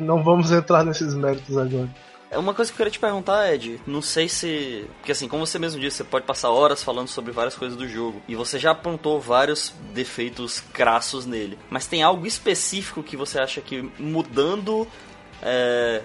Não 0.00 0.22
vamos 0.22 0.52
entrar 0.52 0.84
nesses 0.84 1.14
méritos 1.14 1.56
agora. 1.56 1.88
É 2.30 2.38
uma 2.38 2.54
coisa 2.54 2.70
que 2.70 2.74
eu 2.74 2.78
queria 2.78 2.90
te 2.90 2.98
perguntar, 2.98 3.52
Ed. 3.52 3.80
Não 3.86 4.00
sei 4.00 4.28
se. 4.28 4.86
Porque 4.98 5.12
assim, 5.12 5.28
como 5.28 5.46
você 5.46 5.58
mesmo 5.58 5.80
disse, 5.80 5.98
você 5.98 6.04
pode 6.04 6.24
passar 6.24 6.50
horas 6.50 6.82
falando 6.82 7.08
sobre 7.08 7.30
várias 7.32 7.54
coisas 7.54 7.76
do 7.76 7.86
jogo. 7.86 8.22
E 8.26 8.34
você 8.34 8.58
já 8.58 8.70
apontou 8.70 9.20
vários 9.20 9.74
defeitos 9.92 10.60
crassos 10.60 11.26
nele. 11.26 11.58
Mas 11.68 11.86
tem 11.86 12.02
algo 12.02 12.26
específico 12.26 13.02
que 13.02 13.16
você 13.16 13.38
acha 13.38 13.60
que 13.60 13.82
mudando. 13.98 14.86
é, 15.42 16.02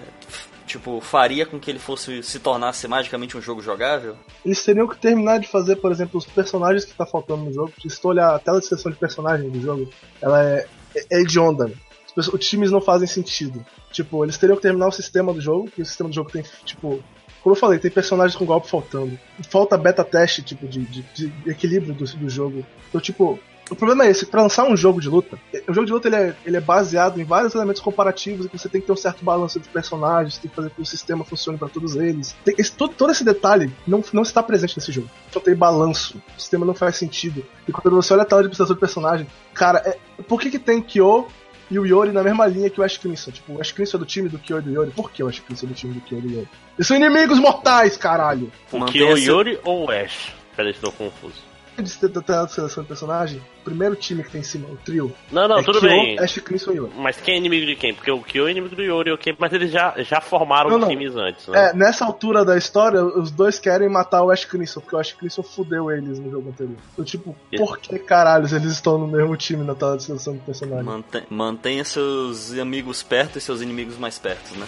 Tipo, 0.68 1.00
faria 1.00 1.44
com 1.46 1.58
que 1.58 1.70
ele 1.70 1.78
fosse 1.78 2.22
se 2.22 2.38
tornasse 2.38 2.86
magicamente 2.86 3.36
um 3.36 3.40
jogo 3.42 3.60
jogável? 3.62 4.16
Eles 4.44 4.62
teriam 4.64 4.86
que 4.86 4.96
terminar 4.98 5.40
de 5.40 5.48
fazer, 5.48 5.76
por 5.76 5.90
exemplo, 5.90 6.18
os 6.18 6.26
personagens 6.26 6.84
que 6.84 6.92
tá 6.94 7.04
faltando 7.06 7.42
no 7.44 7.52
jogo. 7.52 7.72
Se 7.88 8.00
tu 8.00 8.08
olhar 8.08 8.34
a 8.34 8.38
tela 8.38 8.60
de 8.60 8.66
seleção 8.66 8.92
de 8.92 8.98
personagem 8.98 9.48
do 9.50 9.60
jogo, 9.60 9.88
ela 10.22 10.44
é, 10.44 10.66
é, 10.94 11.06
é 11.10 11.20
hedionda. 11.22 11.72
Os 12.06 12.12
perso- 12.12 12.36
Os 12.36 12.46
times 12.48 12.70
não 12.70 12.80
fazem 12.80 13.08
sentido. 13.08 13.64
Tipo, 13.90 14.24
eles 14.24 14.36
teriam 14.38 14.56
que 14.56 14.62
terminar 14.62 14.88
o 14.88 14.92
sistema 14.92 15.32
do 15.32 15.40
jogo, 15.40 15.70
que 15.70 15.82
o 15.82 15.86
sistema 15.86 16.08
do 16.10 16.14
jogo 16.14 16.30
tem, 16.30 16.44
tipo. 16.64 17.02
Como 17.42 17.54
eu 17.54 17.58
falei, 17.60 17.78
tem 17.78 17.90
personagens 17.90 18.36
com 18.36 18.44
golpe 18.44 18.68
faltando. 18.68 19.18
Falta 19.48 19.78
beta 19.78 20.04
teste, 20.04 20.42
tipo, 20.42 20.66
de, 20.68 20.80
de- 20.84 21.02
de 21.14 21.32
equilíbrio 21.50 21.94
do, 21.94 22.04
do 22.04 22.28
jogo. 22.28 22.66
Então, 22.88 23.00
tipo, 23.00 23.38
o 23.70 23.76
problema 23.76 24.04
é 24.06 24.10
esse, 24.10 24.26
pra 24.26 24.42
lançar 24.42 24.64
um 24.64 24.76
jogo 24.76 25.00
de 25.00 25.08
luta, 25.08 25.38
o 25.68 25.74
jogo 25.74 25.86
de 25.86 25.92
luta 25.92 26.08
ele 26.08 26.16
é, 26.16 26.36
ele 26.46 26.56
é 26.56 26.60
baseado 26.60 27.20
em 27.20 27.24
vários 27.24 27.54
elementos 27.54 27.80
comparativos 27.82 28.46
e 28.46 28.48
que 28.48 28.58
você 28.58 28.68
tem 28.68 28.80
que 28.80 28.86
ter 28.86 28.92
um 28.92 28.96
certo 28.96 29.24
balanço 29.24 29.60
de 29.60 29.68
personagens, 29.68 30.38
tem 30.38 30.48
que 30.48 30.56
fazer 30.56 30.68
com 30.70 30.76
que 30.76 30.82
o 30.82 30.86
sistema 30.86 31.24
funcione 31.24 31.58
pra 31.58 31.68
todos 31.68 31.94
eles. 31.96 32.34
Tem- 32.44 32.54
esse- 32.58 32.72
todo, 32.72 32.94
todo 32.94 33.10
esse 33.12 33.24
detalhe 33.24 33.72
não, 33.86 34.02
não 34.12 34.22
está 34.22 34.42
presente 34.42 34.76
nesse 34.78 34.90
jogo. 34.92 35.08
Só 35.30 35.40
tem 35.40 35.54
balanço, 35.54 36.20
o 36.36 36.40
sistema 36.40 36.64
não 36.66 36.74
faz 36.74 36.96
sentido. 36.96 37.44
E 37.66 37.72
quando 37.72 37.94
você 37.94 38.12
olha 38.12 38.22
a 38.22 38.26
tela 38.26 38.42
de 38.42 38.46
apresentação 38.46 38.74
do 38.74 38.80
personagem, 38.80 39.26
cara, 39.54 39.78
é- 39.84 39.98
por 40.22 40.40
que 40.40 40.50
que 40.50 40.58
tem 40.58 40.80
Kyo 40.80 41.26
e 41.70 41.78
o 41.78 41.84
Yori 41.84 42.12
na 42.12 42.22
mesma 42.22 42.46
linha 42.46 42.70
que 42.70 42.80
o 42.80 42.84
Ash 42.84 42.96
Crimson? 42.96 43.30
Tipo, 43.30 43.52
o 43.54 43.60
Ash 43.60 43.72
Crimson 43.72 43.98
é 43.98 44.00
do 44.00 44.06
time 44.06 44.28
do 44.28 44.38
Kyo 44.38 44.58
e 44.58 44.62
do 44.62 44.70
Yori. 44.70 44.90
Por 44.92 45.10
que 45.10 45.22
o 45.22 45.28
Ash 45.28 45.40
Crimson 45.40 45.66
é 45.66 45.68
do 45.68 45.74
time 45.74 45.92
do 45.94 46.00
Kyo 46.00 46.18
e 46.18 46.20
do 46.22 46.28
Yori? 46.32 46.48
Eles 46.78 46.86
são 46.86 46.96
inimigos 46.96 47.38
mortais, 47.38 47.96
caralho! 47.96 48.50
O 48.72 48.78
Mantenha 48.78 49.12
esse- 49.12 49.22
Kyoyori 49.24 49.58
ou 49.64 49.86
o 49.86 49.90
Ash? 49.90 50.32
Peraí, 50.56 50.72
estou 50.72 50.90
confuso. 50.90 51.47
De 51.78 51.96
ter 51.96 52.08
da 52.08 52.48
seleção 52.48 52.82
de 52.82 52.88
personagem, 52.88 53.38
o 53.60 53.64
primeiro 53.64 53.94
time 53.94 54.24
que 54.24 54.30
tem 54.32 54.40
em 54.40 54.44
cima, 54.44 54.68
o 54.68 54.76
trio, 54.76 55.14
Não, 55.30 55.46
não, 55.46 55.58
é 55.58 55.62
tudo 55.62 55.78
Kyo, 55.78 55.88
bem. 55.88 56.18
Ash 56.18 56.38
Crimson 56.38 56.72
e 56.72 56.76
Yori. 56.76 56.92
Mas 56.96 57.16
quem 57.20 57.34
é 57.34 57.36
inimigo 57.36 57.64
de 57.66 57.76
quem? 57.76 57.94
Porque 57.94 58.10
o 58.10 58.20
Kyo 58.20 58.48
é 58.48 58.50
inimigo 58.50 58.74
do 58.74 58.82
Yori, 58.82 59.12
ok, 59.12 59.36
mas 59.38 59.52
eles 59.52 59.70
já, 59.70 59.94
já 59.98 60.20
formaram 60.20 60.70
Não, 60.70 60.78
não. 60.80 60.88
times 60.88 61.14
antes, 61.14 61.46
né? 61.46 61.68
É, 61.70 61.72
nessa 61.74 62.04
altura 62.04 62.44
da 62.44 62.56
história, 62.56 63.02
os 63.04 63.30
dois 63.30 63.58
querem 63.58 63.88
matar 63.88 64.22
o 64.24 64.30
Ash 64.30 64.44
Crimson, 64.44 64.80
porque 64.80 64.96
o 64.96 64.98
Ash 64.98 65.12
Crimson 65.12 65.42
fudeu 65.42 65.90
eles 65.90 66.18
no 66.18 66.30
jogo 66.30 66.48
anterior. 66.50 66.76
Eu, 66.96 67.04
tipo, 67.04 67.36
por 67.56 67.78
que 67.78 67.98
caralhos 67.98 68.52
eles 68.52 68.72
estão 68.72 68.98
no 68.98 69.06
mesmo 69.06 69.36
time 69.36 69.62
na 69.64 69.74
tela 69.74 69.96
de 69.96 70.02
seleção 70.02 70.34
de 70.34 70.40
personagem? 70.40 70.84
Mante- 70.84 71.22
Mantenha 71.30 71.84
seus 71.84 72.52
amigos 72.58 73.02
perto 73.02 73.38
e 73.38 73.40
seus 73.40 73.60
inimigos 73.62 73.96
mais 73.98 74.18
perto, 74.18 74.56
né? 74.58 74.66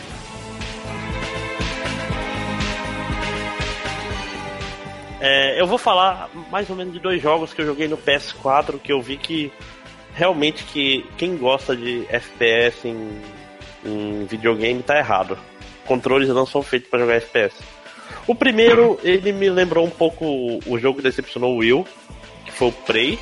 É, 5.20 5.60
eu 5.60 5.66
vou 5.66 5.76
falar 5.76 6.30
mais 6.50 6.68
ou 6.70 6.76
menos 6.76 6.94
de 6.94 6.98
dois 6.98 7.20
jogos 7.20 7.52
que 7.52 7.60
eu 7.60 7.66
joguei 7.66 7.86
no 7.86 7.98
PS4 7.98 8.78
que 8.78 8.90
eu 8.90 9.02
vi 9.02 9.18
que 9.18 9.52
realmente 10.14 10.64
que 10.64 11.04
quem 11.18 11.36
gosta 11.36 11.76
de 11.76 12.06
FPS 12.08 12.88
em, 12.88 13.20
em 13.84 14.24
videogame 14.24 14.82
tá 14.82 14.98
errado. 14.98 15.38
Controles 15.84 16.28
não 16.28 16.46
são 16.46 16.62
feitos 16.62 16.88
para 16.88 17.00
jogar 17.00 17.14
FPS. 17.16 17.54
O 18.26 18.34
primeiro, 18.34 18.98
ele 19.02 19.32
me 19.32 19.50
lembrou 19.50 19.84
um 19.84 19.90
pouco 19.90 20.24
o 20.66 20.78
jogo 20.78 20.98
que 20.98 21.02
decepcionou 21.02 21.54
o 21.54 21.58
Will, 21.58 21.86
que 22.44 22.52
foi 22.52 22.68
o 22.68 22.72
Prey. 22.72 23.18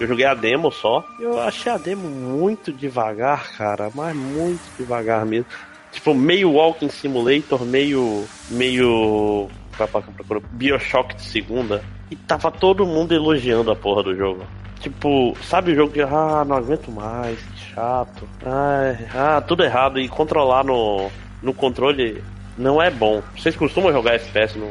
Eu 0.00 0.06
joguei 0.06 0.24
a 0.24 0.34
demo 0.34 0.70
só. 0.70 1.04
Eu 1.18 1.40
achei 1.40 1.72
a 1.72 1.76
demo 1.76 2.08
muito 2.08 2.72
devagar, 2.72 3.52
cara. 3.56 3.90
Mas 3.94 4.14
muito 4.14 4.60
devagar 4.78 5.26
mesmo. 5.26 5.46
Tipo, 5.90 6.14
meio 6.14 6.52
Walking 6.52 6.88
Simulator, 6.88 7.64
meio. 7.64 8.24
meio. 8.50 9.48
Bioshock 10.52 11.16
de 11.16 11.22
segunda. 11.22 11.82
E 12.10 12.16
tava 12.16 12.50
todo 12.50 12.86
mundo 12.86 13.14
elogiando 13.14 13.70
a 13.70 13.76
porra 13.76 14.02
do 14.02 14.16
jogo. 14.16 14.44
Tipo, 14.80 15.36
sabe 15.42 15.72
o 15.72 15.74
jogo 15.74 15.92
que. 15.92 16.00
Ah, 16.00 16.44
não 16.46 16.56
aguento 16.56 16.90
mais, 16.90 17.38
que 17.38 17.74
chato. 17.74 18.28
Ai, 18.44 19.08
ah, 19.14 19.40
tudo 19.40 19.64
errado. 19.64 19.98
E 19.98 20.08
controlar 20.08 20.64
no, 20.64 21.10
no 21.42 21.52
controle 21.52 22.22
não 22.56 22.80
é 22.80 22.90
bom. 22.90 23.22
Vocês 23.36 23.56
costumam 23.56 23.92
jogar 23.92 24.14
FPS 24.14 24.56
no, 24.56 24.70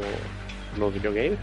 no 0.78 0.90
videogame? 0.90 1.38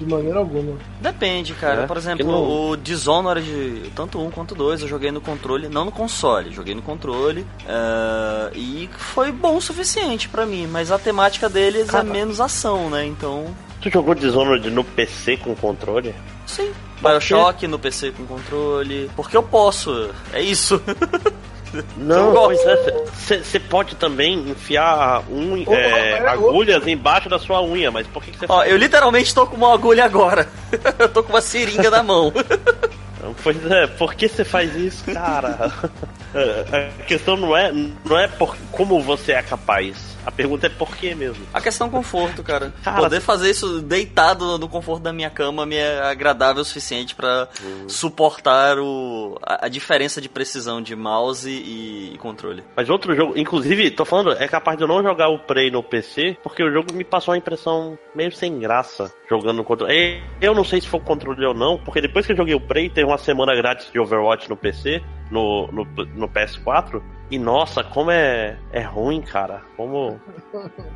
De 0.00 0.06
maneira 0.06 0.38
alguma. 0.38 0.78
Depende, 1.00 1.52
cara. 1.52 1.82
É, 1.82 1.86
Por 1.86 1.96
exemplo, 1.98 2.26
não- 2.26 2.70
o 2.70 2.76
Dishonored, 2.76 3.92
tanto 3.94 4.18
um 4.18 4.30
quanto 4.30 4.54
dois, 4.54 4.80
eu 4.80 4.88
joguei 4.88 5.10
no 5.10 5.20
controle, 5.20 5.68
não 5.68 5.84
no 5.84 5.92
console, 5.92 6.50
joguei 6.52 6.74
no 6.74 6.80
controle. 6.80 7.46
eh, 7.68 8.50
e 8.54 8.90
foi 8.96 9.30
bom 9.30 9.56
o 9.56 9.60
suficiente 9.60 10.26
pra 10.28 10.46
mim, 10.46 10.66
mas 10.66 10.90
a 10.90 10.98
temática 10.98 11.48
deles 11.50 11.90
Cara. 11.90 12.08
é 12.08 12.10
menos 12.10 12.40
ação, 12.40 12.88
né? 12.88 13.04
Então, 13.04 13.54
Tu 13.82 13.90
jogou 13.90 14.14
Dishonored 14.14 14.70
no 14.70 14.82
PC 14.84 15.36
com 15.36 15.54
controle? 15.54 16.14
sim. 16.46 16.72
Bioshock 17.02 17.66
no 17.66 17.78
PC 17.78 18.10
com 18.12 18.26
controle. 18.26 19.10
Porque 19.16 19.34
eu 19.34 19.42
posso, 19.42 20.10
é 20.34 20.42
isso. 20.42 20.80
Não, 21.96 22.28
Eu 22.28 22.34
pois 22.34 22.60
é. 22.66 23.04
Você 23.42 23.60
pode 23.60 23.94
também 23.96 24.34
enfiar 24.50 25.22
un, 25.30 25.62
Ô, 25.66 25.74
é, 25.74 26.18
é, 26.18 26.22
ô. 26.24 26.28
agulhas 26.28 26.86
embaixo 26.86 27.28
da 27.28 27.38
sua 27.38 27.62
unha, 27.62 27.90
mas 27.90 28.06
por 28.06 28.22
que 28.22 28.36
você 28.36 28.46
Ó, 28.48 28.64
eu 28.64 28.76
literalmente 28.76 29.34
tô 29.34 29.46
com 29.46 29.56
uma 29.56 29.72
agulha 29.72 30.04
agora. 30.04 30.48
eu 30.98 31.08
tô 31.08 31.22
com 31.22 31.30
uma 31.30 31.40
seringa 31.40 31.90
na 31.90 32.02
mão. 32.02 32.32
Pois 33.42 33.64
é, 33.70 33.86
por 33.86 34.14
que 34.14 34.28
você 34.28 34.44
faz 34.44 34.74
isso, 34.74 35.04
cara? 35.12 35.72
É, 36.32 36.90
a 37.00 37.02
questão 37.06 37.36
não 37.36 37.56
é, 37.56 37.72
não 38.04 38.16
é 38.16 38.28
por 38.28 38.56
como 38.70 39.02
você 39.02 39.32
é 39.32 39.42
capaz. 39.42 40.16
A 40.24 40.30
pergunta 40.30 40.66
é 40.66 40.70
por 40.70 40.96
que 40.96 41.14
mesmo. 41.14 41.44
A 41.52 41.60
questão 41.60 41.86
é 41.86 41.90
conforto, 41.90 42.42
cara. 42.42 42.72
Cara, 42.82 42.96
Poder 42.96 43.20
fazer 43.20 43.50
isso 43.50 43.80
deitado 43.80 44.58
no 44.58 44.68
conforto 44.68 45.02
da 45.02 45.12
minha 45.12 45.30
cama 45.30 45.66
me 45.66 45.76
é 45.76 46.00
agradável 46.00 46.62
o 46.62 46.64
suficiente 46.64 47.14
pra 47.14 47.48
suportar 47.88 48.78
o, 48.78 49.38
a, 49.42 49.66
a 49.66 49.68
diferença 49.68 50.20
de 50.20 50.28
precisão 50.28 50.80
de 50.80 50.94
mouse 50.96 51.50
e, 51.50 52.14
e 52.14 52.18
controle. 52.18 52.62
Mas 52.76 52.88
outro 52.88 53.14
jogo, 53.14 53.36
inclusive, 53.36 53.90
tô 53.90 54.04
falando, 54.04 54.32
é 54.32 54.48
capaz 54.48 54.76
de 54.76 54.84
eu 54.84 54.88
não 54.88 55.02
jogar 55.02 55.28
o 55.28 55.38
Prey 55.38 55.70
no 55.70 55.82
PC, 55.82 56.38
porque 56.42 56.62
o 56.62 56.72
jogo 56.72 56.92
me 56.92 57.04
passou 57.04 57.32
uma 57.32 57.38
impressão 57.38 57.98
meio 58.14 58.32
sem 58.32 58.58
graça 58.58 59.12
jogando 59.28 59.58
no 59.58 59.64
controle. 59.64 60.22
Eu 60.40 60.54
não 60.54 60.64
sei 60.64 60.80
se 60.80 60.88
foi 60.88 61.00
o 61.00 61.02
controle 61.02 61.44
ou 61.44 61.54
não, 61.54 61.78
porque 61.78 62.00
depois 62.00 62.26
que 62.26 62.32
eu 62.32 62.36
joguei 62.36 62.54
o 62.54 62.60
Prey, 62.60 62.88
teve 62.88 63.06
uma 63.06 63.18
semana 63.18 63.54
grátis 63.54 63.90
de 63.92 63.98
Overwatch 63.98 64.48
no 64.48 64.56
PC, 64.56 65.02
no, 65.30 65.68
no, 65.68 65.84
no 66.14 66.28
PS4. 66.28 67.00
E 67.30 67.38
nossa, 67.38 67.84
como 67.84 68.10
é, 68.10 68.56
é 68.72 68.80
ruim, 68.80 69.20
cara. 69.22 69.62
Como, 69.76 70.20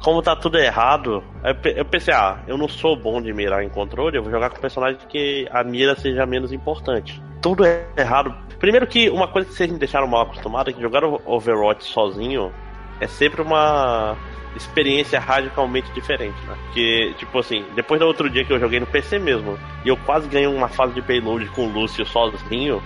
como 0.00 0.20
tá 0.20 0.34
tudo 0.34 0.58
errado. 0.58 1.22
Eu, 1.44 1.54
pe- 1.54 1.74
eu 1.76 1.84
pensei, 1.84 2.12
ah, 2.12 2.38
eu 2.48 2.58
não 2.58 2.68
sou 2.68 2.96
bom 2.96 3.22
de 3.22 3.32
mirar 3.32 3.62
em 3.62 3.68
controle, 3.68 4.16
eu 4.16 4.22
vou 4.22 4.32
jogar 4.32 4.50
com 4.50 4.60
personagem 4.60 4.98
que 5.08 5.46
a 5.52 5.62
mira 5.62 5.94
seja 5.94 6.26
menos 6.26 6.52
importante. 6.52 7.22
Tudo 7.40 7.64
é 7.64 7.84
errado. 7.96 8.34
Primeiro 8.58 8.86
que 8.86 9.08
uma 9.10 9.28
coisa 9.28 9.46
que 9.48 9.54
vocês 9.54 9.70
me 9.70 9.78
deixaram 9.78 10.06
mal 10.08 10.22
acostumado 10.22 10.70
é 10.70 10.72
que 10.72 10.80
jogar 10.82 11.04
Overwatch 11.04 11.84
sozinho 11.84 12.52
é 13.00 13.06
sempre 13.06 13.40
uma 13.42 14.16
experiência 14.56 15.18
radicalmente 15.20 15.90
diferente, 15.92 16.40
né? 16.46 16.56
Porque, 16.66 17.12
tipo 17.18 17.38
assim, 17.38 17.64
depois 17.74 18.00
do 18.00 18.06
outro 18.06 18.30
dia 18.30 18.44
que 18.44 18.52
eu 18.52 18.58
joguei 18.58 18.80
no 18.80 18.86
PC 18.86 19.18
mesmo, 19.18 19.58
e 19.84 19.88
eu 19.88 19.96
quase 19.96 20.28
ganhei 20.28 20.46
uma 20.46 20.68
fase 20.68 20.94
de 20.94 21.02
payload 21.02 21.46
com 21.50 21.66
o 21.66 21.72
Lúcio 21.72 22.06
sozinho, 22.06 22.80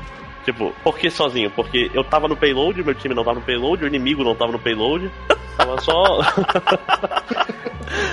Tipo, 0.49 0.75
por 0.83 0.99
que 0.99 1.11
sozinho? 1.11 1.51
Porque 1.51 1.91
eu 1.93 2.03
tava 2.03 2.27
no 2.27 2.35
payload, 2.35 2.83
meu 2.83 2.95
time 2.95 3.15
não 3.15 3.23
tava 3.23 3.39
no 3.39 3.45
payload, 3.45 3.85
o 3.85 3.87
inimigo 3.87 4.25
não 4.25 4.35
tava 4.35 4.51
no 4.51 4.59
payload. 4.59 5.11
Tava 5.59 5.79
só. 5.83 6.23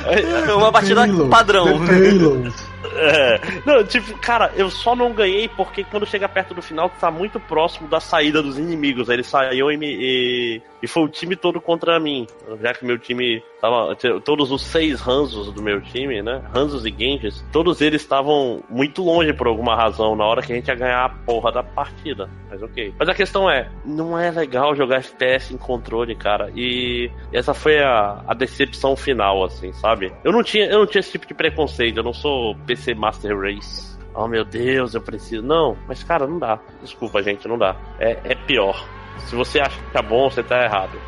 É 0.05 0.51
uma 0.53 0.69
partida 0.69 1.01
Payload, 1.01 1.29
padrão. 1.29 1.85
payload. 1.85 2.53
É. 2.97 3.41
Não, 3.65 3.83
tipo, 3.83 4.17
cara, 4.19 4.53
eu 4.55 4.69
só 4.69 4.95
não 4.95 5.11
ganhei 5.11 5.49
porque 5.49 5.83
quando 5.83 6.05
chega 6.05 6.29
perto 6.29 6.53
do 6.53 6.61
final, 6.61 6.89
tá 6.89 7.11
muito 7.11 7.39
próximo 7.41 7.89
da 7.89 7.99
saída 7.99 8.41
dos 8.41 8.57
inimigos. 8.57 9.09
Aí 9.09 9.17
ele 9.17 9.23
saiu 9.23 9.69
e, 9.69 9.75
me, 9.75 9.87
e, 9.87 10.61
e 10.85 10.87
foi 10.87 11.01
o 11.01 11.07
time 11.07 11.35
todo 11.35 11.59
contra 11.59 11.99
mim. 11.99 12.27
Já 12.61 12.71
que 12.71 12.85
meu 12.85 12.99
time 12.99 13.43
tava. 13.59 13.95
Todos 14.23 14.51
os 14.51 14.61
seis 14.61 15.05
Hanzos 15.05 15.51
do 15.51 15.59
meu 15.59 15.81
time, 15.81 16.21
né? 16.21 16.43
Hanzos 16.53 16.85
e 16.85 16.93
Genjis, 16.95 17.43
todos 17.51 17.81
eles 17.81 18.03
estavam 18.03 18.63
muito 18.69 19.03
longe 19.03 19.33
por 19.33 19.47
alguma 19.47 19.75
razão 19.75 20.15
na 20.15 20.23
hora 20.23 20.43
que 20.43 20.53
a 20.53 20.55
gente 20.55 20.67
ia 20.67 20.75
ganhar 20.75 21.03
a 21.03 21.09
porra 21.09 21.51
da 21.51 21.63
partida. 21.63 22.29
Mas 22.51 22.61
ok. 22.61 22.93
Mas 22.99 23.09
a 23.09 23.15
questão 23.15 23.49
é, 23.49 23.67
não 23.83 24.17
é 24.17 24.29
legal 24.29 24.75
jogar 24.75 24.97
FPS 24.97 25.51
em 25.51 25.57
controle, 25.57 26.15
cara. 26.15 26.51
E 26.55 27.09
essa 27.33 27.55
foi 27.55 27.79
a, 27.79 28.23
a 28.27 28.35
decepção 28.35 28.95
final, 28.95 29.43
assim, 29.43 29.73
sabe? 29.73 30.13
Eu 30.23 30.31
não 30.31 30.43
tinha, 30.43 30.65
eu 30.65 30.77
não 30.77 30.85
tinha 30.85 30.99
esse 30.99 31.11
tipo 31.11 31.25
de 31.25 31.33
preconceito, 31.33 31.97
eu 31.97 32.03
não 32.03 32.13
sou 32.13 32.55
PC 32.67 32.93
Master 32.93 33.35
Race. 33.35 33.97
Oh 34.13 34.27
meu 34.27 34.45
Deus, 34.45 34.93
eu 34.93 35.01
preciso. 35.01 35.41
Não, 35.41 35.75
mas 35.87 36.03
cara, 36.03 36.27
não 36.27 36.37
dá. 36.37 36.59
Desculpa, 36.79 37.23
gente, 37.23 37.47
não 37.47 37.57
dá. 37.57 37.75
É, 37.99 38.19
é 38.23 38.35
pior. 38.35 38.87
Se 39.19 39.35
você 39.35 39.59
acha 39.59 39.77
que 39.79 39.91
tá 39.91 40.01
bom, 40.01 40.29
você 40.29 40.43
tá 40.43 40.63
errado. 40.63 40.99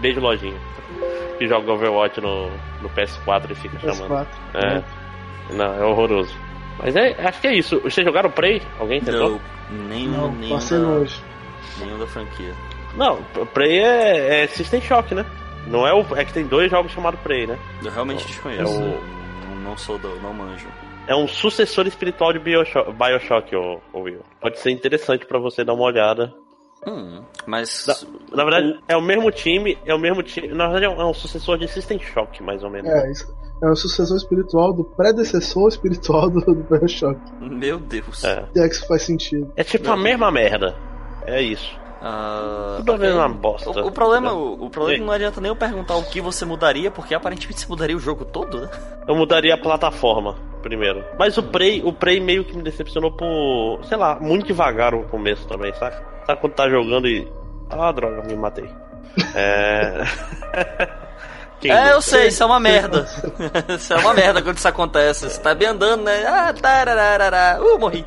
Beijo, 0.00 0.20
lojinha. 0.20 0.58
Que 1.38 1.46
joga 1.48 1.72
Overwatch 1.72 2.20
no, 2.20 2.50
no 2.82 2.88
PS4 2.90 3.50
e 3.50 3.54
fica 3.54 3.78
chamando. 3.78 4.08
PS4. 4.08 4.26
É. 4.54 4.82
Não, 5.54 5.74
é 5.74 5.84
horroroso. 5.84 6.34
Mas 6.78 6.94
é, 6.96 7.14
acho 7.26 7.40
que 7.40 7.46
é 7.46 7.54
isso. 7.54 7.80
Vocês 7.80 8.06
jogaram 8.06 8.30
Prey? 8.30 8.60
Alguém 8.78 9.00
tentou? 9.00 9.40
Não, 9.70 9.86
nenhum, 9.88 10.10
Não, 10.12 10.32
nenhum, 10.32 10.54
passei 10.54 10.78
da, 10.78 10.84
longe. 10.86 11.20
nenhum 11.78 11.98
da 11.98 12.06
franquia. 12.06 12.54
Não, 12.96 13.22
Prey 13.54 13.78
é, 13.78 14.44
é 14.44 14.46
System 14.48 14.80
Shock, 14.80 15.14
né? 15.14 15.24
Não 15.66 15.86
é 15.86 15.94
o. 15.94 16.00
É 16.16 16.24
que 16.24 16.32
tem 16.32 16.46
dois 16.46 16.70
jogos 16.70 16.92
chamados 16.92 17.20
Prey, 17.20 17.46
né? 17.46 17.58
Eu 17.84 17.90
realmente 17.90 18.24
É 18.24 18.26
desconheço. 18.26 18.80
o- 18.82 19.00
Não, 19.62 19.76
sou 19.76 19.96
do, 19.98 20.08
não 20.20 20.32
manjo. 20.34 20.66
É 21.06 21.14
um 21.16 21.26
sucessor 21.26 21.86
espiritual 21.86 22.32
de 22.32 22.38
Bioshock, 22.38 22.92
Bioshock 22.92 23.54
ô 23.56 23.80
Will. 23.94 24.20
Pode 24.40 24.58
ser 24.58 24.70
interessante 24.70 25.24
pra 25.26 25.38
você 25.38 25.64
dar 25.64 25.72
uma 25.74 25.84
olhada. 25.84 26.32
Hum, 26.86 27.22
mas. 27.46 27.86
Na, 27.86 28.36
na 28.36 28.44
verdade, 28.44 28.80
é 28.88 28.96
o 28.96 29.02
mesmo 29.02 29.30
time, 29.30 29.78
é 29.84 29.94
o 29.94 29.98
mesmo 29.98 30.22
time. 30.22 30.48
Na 30.48 30.64
verdade, 30.68 30.86
é 30.86 30.88
um, 30.88 31.00
é 31.00 31.06
um 31.06 31.14
sucessor 31.14 31.58
de 31.58 31.68
System 31.68 32.00
Shock, 32.00 32.42
mais 32.42 32.62
ou 32.64 32.70
menos. 32.70 32.90
É, 32.90 33.10
isso. 33.10 33.32
É 33.62 33.68
o 33.68 33.76
sucessor 33.76 34.16
espiritual 34.16 34.72
do 34.72 34.82
predecessor 34.82 35.68
espiritual 35.68 36.28
do, 36.28 36.40
do 36.40 36.64
Bioshock. 36.64 37.20
Meu 37.40 37.78
Deus. 37.78 38.24
É. 38.24 38.44
E 38.56 38.60
é 38.60 38.68
que 38.68 38.74
isso 38.74 38.86
faz 38.88 39.02
sentido. 39.02 39.52
É 39.56 39.62
tipo 39.62 39.88
a 39.90 39.96
mesma 39.96 40.30
merda. 40.32 40.74
É 41.24 41.40
isso. 41.40 41.80
Ah, 42.00 42.78
Tudo 42.78 42.92
a 42.92 42.94
ok. 42.96 43.06
mesma 43.06 43.28
bosta. 43.28 43.70
O, 43.70 43.86
o 43.86 43.92
problema, 43.92 44.32
o, 44.32 44.64
o 44.64 44.70
problema 44.70 44.96
é 44.96 44.98
que 44.98 45.06
não 45.06 45.12
adianta 45.12 45.40
nem 45.40 45.48
eu 45.50 45.54
perguntar 45.54 45.94
o 45.94 46.02
que 46.02 46.20
você 46.20 46.44
mudaria, 46.44 46.90
porque 46.90 47.14
aparentemente 47.14 47.60
você 47.60 47.68
mudaria 47.68 47.96
o 47.96 48.00
jogo 48.00 48.24
todo, 48.24 48.60
né? 48.60 48.68
Eu 49.06 49.14
mudaria 49.14 49.54
a 49.54 49.58
plataforma 49.58 50.34
primeiro. 50.62 51.04
Mas 51.18 51.36
o 51.36 51.42
Prey, 51.42 51.82
o 51.84 51.92
Prey 51.92 52.20
meio 52.20 52.44
que 52.44 52.56
me 52.56 52.62
decepcionou 52.62 53.12
por, 53.12 53.84
sei 53.84 53.96
lá, 53.96 54.18
muito 54.20 54.46
devagar 54.46 54.94
o 54.94 55.04
começo 55.04 55.46
também, 55.46 55.72
sabe? 55.74 55.96
Sabe 56.26 56.40
quando 56.40 56.54
tá 56.54 56.68
jogando 56.68 57.08
e. 57.08 57.30
Ah, 57.70 57.92
droga, 57.92 58.22
me 58.22 58.36
matei. 58.36 58.68
É. 59.34 60.02
É, 61.70 61.92
eu 61.92 62.02
sei, 62.02 62.28
isso 62.28 62.42
é 62.42 62.46
uma 62.46 62.58
merda. 62.58 63.06
isso 63.76 63.92
é 63.92 63.96
uma 63.96 64.12
merda 64.12 64.42
quando 64.42 64.56
isso 64.56 64.66
acontece. 64.66 65.30
Você 65.30 65.40
tá 65.40 65.54
bem 65.54 65.68
andando, 65.68 66.02
né? 66.02 66.24
Ah, 66.26 66.52
tarararara. 66.52 67.62
Uh, 67.62 67.78
morri. 67.78 68.04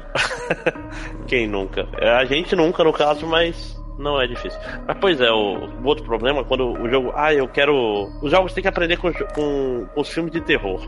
Quem 1.27 1.47
nunca? 1.47 1.87
É, 1.97 2.09
A 2.09 2.25
gente 2.25 2.55
nunca, 2.55 2.83
no 2.83 2.91
caso, 2.91 3.25
mas 3.25 3.81
não 3.97 4.21
é 4.21 4.27
difícil. 4.27 4.59
Mas, 4.85 4.97
pois 4.99 5.21
é, 5.21 5.31
o, 5.31 5.69
o 5.69 5.85
outro 5.85 6.03
problema 6.03 6.41
é 6.41 6.43
quando 6.43 6.73
o 6.73 6.89
jogo. 6.89 7.13
Ah, 7.15 7.33
eu 7.33 7.47
quero. 7.47 8.09
Os 8.21 8.29
jogos 8.29 8.53
têm 8.53 8.61
que 8.61 8.67
aprender 8.67 8.97
com, 8.97 9.11
com, 9.13 9.85
com 9.93 10.01
os 10.01 10.09
filmes 10.09 10.33
de 10.33 10.41
terror. 10.41 10.81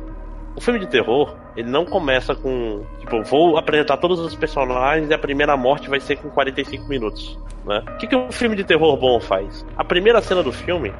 O 0.57 0.59
filme 0.59 0.79
de 0.79 0.87
terror, 0.87 1.35
ele 1.55 1.69
não 1.69 1.85
começa 1.85 2.33
com. 2.33 2.83
Tipo, 2.99 3.21
vou 3.21 3.59
apresentar 3.59 3.97
todos 3.97 4.19
os 4.19 4.33
personagens 4.33 5.07
e 5.07 5.13
a 5.13 5.17
primeira 5.17 5.55
morte 5.55 5.87
vai 5.87 5.99
ser 5.99 6.17
com 6.17 6.31
45 6.31 6.89
minutos. 6.89 7.37
Né? 7.63 7.83
O 7.87 7.97
que, 7.97 8.07
que 8.07 8.15
um 8.15 8.31
filme 8.31 8.55
de 8.55 8.63
terror 8.63 8.97
bom 8.97 9.19
faz? 9.19 9.63
A 9.77 9.83
primeira 9.83 10.19
cena 10.19 10.41
do 10.41 10.51
filme 10.51 10.91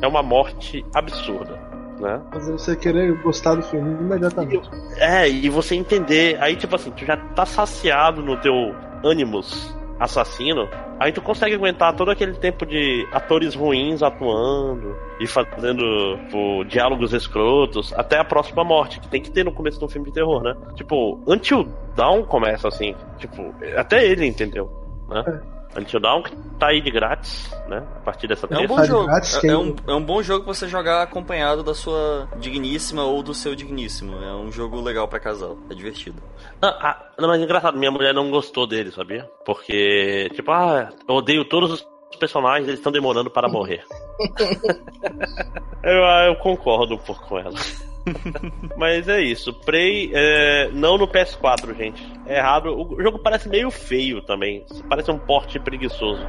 é 0.00 0.06
uma 0.06 0.22
morte 0.22 0.86
absurda. 0.94 1.58
Né? 1.98 2.22
Fazer 2.32 2.52
você 2.52 2.76
querer 2.76 3.20
gostar 3.22 3.56
do 3.56 3.62
filme 3.62 3.92
imediatamente. 3.92 4.70
É, 4.98 5.28
e 5.28 5.48
você 5.48 5.74
entender, 5.74 6.40
aí 6.40 6.54
tipo 6.54 6.76
assim, 6.76 6.92
tu 6.92 7.04
já 7.04 7.16
tá 7.16 7.44
saciado 7.44 8.22
no 8.22 8.36
teu 8.36 8.54
ânimos 9.02 9.76
assassino, 10.02 10.68
aí 10.98 11.12
tu 11.12 11.22
consegue 11.22 11.54
aguentar 11.54 11.94
todo 11.94 12.10
aquele 12.10 12.34
tempo 12.34 12.66
de 12.66 13.06
atores 13.12 13.54
ruins 13.54 14.02
atuando 14.02 14.96
e 15.20 15.26
fazendo 15.26 16.16
tipo, 16.24 16.64
diálogos 16.64 17.12
escrotos 17.12 17.92
até 17.94 18.18
a 18.18 18.24
próxima 18.24 18.64
morte, 18.64 18.98
que 18.98 19.08
tem 19.08 19.22
que 19.22 19.30
ter 19.30 19.44
no 19.44 19.52
começo 19.52 19.78
de 19.78 19.84
um 19.84 19.88
filme 19.88 20.08
de 20.08 20.14
terror, 20.14 20.42
né? 20.42 20.54
Tipo, 20.74 21.20
Until 21.26 21.68
Dawn 21.94 22.24
começa 22.24 22.66
assim, 22.66 22.94
tipo, 23.18 23.54
até 23.76 24.04
ele 24.04 24.26
entendeu, 24.26 24.70
né? 25.08 25.40
É. 25.74 25.80
Until 25.80 26.00
Dawn 26.00 26.22
tá 26.58 26.68
aí 26.68 26.80
de 26.80 26.90
grátis, 26.90 27.50
né? 27.68 27.78
A 27.96 28.00
partir 28.00 28.28
dessa 28.28 28.46
É 28.50 28.58
um 28.58 28.66
bom 28.66 28.84
jogo. 28.84 29.10
É, 29.10 29.46
é, 29.46 29.56
um, 29.56 29.76
é 29.88 29.94
um 29.94 30.02
bom 30.02 30.22
jogo 30.22 30.44
pra 30.44 30.54
você 30.54 30.68
jogar 30.68 31.02
acompanhado 31.02 31.62
da 31.62 31.74
sua 31.74 32.28
digníssima 32.38 33.04
ou 33.04 33.22
do 33.22 33.34
seu 33.34 33.54
digníssimo. 33.54 34.16
É 34.22 34.32
um 34.34 34.50
jogo 34.50 34.80
legal 34.80 35.08
para 35.08 35.18
casal. 35.18 35.58
É 35.70 35.74
divertido. 35.74 36.22
Não, 36.60 36.68
ah, 36.68 37.10
não, 37.18 37.28
mas 37.28 37.40
é 37.40 37.44
engraçado, 37.44 37.78
minha 37.78 37.90
mulher 37.90 38.14
não 38.14 38.30
gostou 38.30 38.66
dele, 38.66 38.92
sabia? 38.92 39.28
Porque, 39.44 40.30
tipo, 40.34 40.50
ah, 40.50 40.90
eu 41.08 41.14
odeio 41.16 41.44
todos 41.44 41.72
os 41.72 41.91
personagens, 42.18 42.66
eles 42.68 42.80
estão 42.80 42.92
demorando 42.92 43.30
para 43.30 43.48
morrer. 43.48 43.84
eu, 45.82 46.04
ah, 46.04 46.24
eu 46.26 46.36
concordo 46.36 46.94
um 46.94 46.98
pouco 46.98 47.26
com 47.26 47.38
ela. 47.38 47.58
Mas 48.76 49.08
é 49.08 49.20
isso. 49.20 49.52
Prey, 49.52 50.10
é, 50.12 50.70
não 50.72 50.98
no 50.98 51.08
PS4, 51.08 51.76
gente. 51.76 52.02
É 52.26 52.38
errado. 52.38 52.66
O 52.66 53.00
jogo 53.02 53.18
parece 53.18 53.48
meio 53.48 53.70
feio 53.70 54.22
também. 54.22 54.64
Parece 54.88 55.10
um 55.10 55.18
porte 55.18 55.58
preguiçoso. 55.58 56.26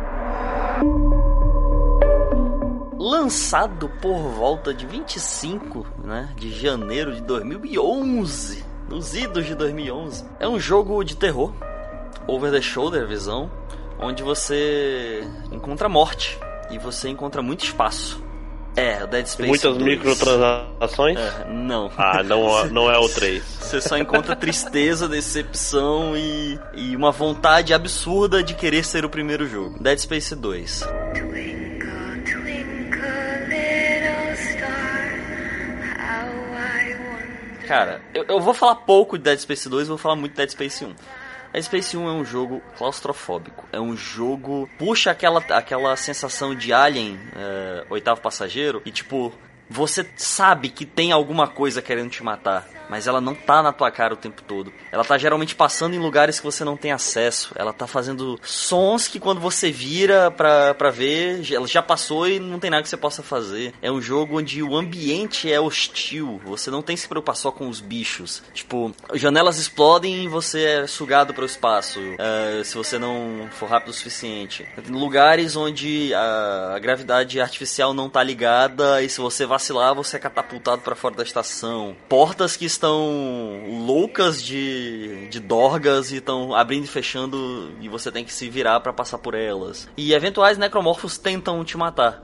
Lançado 2.98 3.90
por 4.02 4.18
volta 4.18 4.74
de 4.74 4.86
25 4.86 5.86
né, 6.04 6.34
de 6.38 6.52
janeiro 6.52 7.14
de 7.14 7.22
2011, 7.22 8.64
nos 8.90 9.14
idos 9.14 9.46
de 9.46 9.56
2011, 9.56 10.26
é 10.40 10.48
um 10.48 10.60
jogo 10.60 11.04
de 11.04 11.18
terror, 11.18 11.54
over 12.28 12.52
the 12.52 12.62
shoulder 12.62 13.06
visão, 13.06 13.52
onde 14.00 14.24
você 14.24 15.24
encontra 15.52 15.88
morte 15.88 16.40
e 16.70 16.78
você 16.78 17.10
encontra 17.10 17.42
muito 17.42 17.64
espaço. 17.64 18.24
É, 18.76 19.04
o 19.04 19.08
Dead 19.08 19.26
Space. 19.28 19.48
Muitas 19.48 19.78
2. 19.78 19.84
microtransações? 19.84 21.18
É, 21.20 21.46
não. 21.48 21.92
Ah, 21.96 22.24
não, 22.24 22.66
não 22.70 22.92
é 22.92 22.98
o 22.98 23.08
3. 23.08 23.44
Você 23.44 23.80
só 23.80 23.98
encontra 23.98 24.36
tristeza, 24.36 25.08
decepção 25.08 26.18
e, 26.18 26.60
e 26.74 26.96
uma 26.96 27.12
vontade 27.12 27.74
absurda 27.74 28.44
de 28.44 28.56
querer 28.56 28.84
ser 28.84 29.06
o 29.06 29.10
primeiro 29.10 29.48
jogo. 29.48 29.78
Dead 29.82 30.00
Space 30.00 30.36
2. 30.36 30.88
Cara, 37.68 38.02
eu, 38.14 38.26
eu 38.28 38.40
vou 38.40 38.54
falar 38.54 38.76
pouco 38.76 39.18
de 39.18 39.24
Dead 39.24 39.40
Space 39.40 39.70
2 39.70 39.88
vou 39.88 39.98
falar 39.98 40.16
muito 40.16 40.34
de 40.34 40.38
Dead 40.38 40.50
Space 40.50 40.84
1. 40.84 40.94
A 41.54 41.62
Space 41.62 41.96
1 41.96 42.08
é 42.08 42.12
um 42.12 42.26
jogo 42.26 42.64
claustrofóbico. 42.78 43.68
É 43.72 43.80
um 43.80 43.96
jogo. 43.96 44.68
Puxa 44.80 45.12
aquela, 45.12 45.40
aquela 45.40 45.96
sensação 45.96 46.56
de 46.56 46.74
Alien, 46.74 47.20
é, 47.36 47.86
oitavo 47.92 48.22
passageiro, 48.22 48.82
e 48.84 48.92
tipo, 48.92 49.32
você 49.70 50.04
sabe 50.18 50.70
que 50.70 50.84
tem 50.84 51.12
alguma 51.12 51.48
coisa 51.48 51.80
querendo 51.80 52.10
te 52.10 52.24
matar 52.24 52.68
mas 52.94 53.08
ela 53.08 53.20
não 53.20 53.34
tá 53.34 53.64
na 53.64 53.74
tua 53.74 53.90
cara 53.90 54.14
o 54.14 54.18
tempo 54.18 54.44
todo. 54.44 54.72
Ela 54.92 55.04
tá 55.04 55.18
geralmente 55.18 55.56
passando 55.56 55.96
em 55.96 55.98
lugares 55.98 56.40
que 56.40 56.46
você 56.46 56.64
não 56.64 56.78
tem 56.78 56.92
acesso. 56.92 57.52
Ela 57.56 57.74
tá 57.74 57.88
fazendo 57.88 58.40
sons 58.44 59.08
que 59.08 59.20
quando 59.20 59.42
você 59.42 59.72
vira 59.72 60.30
pra, 60.30 60.76
pra 60.76 60.92
ver, 60.92 61.42
ela 61.52 61.66
já 61.66 61.82
passou 61.82 62.30
e 62.30 62.40
não 62.40 62.60
tem 62.60 62.70
nada 62.70 62.84
que 62.84 62.90
você 62.90 62.96
possa 62.96 63.24
fazer. 63.24 63.74
É 63.82 63.92
um 63.92 64.00
jogo 64.00 64.38
onde 64.38 64.62
o 64.62 64.76
ambiente 64.78 65.52
é 65.52 65.60
hostil. 65.60 66.40
Você 66.46 66.70
não 66.70 66.84
tem 66.84 66.96
que 66.96 67.02
se 67.02 67.08
preocupar 67.08 67.36
só 67.36 67.52
com 67.52 67.68
os 67.68 67.82
bichos. 67.82 68.44
Tipo, 68.54 68.94
janelas 69.16 69.58
explodem 69.58 70.26
e 70.26 70.28
você 70.28 70.64
é 70.64 70.86
sugado 70.86 71.34
para 71.34 71.42
o 71.42 71.48
espaço. 71.48 72.00
Uh, 72.00 72.64
se 72.64 72.76
você 72.76 73.00
não 73.00 73.50
for 73.54 73.68
rápido 73.68 73.90
o 73.90 73.94
suficiente. 73.94 74.68
Tem 74.76 74.94
lugares 74.94 75.56
onde 75.56 76.14
a, 76.14 76.74
a 76.76 76.80
gravidade 76.80 77.42
artificial 77.42 77.92
não 77.92 78.08
tá 78.08 78.22
ligada 78.22 79.02
e 79.02 79.10
se 79.10 79.20
você 79.20 79.48
vacilar, 79.48 79.96
você 79.96 80.18
é 80.18 80.20
catapultado 80.20 80.84
para 80.84 80.94
fora 80.94 81.16
da 81.16 81.24
estação. 81.24 81.96
Portas 82.08 82.56
que 82.56 82.66
estão 82.66 82.83
loucas 82.92 84.42
de, 84.42 85.28
de 85.30 85.40
dorgas 85.40 86.12
e 86.12 86.18
estão 86.18 86.54
abrindo 86.54 86.86
e 86.86 86.88
fechando 86.88 87.72
e 87.82 87.88
você 87.88 88.12
tem 88.12 88.26
que 88.26 88.34
se 88.34 88.50
virar 88.50 88.80
para 88.80 88.94
passar 88.94 89.18
por 89.18 89.36
elas. 89.36 89.90
E 89.96 90.14
eventuais 90.14 90.58
necromorfos 90.58 91.18
tentam 91.18 91.64
te 91.64 91.78
matar. 91.78 92.24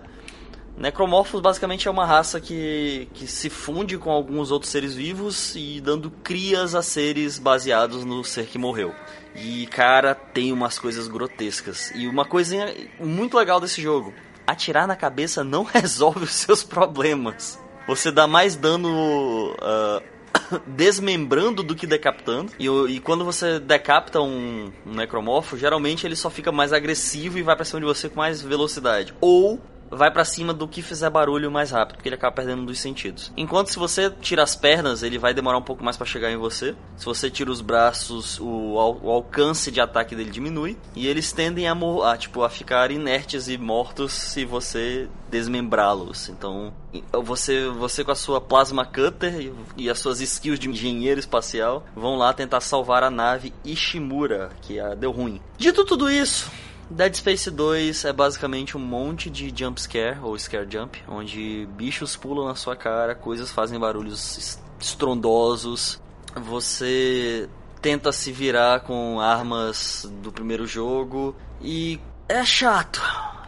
Necromorfos 0.80 1.42
basicamente 1.42 1.90
é 1.90 1.92
uma 1.92 2.06
raça 2.06 2.40
que, 2.40 3.10
que 3.14 3.28
se 3.28 3.50
funde 3.50 3.98
com 3.98 4.10
alguns 4.10 4.50
outros 4.50 4.72
seres 4.72 4.96
vivos 4.96 5.54
e 5.56 5.82
dando 5.82 6.10
crias 6.10 6.74
a 6.74 6.82
seres 6.82 7.38
baseados 7.38 8.06
no 8.06 8.24
ser 8.24 8.46
que 8.46 8.58
morreu. 8.58 8.96
E 9.36 9.68
cara, 9.68 10.16
tem 10.16 10.54
umas 10.54 10.80
coisas 10.80 11.10
grotescas. 11.10 11.92
E 11.96 12.08
uma 12.08 12.24
coisinha 12.24 12.74
muito 12.98 13.38
legal 13.38 13.60
desse 13.60 13.82
jogo: 13.82 14.14
atirar 14.48 14.88
na 14.88 14.96
cabeça 14.96 15.44
não 15.44 15.64
resolve 15.68 16.24
os 16.24 16.32
seus 16.32 16.64
problemas. 16.64 17.60
Você 17.86 18.12
dá 18.12 18.26
mais 18.26 18.56
dano 18.56 19.52
uh, 19.54 20.19
desmembrando 20.68 21.64
do 21.64 21.76
que 21.76 21.88
decapitando. 21.88 22.52
E, 22.60 22.68
e 22.68 23.00
quando 23.00 23.26
você 23.26 23.60
decapita 23.60 24.22
um, 24.22 24.72
um 24.86 24.94
necromorfo, 24.94 25.58
geralmente 25.58 26.06
ele 26.06 26.16
só 26.16 26.30
fica 26.30 26.52
mais 26.52 26.74
agressivo 26.74 27.38
e 27.38 27.44
vai 27.44 27.56
pra 27.56 27.66
cima 27.66 27.80
de 27.80 27.86
você 27.86 28.10
com 28.10 28.20
mais 28.20 28.42
velocidade. 28.42 29.14
Ou 29.22 29.60
vai 29.90 30.12
para 30.12 30.26
cima 30.26 30.54
do 30.54 30.68
que 30.68 30.82
fizer 30.82 31.10
barulho 31.10 31.52
mais 31.52 31.72
rápido, 31.72 31.98
porque 31.98 32.10
ele 32.10 32.16
acaba 32.16 32.36
perdendo 32.36 32.66
dos 32.66 32.80
sentidos. 32.80 33.32
Enquanto 33.36 33.70
se 33.70 33.80
você 33.80 34.10
tira 34.10 34.44
as 34.44 34.56
pernas, 34.56 35.04
ele 35.04 35.18
vai 35.18 35.34
demorar 35.34 35.58
um 35.58 35.64
pouco 35.64 35.84
mais 35.84 35.98
para 35.98 36.06
chegar 36.06 36.32
em 36.32 36.38
você. 36.38 36.76
Se 36.98 37.06
você 37.06 37.30
tira 37.30 37.52
os 37.52 37.62
braços, 37.62 38.40
o, 38.40 38.76
o, 38.76 39.10
alcance 39.10 39.72
de 39.72 39.82
ataque 39.82 40.16
dele 40.16 40.30
diminui 40.30 40.78
e 40.96 41.08
eles 41.08 41.32
tendem 41.32 41.68
a, 41.68 41.74
a 42.06 42.18
tipo 42.18 42.44
a 42.44 42.50
ficar 42.50 42.92
inertes 42.92 43.48
e 43.48 43.58
mortos 43.58 44.14
se 44.14 44.46
você 44.46 45.10
desmembrá-los. 45.30 46.30
Então, 46.30 46.74
você 47.24 47.68
você 47.70 48.04
com 48.04 48.12
a 48.12 48.16
sua 48.16 48.42
plasma 48.42 48.86
cutter 48.86 49.40
e, 49.40 49.54
e, 49.78 49.90
as 49.90 50.00
suas 50.00 50.20
skills 50.22 50.60
de 50.60 50.70
engenheiro 50.70 51.20
espacial 51.20 51.86
vão 51.96 52.16
lá 52.16 52.34
tentar 52.34 52.62
salvar 52.62 53.04
a 53.04 53.10
nave 53.10 53.54
Ishimura, 53.64 54.50
que 54.62 54.80
a, 54.80 54.96
deu 54.96 55.12
ruim. 55.12 55.40
Dito 55.58 55.86
tudo 55.86 56.10
isso, 56.10 56.50
Dead 56.90 57.14
Space 57.14 57.52
2 57.52 58.06
é 58.06 58.12
basicamente 58.12 58.76
um 58.76 58.80
monte 58.80 59.30
de 59.30 59.54
jump 59.56 59.80
scare 59.80 60.18
ou 60.24 60.38
scare 60.40 60.68
jump, 60.68 60.98
onde 61.08 61.68
bichos 61.74 62.16
pulam 62.16 62.48
na 62.48 62.56
sua 62.56 62.76
cara, 62.76 63.14
coisas 63.14 63.52
fazem 63.52 63.80
barulhos 63.80 64.60
estrondosos. 64.80 66.02
Você 66.36 67.48
tenta 67.80 68.12
se 68.12 68.32
virar 68.32 68.80
com 68.80 69.22
armas 69.22 70.12
do 70.24 70.32
primeiro 70.32 70.66
jogo 70.66 71.36
e 71.62 72.00
é 72.28 72.44
chato. 72.44 73.02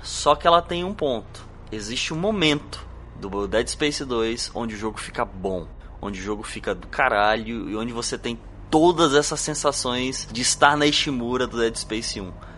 Só 0.03 0.35
que 0.35 0.45
ela 0.45 0.61
tem 0.61 0.83
um 0.83 0.93
ponto. 0.93 1.43
Existe 1.71 2.13
um 2.13 2.17
momento 2.17 2.85
do 3.19 3.47
Dead 3.47 3.67
Space 3.67 4.05
2 4.05 4.51
onde 4.53 4.75
o 4.75 4.77
jogo 4.77 4.99
fica 4.99 5.25
bom, 5.25 5.67
onde 5.99 6.19
o 6.19 6.23
jogo 6.23 6.43
fica 6.43 6.75
do 6.75 6.87
caralho 6.87 7.71
e 7.71 7.75
onde 7.75 7.91
você 7.91 8.19
tem 8.19 8.39
todas 8.69 9.15
essas 9.15 9.39
sensações 9.39 10.27
de 10.31 10.43
estar 10.43 10.77
na 10.77 10.85
Ishimura 10.85 11.47
do 11.47 11.57
Dead 11.57 11.75
Space 11.75 12.21
1 12.21 12.50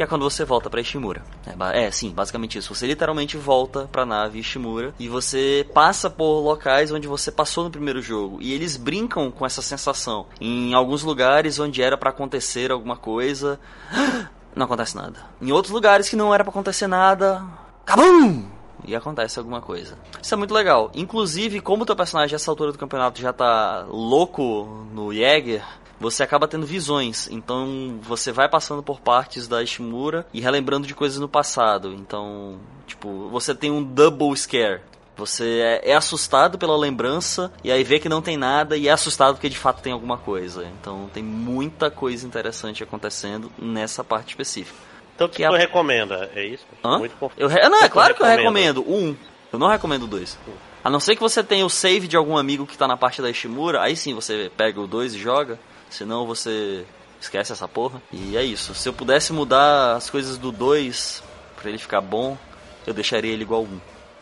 que 0.00 0.04
é 0.04 0.06
quando 0.06 0.22
você 0.22 0.46
volta 0.46 0.70
para 0.70 0.80
Ishimura. 0.80 1.22
É, 1.46 1.84
é, 1.84 1.90
sim, 1.90 2.08
basicamente 2.08 2.56
isso. 2.56 2.74
Você 2.74 2.86
literalmente 2.86 3.36
volta 3.36 3.86
para 3.92 4.00
a 4.00 4.06
nave 4.06 4.38
Ishimura 4.38 4.94
e 4.98 5.10
você 5.10 5.68
passa 5.74 6.08
por 6.08 6.40
locais 6.40 6.90
onde 6.90 7.06
você 7.06 7.30
passou 7.30 7.64
no 7.64 7.70
primeiro 7.70 8.00
jogo 8.00 8.38
e 8.40 8.54
eles 8.54 8.78
brincam 8.78 9.30
com 9.30 9.44
essa 9.44 9.60
sensação. 9.60 10.24
Em 10.40 10.72
alguns 10.72 11.02
lugares 11.02 11.58
onde 11.58 11.82
era 11.82 11.98
para 11.98 12.08
acontecer 12.08 12.72
alguma 12.72 12.96
coisa, 12.96 13.60
não 14.56 14.64
acontece 14.64 14.96
nada. 14.96 15.20
Em 15.38 15.52
outros 15.52 15.74
lugares 15.74 16.08
que 16.08 16.16
não 16.16 16.32
era 16.32 16.44
para 16.44 16.50
acontecer 16.50 16.86
nada, 16.86 17.44
cabum! 17.84 18.46
E 18.86 18.96
acontece 18.96 19.38
alguma 19.38 19.60
coisa. 19.60 19.98
Isso 20.22 20.32
é 20.32 20.36
muito 20.38 20.54
legal. 20.54 20.90
Inclusive, 20.94 21.60
como 21.60 21.82
o 21.82 21.86
teu 21.86 21.94
personagem 21.94 22.32
nessa 22.32 22.50
altura 22.50 22.72
do 22.72 22.78
campeonato 22.78 23.20
já 23.20 23.34
tá 23.34 23.84
louco 23.86 24.86
no 24.94 25.12
Jäger, 25.12 25.62
você 26.00 26.22
acaba 26.22 26.48
tendo 26.48 26.66
visões. 26.66 27.28
Então 27.30 28.00
você 28.02 28.32
vai 28.32 28.48
passando 28.48 28.82
por 28.82 29.00
partes 29.00 29.46
da 29.46 29.62
Ishimura 29.62 30.26
e 30.32 30.40
relembrando 30.40 30.86
de 30.86 30.94
coisas 30.94 31.18
no 31.18 31.28
passado. 31.28 31.92
Então, 31.92 32.58
tipo, 32.86 33.28
você 33.28 33.54
tem 33.54 33.70
um 33.70 33.82
double 33.82 34.34
scare. 34.34 34.80
Você 35.16 35.60
é, 35.60 35.90
é, 35.90 35.94
assustado 35.94 36.56
pela 36.56 36.76
lembrança 36.78 37.52
e 37.62 37.70
aí 37.70 37.84
vê 37.84 37.98
que 37.98 38.08
não 38.08 38.22
tem 38.22 38.38
nada 38.38 38.74
e 38.74 38.88
é 38.88 38.90
assustado 38.90 39.34
porque 39.34 39.50
de 39.50 39.58
fato 39.58 39.82
tem 39.82 39.92
alguma 39.92 40.16
coisa. 40.16 40.66
Então 40.80 41.10
tem 41.12 41.22
muita 41.22 41.90
coisa 41.90 42.26
interessante 42.26 42.82
acontecendo 42.82 43.52
nessa 43.58 44.02
parte 44.02 44.30
específica. 44.30 44.78
Então 45.14 45.28
que 45.28 45.46
tu 45.46 45.54
a... 45.54 45.58
recomenda, 45.58 46.30
é 46.34 46.46
isso? 46.46 46.64
Hã? 46.82 46.98
Muito 46.98 47.14
eu 47.36 47.48
re... 47.48 47.68
Não, 47.68 47.82
é 47.82 47.88
claro 47.90 48.14
que 48.14 48.22
eu 48.22 48.26
recomendo. 48.26 48.80
Um. 48.80 49.14
Eu 49.52 49.58
não 49.58 49.68
recomendo 49.68 50.06
dois. 50.06 50.38
A 50.82 50.88
não 50.88 50.98
ser 50.98 51.14
que 51.14 51.20
você 51.20 51.44
tenha 51.44 51.66
o 51.66 51.68
save 51.68 52.08
de 52.08 52.16
algum 52.16 52.38
amigo 52.38 52.66
que 52.66 52.78
tá 52.78 52.88
na 52.88 52.96
parte 52.96 53.20
da 53.20 53.28
Ishimura, 53.28 53.82
aí 53.82 53.96
sim 53.96 54.14
você 54.14 54.50
pega 54.56 54.80
o 54.80 54.86
dois 54.86 55.14
e 55.14 55.18
joga. 55.18 55.58
Senão 55.90 56.26
você 56.26 56.84
esquece 57.20 57.52
essa 57.52 57.68
porra. 57.68 58.00
E 58.12 58.36
é 58.36 58.42
isso. 58.42 58.74
Se 58.74 58.88
eu 58.88 58.92
pudesse 58.92 59.32
mudar 59.32 59.96
as 59.96 60.08
coisas 60.08 60.38
do 60.38 60.50
2 60.50 61.22
para 61.56 61.68
ele 61.68 61.78
ficar 61.78 62.00
bom, 62.00 62.38
eu 62.86 62.94
deixaria 62.94 63.32
ele 63.32 63.42
igual 63.42 63.62
1, 63.62 63.64
um, 63.64 63.80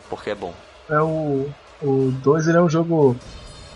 porque 0.09 0.29
é 0.29 0.35
bom. 0.35 0.53
É 0.89 0.99
o 0.99 1.49
o 1.81 2.11
2 2.23 2.47
ele 2.47 2.57
é 2.57 2.61
um 2.61 2.69
jogo 2.69 3.15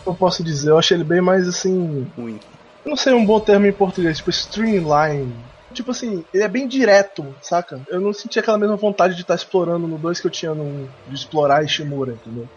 eu 0.05 0.13
posso 0.13 0.43
dizer, 0.43 0.71
eu 0.71 0.77
acho 0.77 0.93
ele 0.93 1.03
bem 1.03 1.21
mais 1.21 1.47
assim, 1.47 2.05
ruim. 2.17 2.39
não 2.85 2.95
sei 2.95 3.13
um 3.13 3.25
bom 3.25 3.39
termo 3.39 3.65
em 3.65 3.71
português, 3.71 4.17
tipo 4.17 4.29
streamline. 4.29 5.33
tipo 5.73 5.91
assim, 5.91 6.25
ele 6.33 6.43
é 6.43 6.47
bem 6.47 6.67
direto, 6.67 7.25
saca? 7.41 7.79
Eu 7.87 8.01
não 8.01 8.11
senti 8.11 8.37
aquela 8.37 8.57
mesma 8.57 8.75
vontade 8.75 9.15
de 9.15 9.21
estar 9.21 9.35
explorando 9.35 9.87
no 9.87 9.97
2 9.97 10.19
que 10.19 10.27
eu 10.27 10.31
tinha 10.31 10.53
no 10.53 10.89
de 11.07 11.15
explorar 11.15 11.63
Ishimura, 11.63 12.11
entendeu? 12.13 12.47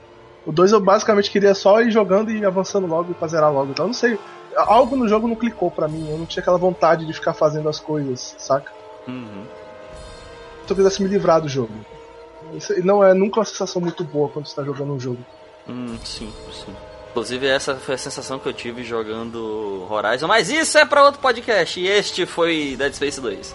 O 0.44 0.53
2 0.53 0.72
eu 0.72 0.81
basicamente 0.81 1.31
queria 1.31 1.55
só 1.55 1.81
ir 1.81 1.90
jogando 1.90 2.33
e 2.33 2.44
avançando 2.44 2.87
logo 2.87 3.12
e 3.12 3.14
fazer 3.14 3.40
logo. 3.40 3.70
Então 3.70 3.85
eu 3.85 3.88
não 3.88 3.94
sei. 3.94 4.18
Algo 4.57 4.97
no 4.97 5.09
jogo 5.09 5.29
não 5.29 5.37
clicou 5.37 5.71
pra 5.71 5.88
mim. 5.88 6.09
Eu 6.11 6.19
não 6.19 6.27
tinha 6.27 6.40
aquela 6.40 6.59
vontade 6.59 7.07
de 7.07 7.12
ficar 7.12 7.35
fazendo 7.35 7.69
as 7.69 7.79
coisas, 7.79 8.35
saca? 8.38 8.73
Uhum. 9.07 9.45
Se 10.66 10.73
eu 10.73 10.77
quisesse 10.77 11.03
me 11.03 11.09
livrar 11.09 11.40
do 11.40 11.49
jogo. 11.49 11.73
Isso 12.55 12.73
não 12.85 13.03
é 13.05 13.12
nunca 13.12 13.40
uma 13.40 13.45
sensação 13.45 13.81
muito 13.83 14.05
boa 14.05 14.29
quando 14.29 14.47
você 14.47 14.55
tá 14.55 14.62
jogando 14.62 14.92
um 14.92 15.01
jogo. 15.01 15.19
Hum, 15.69 15.97
sim, 16.05 16.33
sim. 16.53 16.75
Inclusive, 17.11 17.47
essa 17.47 17.75
foi 17.77 17.95
a 17.95 17.99
sensação 17.99 18.38
que 18.38 18.47
eu 18.47 18.53
tive 18.53 18.85
jogando 18.85 19.87
Horizon. 19.90 20.27
Mas 20.27 20.51
isso 20.51 20.77
é 20.79 20.85
para 20.85 21.05
outro 21.05 21.21
podcast. 21.21 21.81
E 21.81 21.87
este 21.87 22.27
foi 22.27 22.77
Dead 22.77 22.92
Space 22.92 23.21
2. 23.21 23.55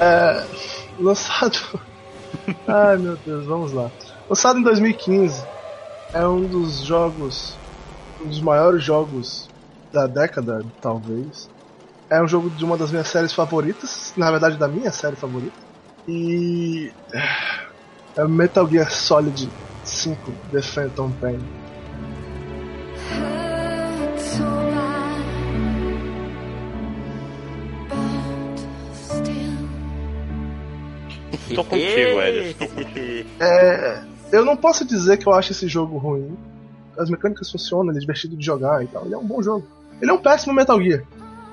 É, 0.00 0.44
lançado. 0.98 1.58
Ai 2.66 2.96
meu 2.96 3.16
Deus, 3.16 3.44
vamos 3.44 3.72
lá. 3.72 3.90
Lançado 4.28 4.58
em 4.58 4.62
2015, 4.62 5.44
é 6.12 6.26
um 6.26 6.44
dos 6.44 6.80
jogos. 6.80 7.56
Um 8.20 8.28
dos 8.28 8.40
maiores 8.40 8.82
jogos 8.82 9.48
da 9.92 10.06
década, 10.06 10.64
talvez. 10.80 11.48
É 12.08 12.22
um 12.22 12.28
jogo 12.28 12.50
de 12.50 12.64
uma 12.64 12.76
das 12.76 12.90
minhas 12.90 13.08
séries 13.08 13.32
favoritas, 13.32 14.12
na 14.16 14.30
verdade 14.30 14.56
da 14.56 14.68
minha 14.68 14.90
série 14.90 15.16
favorita. 15.16 15.56
E. 16.08 16.92
É 18.16 18.24
Metal 18.24 18.68
Gear 18.68 18.90
Solid 18.90 19.48
5 19.84 20.32
The 20.50 20.60
Phantom 20.62 21.12
Pain. 21.12 21.38
Tô 31.54 31.64
contigo, 31.64 32.20
contigo. 32.58 33.30
É, 33.40 34.09
eu 34.32 34.44
não 34.44 34.56
posso 34.56 34.84
dizer 34.84 35.16
que 35.16 35.26
eu 35.26 35.32
acho 35.32 35.52
esse 35.52 35.66
jogo 35.66 35.98
ruim. 35.98 36.36
As 36.98 37.08
mecânicas 37.08 37.50
funcionam, 37.50 37.90
ele 37.90 37.98
é 37.98 38.00
divertido 38.00 38.36
de 38.36 38.44
jogar 38.44 38.82
e 38.84 38.86
tal. 38.86 39.04
Ele 39.04 39.14
é 39.14 39.18
um 39.18 39.24
bom 39.24 39.42
jogo. 39.42 39.66
Ele 40.00 40.10
é 40.10 40.14
um 40.14 40.18
péssimo 40.18 40.54
Metal 40.54 40.80
Gear. 40.80 41.02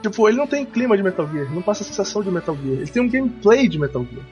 Tipo, 0.02 0.28
ele 0.28 0.38
não 0.38 0.48
tem 0.48 0.66
clima 0.66 0.96
de 0.96 1.04
Metal 1.04 1.28
Gear, 1.28 1.54
não 1.54 1.62
passa 1.62 1.84
a 1.84 1.86
sensação 1.86 2.22
de 2.22 2.30
Metal 2.30 2.56
Gear. 2.56 2.78
Ele 2.80 2.88
tem 2.88 3.02
um 3.02 3.10
gameplay 3.10 3.68
de 3.68 3.80
Metal 3.80 4.06
Gear. 4.06 4.26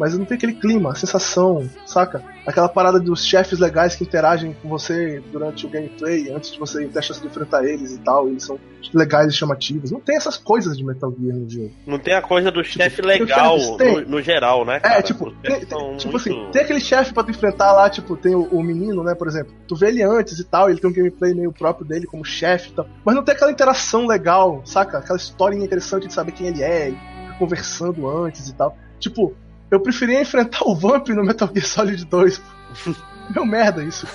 Mas 0.00 0.16
não 0.18 0.24
tem 0.24 0.38
aquele 0.38 0.54
clima, 0.54 0.92
a 0.92 0.94
sensação, 0.94 1.68
saca? 1.84 2.22
Aquela 2.46 2.70
parada 2.70 2.98
dos 2.98 3.22
chefes 3.22 3.58
legais 3.58 3.94
que 3.94 4.02
interagem 4.02 4.56
com 4.62 4.66
você 4.70 5.22
durante 5.30 5.66
o 5.66 5.68
gameplay, 5.68 6.32
antes 6.32 6.52
de 6.52 6.58
você 6.58 6.86
ter 6.88 6.98
a 6.98 7.02
chance 7.02 7.20
de 7.20 7.26
enfrentar 7.26 7.62
eles 7.66 7.92
e 7.92 7.98
tal, 7.98 8.26
eles 8.26 8.42
são 8.44 8.58
legais 8.94 9.28
e 9.34 9.36
chamativos. 9.36 9.90
Não 9.90 10.00
tem 10.00 10.16
essas 10.16 10.38
coisas 10.38 10.74
de 10.78 10.82
Metal 10.82 11.14
Gear 11.20 11.36
no 11.36 11.50
jogo. 11.50 11.70
Não 11.86 11.98
tem 11.98 12.14
a 12.14 12.22
coisa 12.22 12.50
do 12.50 12.64
chefe 12.64 13.02
tem 13.02 13.06
legal 13.20 13.58
no, 13.58 14.00
no 14.06 14.22
geral, 14.22 14.64
né, 14.64 14.80
cara? 14.80 15.00
É, 15.00 15.02
tipo, 15.02 15.30
tem, 15.42 15.60
tem- 15.66 15.96
tipo 15.98 16.10
muito- 16.12 16.16
assim, 16.16 16.48
tem 16.50 16.62
aquele 16.62 16.80
chefe 16.80 17.12
pra 17.12 17.22
tu 17.22 17.30
enfrentar 17.30 17.70
lá, 17.72 17.90
tipo, 17.90 18.16
tem 18.16 18.34
o, 18.34 18.44
o 18.44 18.62
menino, 18.62 19.02
né, 19.04 19.14
por 19.14 19.28
exemplo. 19.28 19.52
Tu 19.68 19.76
vê 19.76 19.88
ele 19.88 20.02
antes 20.02 20.38
e 20.38 20.44
tal, 20.44 20.70
ele 20.70 20.80
tem 20.80 20.88
um 20.88 20.94
gameplay 20.94 21.34
meio 21.34 21.52
próprio 21.52 21.86
dele 21.86 22.06
como 22.06 22.24
chefe 22.24 22.70
e 22.70 22.72
tal. 22.72 22.86
Mas 23.04 23.14
não 23.14 23.22
tem 23.22 23.34
aquela 23.34 23.52
interação 23.52 24.06
legal, 24.06 24.62
saca? 24.64 24.96
Aquela 24.96 25.18
historinha 25.18 25.62
interessante 25.62 26.06
de 26.06 26.14
saber 26.14 26.32
quem 26.32 26.46
ele 26.46 26.62
é, 26.62 26.88
e 26.88 26.96
conversando 27.38 28.08
antes 28.08 28.48
e 28.48 28.54
tal. 28.54 28.74
Tipo, 28.98 29.34
eu 29.70 29.80
preferia 29.80 30.20
enfrentar 30.20 30.64
o 30.64 30.74
Vamp 30.74 31.08
no 31.08 31.24
Metal 31.24 31.48
Gear 31.52 31.66
Solid 31.66 32.04
2. 32.04 32.42
Meu 33.34 33.44
merda 33.46 33.82
isso. 33.84 34.06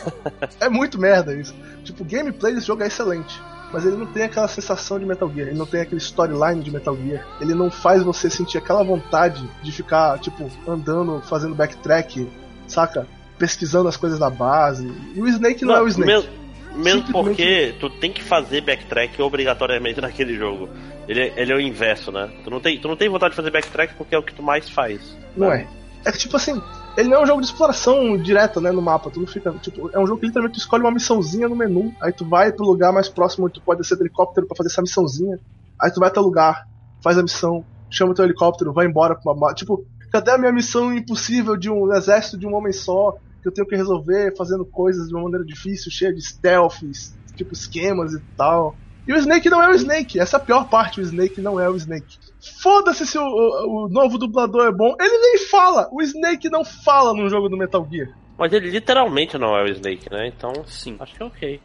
É 0.60 0.68
muito 0.68 1.00
merda 1.00 1.34
isso. 1.34 1.56
Tipo, 1.84 2.04
o 2.04 2.06
gameplay 2.06 2.54
desse 2.54 2.68
jogo 2.68 2.84
é 2.84 2.88
excelente. 2.88 3.42
Mas 3.72 3.86
ele 3.86 3.96
não 3.96 4.06
tem 4.06 4.24
aquela 4.24 4.48
sensação 4.48 5.00
de 5.00 5.06
Metal 5.06 5.30
Gear, 5.34 5.48
ele 5.50 5.58
não 5.58 5.66
tem 5.66 5.82
aquele 5.82 6.00
storyline 6.00 6.62
de 6.64 6.72
Metal 6.72 6.96
Gear, 6.96 7.26
ele 7.42 7.54
não 7.54 7.70
faz 7.72 8.04
você 8.04 8.30
sentir 8.30 8.58
aquela 8.58 8.84
vontade 8.84 9.44
de 9.62 9.72
ficar, 9.72 10.18
tipo, 10.20 10.50
andando, 10.68 11.22
fazendo 11.22 11.56
backtrack, 11.56 12.30
saca? 12.68 13.08
Pesquisando 13.38 13.90
as 13.90 13.98
coisas 13.98 14.20
da 14.20 14.30
base. 14.30 14.90
E 15.14 15.22
o 15.22 15.28
Snake 15.28 15.66
não, 15.66 15.76
é 15.76 15.82
o 15.82 15.88
Snake. 15.88 16.10
Mesmo, 16.10 16.30
mesmo 16.76 17.06
Simplesmente- 17.08 17.12
porque 17.12 17.76
tu 17.80 17.90
tem 17.90 18.12
que 18.14 18.24
fazer 18.24 18.62
backtrack 18.62 19.22
obrigatoriamente 19.22 20.00
naquele 20.02 20.36
jogo. 20.36 20.70
Ele, 21.08 21.22
é- 21.22 21.34
ele 21.42 21.52
é 21.52 21.56
o 21.56 21.60
inverso, 21.60 22.12
né? 22.12 22.30
Tu 22.44 22.50
não, 22.50 22.60
tem, 22.60 22.80
tu 22.80 22.88
não 22.88 22.96
tem 22.96 23.10
vontade 23.10 23.32
de 23.32 23.36
fazer 23.36 23.52
backtrack 23.52 23.94
porque 23.96 24.16
é 24.16 24.18
o 24.18 24.24
que 24.24 24.34
tu 24.34 24.42
mais 24.44 24.70
faz. 24.70 25.00
Não 25.36 25.52
é. 25.52 25.68
É 26.06 26.12
que, 26.12 26.18
tipo 26.20 26.36
assim, 26.38 26.62
ele 26.98 27.10
não 27.10 27.18
é 27.18 27.24
um 27.24 27.26
jogo 27.26 27.42
de 27.42 27.48
exploração 27.48 28.18
direta, 28.18 28.62
né, 28.62 28.72
no 28.72 28.82
mapa. 28.82 29.10
Tu 29.10 29.20
não 29.20 29.28
fica, 29.28 29.52
tipo, 29.54 29.90
é 29.94 30.00
um 30.00 30.06
jogo 30.06 30.20
que 30.20 30.28
literalmente 30.28 30.58
tu 30.58 30.62
escolhe 30.62 30.84
uma 30.84 30.92
missãozinha 30.92 31.50
no 31.50 31.56
menu, 31.56 31.94
aí 32.02 32.12
tu 32.14 32.26
vai 32.26 32.52
pro 32.52 32.66
lugar 32.66 32.94
mais 32.94 33.10
próximo 33.10 33.46
onde 33.46 33.56
tu 33.56 33.62
pode 33.62 33.82
descer 33.82 33.98
do 33.98 34.04
helicóptero 34.04 34.48
pra 34.48 34.56
fazer 34.56 34.70
essa 34.70 34.82
missãozinha. 34.82 35.40
Aí 35.82 35.92
tu 35.92 36.00
vai 36.00 36.10
até 36.10 36.20
o 36.20 36.24
lugar, 36.24 36.64
faz 37.04 37.18
a 37.18 37.24
missão, 37.24 37.66
chama 37.90 38.12
o 38.12 38.16
teu 38.16 38.26
helicóptero, 38.26 38.74
vai 38.74 38.86
embora 38.86 39.16
pra 39.16 39.34
uma. 39.34 39.54
Tipo, 39.54 39.84
cadê 40.12 40.32
a 40.32 40.38
minha 40.38 40.52
missão 40.54 40.94
impossível 40.96 41.58
de 41.58 41.70
um 41.70 41.92
exército 41.94 42.38
de 42.38 42.48
um 42.48 42.56
homem 42.56 42.72
só, 42.72 43.14
que 43.42 43.50
eu 43.50 43.54
tenho 43.54 43.68
que 43.68 43.76
resolver 43.76 44.34
fazendo 44.38 44.66
coisas 44.66 45.08
de 45.08 45.14
uma 45.14 45.24
maneira 45.24 45.46
difícil, 45.46 45.92
cheia 45.92 46.14
de 46.14 46.22
stealths, 46.22 47.14
tipo, 47.36 47.54
esquemas 47.54 48.14
e 48.14 48.20
tal. 48.38 48.76
E 49.08 49.14
o 49.14 49.18
Snake 49.18 49.50
não 49.50 49.62
é 49.62 49.70
o 49.70 49.74
Snake, 49.76 50.20
essa 50.20 50.38
é 50.38 50.40
a 50.40 50.44
pior 50.44 50.68
parte, 50.68 51.00
o 51.00 51.04
Snake 51.04 51.40
não 51.40 51.60
é 51.60 51.70
o 51.70 51.76
Snake. 51.76 52.18
Foda-se 52.62 53.06
se 53.06 53.18
o, 53.18 53.22
o- 53.24 53.86
o 53.86 53.90
novo 53.90 54.18
dublador 54.18 54.66
é 54.68 54.72
bom, 54.72 54.96
ele 55.00 55.18
nem 55.18 55.38
fala! 55.48 55.88
O 55.92 56.02
Snake 56.02 56.50
não 56.50 56.66
fala 56.66 57.14
num 57.14 57.30
jogo 57.30 57.48
do 57.50 57.56
Metal 57.58 57.88
Gear. 57.92 58.10
Mas 58.38 58.52
ele 58.52 58.70
literalmente 58.70 59.38
não 59.38 59.56
é 59.56 59.64
o 59.64 59.68
Snake, 59.68 60.12
né? 60.12 60.28
Então, 60.28 60.52
Sim. 60.66 60.98
acho 61.00 61.14
que 61.16 61.22
é 61.22 61.26
ok. 61.26 61.62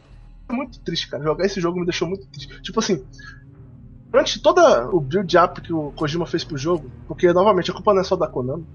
É 0.49 0.53
muito 0.53 0.79
triste, 0.81 1.09
cara. 1.09 1.23
Jogar 1.23 1.45
esse 1.45 1.59
jogo 1.59 1.79
me 1.79 1.85
deixou 1.85 2.07
muito 2.07 2.25
triste. 2.27 2.61
Tipo 2.61 2.79
assim, 2.79 3.03
durante 4.11 4.39
toda 4.41 4.87
o 4.89 4.99
build-up 5.01 5.61
que 5.61 5.73
o 5.73 5.91
Kojima 5.93 6.25
fez 6.27 6.43
pro 6.43 6.57
jogo, 6.57 6.91
porque 7.07 7.31
novamente 7.33 7.71
a 7.71 7.73
culpa 7.73 7.93
não 7.93 8.01
é 8.01 8.03
só 8.03 8.15
da 8.15 8.27
Konami, 8.27 8.65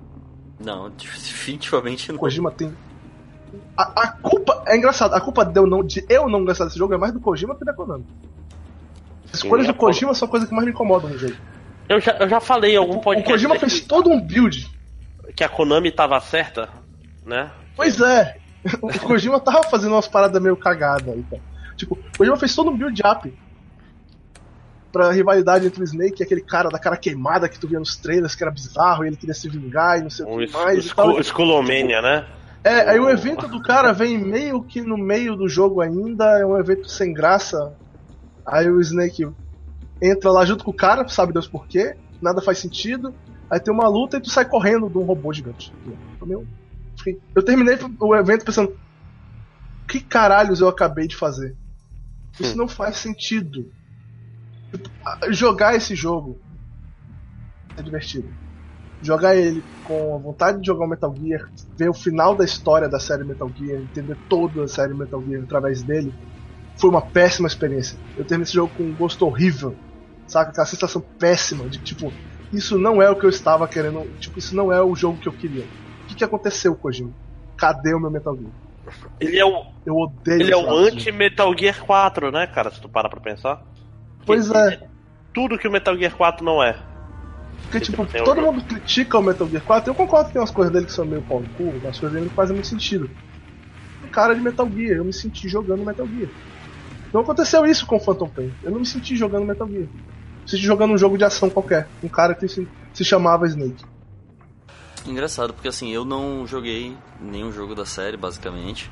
Não, 0.58 0.90
definitivamente 0.90 2.10
o 2.10 2.14
não. 2.14 2.20
Kojima 2.20 2.50
tem. 2.50 2.72
A, 3.76 4.02
a 4.02 4.08
culpa. 4.08 4.62
É 4.66 4.76
engraçado, 4.76 5.14
a 5.14 5.20
culpa 5.20 5.44
de 5.44 5.58
eu, 5.58 5.66
não, 5.66 5.82
de 5.84 6.04
eu 6.08 6.28
não 6.28 6.44
gostar 6.44 6.64
desse 6.64 6.78
jogo 6.78 6.94
é 6.94 6.98
mais 6.98 7.12
do 7.12 7.20
Kojima 7.20 7.54
que 7.54 7.64
da 7.64 7.72
Konami. 7.72 8.04
Escolhas 9.36 9.66
do 9.66 9.74
Kojima 9.74 10.14
são 10.14 10.26
a 10.26 10.30
coisa 10.30 10.46
que 10.46 10.52
mais 10.54 10.64
me 10.66 10.72
incomodam 10.72 11.10
no 11.10 11.18
jogo. 11.18 11.34
Eu 11.88 12.00
já, 12.00 12.12
eu 12.18 12.28
já 12.28 12.40
falei 12.40 12.74
em 12.74 12.76
algum 12.76 12.96
O 12.96 13.00
podcast 13.00 13.32
Kojima 13.32 13.54
que- 13.54 13.60
fez 13.60 13.80
todo 13.80 14.10
um 14.10 14.20
build. 14.20 14.68
que 15.34 15.44
a 15.44 15.48
Konami 15.48 15.90
tava 15.92 16.18
certa, 16.20 16.68
né? 17.24 17.50
Pois 17.76 18.00
é. 18.00 18.36
O 18.82 18.88
Kojima 19.00 19.38
tava 19.38 19.62
fazendo 19.64 19.92
umas 19.92 20.08
paradas 20.08 20.42
meio 20.42 20.56
cagadas 20.56 21.08
aí, 21.14 21.22
cara. 21.30 21.42
Tipo, 21.76 21.94
o 21.94 22.18
Kojima 22.18 22.36
fez 22.36 22.54
todo 22.54 22.70
um 22.70 22.76
build-up 22.76 23.32
pra 24.92 25.10
rivalidade 25.12 25.66
entre 25.66 25.80
o 25.80 25.84
Snake 25.84 26.20
e 26.20 26.24
aquele 26.24 26.40
cara 26.40 26.68
da 26.70 26.78
cara 26.78 26.96
queimada 26.96 27.48
que 27.48 27.58
tu 27.58 27.68
via 27.68 27.78
nos 27.78 27.96
trailers, 27.96 28.34
que 28.34 28.42
era 28.42 28.50
bizarro, 28.50 29.04
e 29.04 29.08
ele 29.08 29.16
queria 29.16 29.34
se 29.34 29.48
vingar 29.48 29.98
e 29.98 30.02
não 30.02 30.10
sei 30.10 30.24
o 30.24 30.38
que 30.38 30.52
mais 30.52 30.86
tal. 30.92 31.20
Esculomania, 31.20 32.00
né? 32.00 32.24
É, 32.64 32.90
aí 32.90 32.98
o 32.98 33.08
evento 33.10 33.46
do 33.46 33.60
cara 33.62 33.92
vem 33.92 34.18
meio 34.18 34.62
que 34.62 34.80
no 34.80 34.96
meio 34.96 35.36
do 35.36 35.48
jogo 35.48 35.80
ainda, 35.80 36.38
é 36.40 36.44
um 36.46 36.58
evento 36.58 36.88
sem 36.90 37.12
graça. 37.12 37.72
Aí 38.46 38.70
o 38.70 38.80
Snake 38.80 39.24
entra 40.02 40.30
lá 40.32 40.44
junto 40.46 40.64
com 40.64 40.72
o 40.72 40.76
cara, 40.76 41.06
sabe 41.08 41.32
Deus 41.32 41.48
por 41.48 41.66
quê, 41.68 41.96
nada 42.20 42.42
faz 42.42 42.58
sentido. 42.60 43.16
Aí 43.50 43.60
tem 43.60 43.72
uma 43.74 43.88
luta 43.88 44.18
e 44.18 44.22
tu 44.22 44.30
sai 44.30 44.48
correndo 44.48 44.90
de 44.90 44.98
um 44.98 45.04
robô 45.04 45.32
gigante. 45.32 45.74
Fiquei- 46.98 47.22
eu 47.34 47.44
terminei 47.44 47.76
o 48.00 48.14
evento 48.16 48.44
pensando: 48.44 48.76
que 49.88 50.00
caralhos 50.00 50.60
eu 50.60 50.68
acabei 50.68 51.06
de 51.08 51.16
fazer? 51.16 51.58
Isso 52.40 52.56
não 52.58 52.68
faz 52.68 52.98
sentido. 52.98 53.72
Jogar 55.30 55.74
esse 55.74 55.94
jogo 55.94 56.42
é 57.76 57.82
divertido. 57.82 58.34
Jogar 59.02 59.36
ele 59.36 59.68
com 59.82 60.16
a 60.16 60.20
vontade 60.20 60.60
de 60.60 60.66
jogar 60.66 60.86
o 60.86 60.88
Metal 60.88 61.14
Gear, 61.16 61.42
ver 61.78 61.90
o 61.90 61.94
final 61.94 62.36
da 62.36 62.44
história 62.44 62.88
da 62.88 63.00
série 63.00 63.24
Metal 63.24 63.52
Gear, 63.56 63.82
entender 63.82 64.18
toda 64.28 64.64
a 64.64 64.68
série 64.68 64.94
Metal 64.94 65.24
Gear 65.26 65.44
através 65.44 65.84
dele, 65.84 66.16
foi 66.76 66.90
uma 66.90 67.02
péssima 67.02 67.48
experiência. 67.48 67.98
Eu 68.16 68.24
terminei 68.24 68.44
esse 68.44 68.54
jogo 68.54 68.72
com 68.76 68.82
um 68.82 68.94
gosto 68.94 69.26
horrível, 69.26 69.74
saca? 70.26 70.50
Aquela 70.50 70.66
sensação 70.66 71.02
péssima 71.18 71.68
de 71.68 71.78
tipo, 71.78 72.12
isso 72.52 72.78
não 72.78 73.00
é 73.02 73.10
o 73.10 73.16
que 73.16 73.24
eu 73.24 73.30
estava 73.30 73.66
querendo, 73.66 74.06
tipo, 74.18 74.38
isso 74.38 74.54
não 74.54 74.72
é 74.72 74.82
o 74.82 74.94
jogo 74.94 75.18
que 75.18 75.28
eu 75.28 75.32
queria. 75.32 75.64
O 76.04 76.06
que, 76.06 76.14
que 76.14 76.24
aconteceu, 76.24 76.74
Kojima? 76.74 77.10
Cadê 77.56 77.94
o 77.94 78.00
meu 78.00 78.10
Metal 78.10 78.36
Gear? 78.36 78.52
Ele 79.18 79.38
é 79.38 79.44
o, 79.44 79.64
Eu 79.84 79.96
odeio 79.96 80.40
ele 80.40 80.52
é 80.52 80.56
o 80.56 80.70
anti-Metal 80.70 81.52
Gear 81.58 81.80
4, 81.84 82.30
né, 82.30 82.46
cara? 82.46 82.70
Se 82.70 82.80
tu 82.80 82.88
parar 82.88 83.08
pra 83.08 83.20
pensar. 83.20 83.62
Pois 84.24 84.46
Porque 84.46 84.74
é. 84.74 84.88
Tudo 85.34 85.58
que 85.58 85.66
o 85.66 85.72
Metal 85.72 85.96
Gear 85.96 86.14
4 86.14 86.44
não 86.44 86.62
é. 86.62 86.78
Porque, 87.62 87.80
tipo, 87.80 88.06
todo 88.06 88.40
jogo. 88.40 88.52
mundo 88.52 88.64
critica 88.64 89.18
o 89.18 89.22
Metal 89.22 89.48
Gear 89.48 89.64
4. 89.64 89.90
Eu 89.90 89.94
concordo 89.94 90.26
que 90.26 90.34
tem 90.34 90.40
umas 90.40 90.50
coisas 90.50 90.72
dele 90.72 90.86
que 90.86 90.92
são 90.92 91.04
meio 91.04 91.22
pau 91.22 91.40
no 91.40 91.48
cu, 91.50 91.74
mas 91.82 91.98
coisas 91.98 92.12
dele 92.12 92.26
não 92.26 92.34
fazem 92.34 92.54
muito 92.54 92.68
sentido. 92.68 93.10
Cara 94.12 94.34
de 94.34 94.40
Metal 94.40 94.68
Gear, 94.70 94.98
eu 94.98 95.04
me 95.04 95.12
senti 95.12 95.48
jogando 95.48 95.84
Metal 95.84 96.06
Gear. 96.06 96.30
Não 97.12 97.20
aconteceu 97.20 97.64
isso 97.64 97.86
com 97.86 97.96
o 97.96 98.00
Phantom 98.00 98.28
Pain. 98.28 98.52
Eu 98.62 98.70
não 98.70 98.80
me 98.80 98.86
senti 98.86 99.16
jogando 99.16 99.46
Metal 99.46 99.68
Gear. 99.68 99.82
Me 99.82 100.50
senti 100.50 100.62
jogando 100.62 100.92
um 100.94 100.98
jogo 100.98 101.16
de 101.16 101.24
ação 101.24 101.48
qualquer. 101.48 101.88
Um 102.02 102.08
cara 102.08 102.34
que 102.34 102.48
se, 102.48 102.68
se 102.92 103.04
chamava 103.04 103.46
Snake. 103.46 103.84
Engraçado, 105.06 105.54
porque 105.54 105.68
assim, 105.68 105.92
eu 105.92 106.04
não 106.04 106.46
joguei 106.46 106.96
nenhum 107.20 107.52
jogo 107.52 107.74
da 107.74 107.86
série, 107.86 108.16
basicamente. 108.16 108.90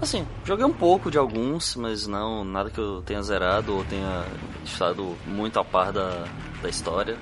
Assim, 0.00 0.26
joguei 0.44 0.64
um 0.64 0.72
pouco 0.72 1.10
de 1.10 1.18
alguns, 1.18 1.76
mas 1.76 2.06
não 2.06 2.42
nada 2.42 2.70
que 2.70 2.78
eu 2.80 3.02
tenha 3.02 3.22
zerado 3.22 3.76
ou 3.76 3.84
tenha 3.84 4.24
estado 4.64 5.16
muito 5.26 5.60
a 5.60 5.64
par 5.64 5.92
da, 5.92 6.24
da 6.62 6.68
história. 6.68 7.16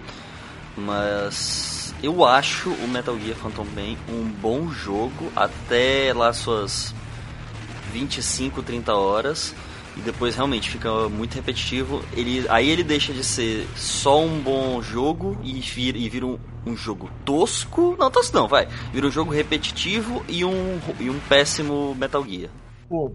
Mas 0.77 1.95
eu 2.03 2.25
acho 2.25 2.71
o 2.71 2.89
Metal 2.89 3.19
Gear 3.19 3.37
Phantom 3.37 3.67
Pain 3.67 3.99
um 4.09 4.25
bom 4.25 4.71
jogo 4.71 5.31
até 5.37 6.13
lá 6.15 6.33
suas 6.33 6.95
25, 7.93 8.63
30 8.63 8.95
horas. 8.95 9.55
E 9.97 10.01
depois 10.01 10.37
realmente 10.37 10.71
fica 10.71 11.09
muito 11.09 11.35
repetitivo. 11.35 12.03
Ele, 12.13 12.47
aí 12.49 12.71
ele 12.71 12.85
deixa 12.85 13.13
de 13.13 13.25
ser 13.25 13.67
só 13.77 14.23
um 14.23 14.41
bom 14.41 14.81
jogo 14.81 15.37
e 15.43 15.61
vira, 15.61 15.99
e 15.99 16.09
vira 16.09 16.27
um, 16.27 16.39
um 16.65 16.77
jogo 16.77 17.11
tosco. 17.25 17.97
Não, 17.99 18.11
tosco 18.11 18.37
não, 18.37 18.47
vai. 18.47 18.67
Vira 18.93 19.07
um 19.07 19.11
jogo 19.11 19.33
repetitivo 19.33 20.25
e 20.29 20.45
um, 20.45 20.79
e 20.99 21.11
um 21.11 21.19
péssimo 21.21 21.95
Metal 21.97 22.25
Gear. 22.25 22.51
Pô, 22.89 23.13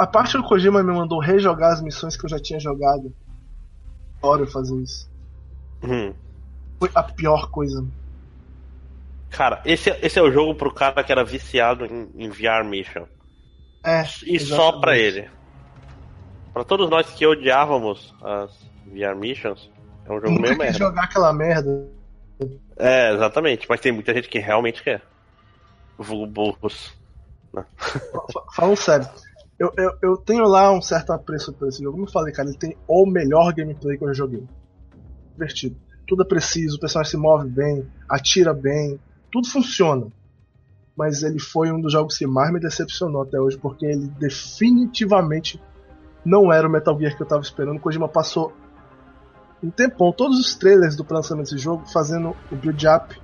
a 0.00 0.06
parte 0.06 0.36
do 0.36 0.42
Kojima 0.42 0.82
me 0.82 0.94
mandou 0.94 1.20
rejogar 1.20 1.72
as 1.72 1.82
missões 1.82 2.16
que 2.16 2.24
eu 2.24 2.30
já 2.30 2.38
tinha 2.38 2.58
jogado. 2.58 3.14
Adoro 4.18 4.46
fazer 4.46 4.74
isso. 4.76 5.10
Hum. 5.82 6.14
Foi 6.78 6.90
a 6.94 7.02
pior 7.02 7.50
coisa. 7.50 7.86
Cara, 9.28 9.60
esse, 9.64 9.90
esse 10.02 10.18
é 10.18 10.22
o 10.22 10.32
jogo 10.32 10.54
pro 10.54 10.72
cara 10.72 11.04
que 11.04 11.12
era 11.12 11.22
viciado 11.22 11.84
em, 11.84 12.10
em 12.14 12.30
VR 12.30 12.64
Mission. 12.64 13.04
É. 13.84 14.02
E 14.26 14.40
só 14.40 14.80
pra 14.80 14.96
exatamente. 14.96 15.18
ele. 15.18 15.39
Pra 16.52 16.64
todos 16.64 16.88
nós 16.90 17.08
que 17.10 17.26
odiávamos 17.26 18.14
as 18.22 18.50
VR 18.86 19.14
Missions, 19.16 19.70
é 20.04 20.10
um 20.12 20.16
jogo 20.16 20.30
Nunca 20.30 20.42
meio 20.48 20.58
merda. 20.58 20.78
jogar 20.78 21.04
aquela 21.04 21.32
merda. 21.32 21.88
É, 22.76 23.12
exatamente, 23.14 23.66
mas 23.68 23.80
tem 23.80 23.92
muita 23.92 24.12
gente 24.14 24.28
que 24.28 24.38
realmente 24.38 24.82
quer. 24.82 25.02
Burros. 25.98 26.94
Fa- 27.52 28.44
Falando 28.54 28.76
sério, 28.76 29.06
eu, 29.58 29.70
eu, 29.76 29.90
eu 30.02 30.16
tenho 30.16 30.44
lá 30.44 30.72
um 30.72 30.80
certo 30.80 31.12
apreço 31.12 31.52
por 31.52 31.68
esse 31.68 31.82
jogo. 31.82 31.92
Como 31.92 32.06
eu 32.08 32.10
falei, 32.12 32.32
cara, 32.32 32.48
ele 32.48 32.56
tem 32.58 32.76
o 32.88 33.04
melhor 33.06 33.52
gameplay 33.52 33.98
que 33.98 34.04
eu 34.04 34.08
já 34.08 34.14
joguei. 34.14 34.42
Divertido. 35.32 35.76
Tudo 36.06 36.22
é 36.22 36.26
preciso, 36.26 36.76
o 36.76 36.80
personagem 36.80 37.10
se 37.10 37.16
move 37.16 37.48
bem, 37.48 37.86
atira 38.08 38.52
bem, 38.54 38.98
tudo 39.30 39.48
funciona. 39.48 40.06
Mas 40.96 41.22
ele 41.22 41.38
foi 41.38 41.70
um 41.70 41.80
dos 41.80 41.92
jogos 41.92 42.16
que 42.16 42.26
mais 42.26 42.52
me 42.52 42.58
decepcionou 42.58 43.22
até 43.22 43.38
hoje, 43.38 43.56
porque 43.58 43.86
ele 43.86 44.08
definitivamente 44.18 45.60
não 46.24 46.52
era 46.52 46.66
o 46.66 46.70
Metal 46.70 46.98
Gear 46.98 47.16
que 47.16 47.22
eu 47.22 47.26
tava 47.26 47.42
esperando. 47.42 47.76
O 47.76 47.80
Kojima 47.80 48.08
passou 48.08 48.52
um 49.62 49.70
tempão, 49.70 50.12
todos 50.12 50.38
os 50.38 50.54
trailers 50.54 50.96
do 50.96 51.06
lançamento 51.08 51.50
desse 51.50 51.58
jogo, 51.58 51.86
fazendo 51.90 52.34
o 52.50 52.56
build-up 52.56 53.20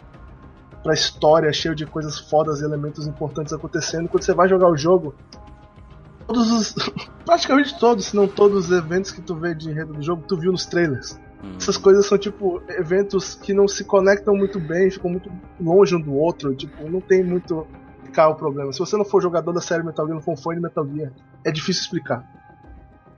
pra 0.83 0.95
história, 0.95 1.53
cheio 1.53 1.75
de 1.75 1.87
coisas 1.87 2.19
fodas 2.19 2.61
e 2.61 2.65
elementos 2.65 3.07
importantes 3.07 3.53
acontecendo. 3.53 4.09
Quando 4.09 4.23
você 4.23 4.35
vai 4.35 4.49
jogar 4.49 4.69
o 4.69 4.77
jogo, 4.77 5.15
todos 6.27 6.51
os. 6.51 6.75
praticamente 7.25 7.79
todos, 7.79 8.07
se 8.07 8.17
não 8.17 8.29
todos 8.29 8.67
os 8.67 8.73
eventos 8.73 9.11
que 9.11 9.21
tu 9.21 9.35
vê 9.35 9.55
de 9.55 9.71
enredo 9.71 9.95
do 9.95 10.03
jogo, 10.03 10.23
tu 10.27 10.37
viu 10.37 10.53
nos 10.53 10.67
trailers. 10.67 11.19
Hum. 11.43 11.55
Essas 11.59 11.77
coisas 11.77 12.07
são 12.07 12.17
tipo 12.17 12.63
eventos 12.69 13.35
que 13.35 13.53
não 13.53 13.67
se 13.67 13.85
conectam 13.85 14.37
muito 14.37 14.61
bem, 14.61 14.91
ficam 14.91 15.11
muito 15.11 15.31
longe 15.61 15.97
um 15.97 16.01
do 16.01 16.15
outro, 16.15 16.55
tipo, 16.55 16.89
não 16.89 17.01
tem 17.01 17.25
muito 17.25 17.67
explicar 18.17 18.29
o 18.29 18.35
problema. 18.35 18.73
Se 18.73 18.79
você 18.79 18.97
não 18.97 19.05
for 19.05 19.23
jogador 19.23 19.53
da 19.53 19.61
série 19.61 19.83
Metal 19.83 20.07
Gear, 20.07 20.15
não 20.15 20.23
for 20.23 20.33
um 20.33 20.37
fã 20.37 20.55
de 20.55 20.61
Metal 20.61 20.87
Gear, 20.87 21.13
é 21.45 21.51
difícil 21.51 21.83
explicar. 21.83 22.25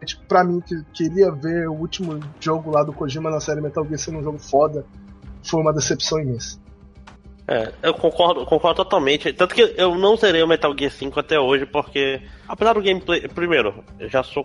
Tipo, 0.04 0.24
pra 0.26 0.44
mim, 0.44 0.60
que 0.60 0.82
queria 0.92 1.30
ver 1.30 1.68
o 1.68 1.74
último 1.74 2.20
jogo 2.40 2.70
lá 2.70 2.82
do 2.82 2.92
Kojima 2.92 3.30
na 3.30 3.40
série 3.40 3.60
Metal 3.60 3.84
Gear 3.84 3.98
sendo 3.98 4.18
um 4.18 4.22
jogo 4.22 4.38
foda, 4.38 4.86
foi 5.42 5.60
uma 5.60 5.72
decepção 5.72 6.20
imensa. 6.20 6.58
É, 7.50 7.72
eu 7.82 7.94
concordo, 7.94 8.44
concordo 8.44 8.84
totalmente. 8.84 9.32
Tanto 9.32 9.54
que 9.54 9.74
eu 9.76 9.94
não 9.94 10.16
zerei 10.16 10.42
o 10.42 10.46
Metal 10.46 10.74
Gear 10.78 10.92
5 10.92 11.18
até 11.18 11.40
hoje, 11.40 11.64
porque, 11.64 12.20
apesar 12.46 12.74
do 12.74 12.82
gameplay. 12.82 13.26
Primeiro, 13.26 13.82
eu 13.98 14.08
já 14.08 14.22
sou. 14.22 14.44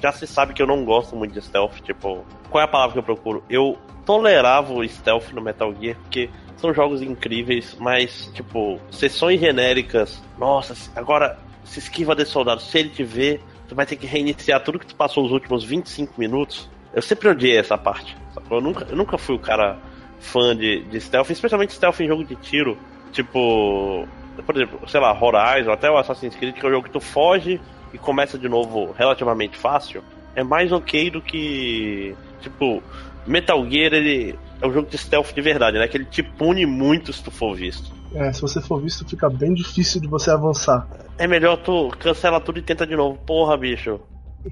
Já 0.00 0.12
se 0.12 0.26
sabe 0.26 0.54
que 0.54 0.62
eu 0.62 0.66
não 0.66 0.84
gosto 0.84 1.16
muito 1.16 1.34
de 1.34 1.42
stealth. 1.42 1.80
Tipo, 1.82 2.24
qual 2.48 2.62
é 2.62 2.64
a 2.64 2.68
palavra 2.68 2.92
que 2.92 2.98
eu 3.00 3.02
procuro? 3.02 3.42
Eu 3.50 3.76
tolerava 4.06 4.72
o 4.72 4.88
stealth 4.88 5.32
no 5.32 5.42
Metal 5.42 5.74
Gear, 5.74 5.96
porque 5.96 6.30
são 6.56 6.72
jogos 6.72 7.02
incríveis, 7.02 7.76
mas, 7.80 8.30
tipo, 8.32 8.78
sessões 8.92 9.40
genéricas. 9.40 10.22
Nossa, 10.38 10.74
agora 10.94 11.36
se 11.64 11.80
esquiva 11.80 12.14
desse 12.14 12.30
soldado. 12.30 12.62
Se 12.62 12.78
ele 12.78 12.90
te 12.90 13.02
ver, 13.02 13.42
tu 13.70 13.76
vai 13.76 13.86
ter 13.86 13.94
que 13.94 14.04
reiniciar 14.04 14.60
tudo 14.64 14.80
que 14.80 14.86
tu 14.86 14.96
passou 14.96 15.24
os 15.24 15.30
últimos 15.30 15.62
25 15.62 16.14
minutos. 16.18 16.68
Eu 16.92 17.00
sempre 17.00 17.28
odiei 17.28 17.56
essa 17.56 17.78
parte. 17.78 18.16
Eu 18.50 18.60
nunca, 18.60 18.84
eu 18.90 18.96
nunca 18.96 19.16
fui 19.16 19.36
o 19.36 19.38
cara 19.38 19.78
fã 20.18 20.56
de, 20.56 20.82
de 20.82 21.00
stealth, 21.00 21.30
especialmente 21.30 21.72
stealth 21.72 22.00
em 22.00 22.08
jogo 22.08 22.24
de 22.24 22.34
tiro. 22.34 22.76
Tipo, 23.12 24.08
por 24.44 24.56
exemplo, 24.56 24.80
sei 24.88 24.98
lá, 24.98 25.12
Horizon, 25.12 25.70
até 25.70 25.88
o 25.88 25.96
Assassin's 25.96 26.34
Creed, 26.34 26.56
que 26.56 26.66
é 26.66 26.68
um 26.68 26.72
jogo 26.72 26.86
que 26.86 26.92
tu 26.92 26.98
foge 26.98 27.60
e 27.94 27.98
começa 27.98 28.36
de 28.36 28.48
novo 28.48 28.92
relativamente 28.98 29.56
fácil. 29.56 30.02
É 30.34 30.42
mais 30.42 30.72
ok 30.72 31.08
do 31.08 31.22
que. 31.22 32.16
Tipo, 32.40 32.82
Metal 33.24 33.64
Gear, 33.70 33.94
ele 33.94 34.36
é 34.60 34.66
um 34.66 34.72
jogo 34.72 34.90
de 34.90 34.98
stealth 34.98 35.32
de 35.32 35.40
verdade, 35.40 35.78
né? 35.78 35.86
Que 35.86 35.96
ele 35.96 36.06
te 36.06 36.24
pune 36.24 36.66
muito 36.66 37.12
se 37.12 37.22
tu 37.22 37.30
for 37.30 37.54
visto. 37.54 37.92
É, 38.14 38.32
se 38.32 38.40
você 38.40 38.60
for 38.60 38.80
visto, 38.80 39.08
fica 39.08 39.28
bem 39.30 39.54
difícil 39.54 40.00
de 40.00 40.08
você 40.08 40.30
avançar. 40.30 40.86
É 41.16 41.26
melhor 41.26 41.56
tu 41.58 41.90
cancela 41.98 42.40
tudo 42.40 42.58
e 42.58 42.62
tenta 42.62 42.86
de 42.86 42.96
novo. 42.96 43.18
Porra, 43.18 43.56
bicho. 43.56 44.00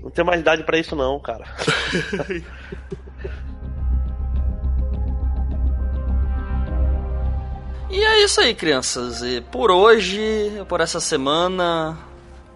Não 0.01 0.11
tenho 0.11 0.27
mais 0.27 0.41
idade 0.41 0.63
pra 0.65 0.79
isso 0.79 0.95
não, 0.95 1.19
cara. 1.19 1.45
E 7.91 8.05
é 8.05 8.23
isso 8.23 8.39
aí, 8.43 8.55
crianças. 8.55 9.23
E 9.23 9.41
por 9.41 9.71
hoje, 9.71 10.21
por 10.69 10.79
essa 10.83 11.01
semana, 11.01 11.99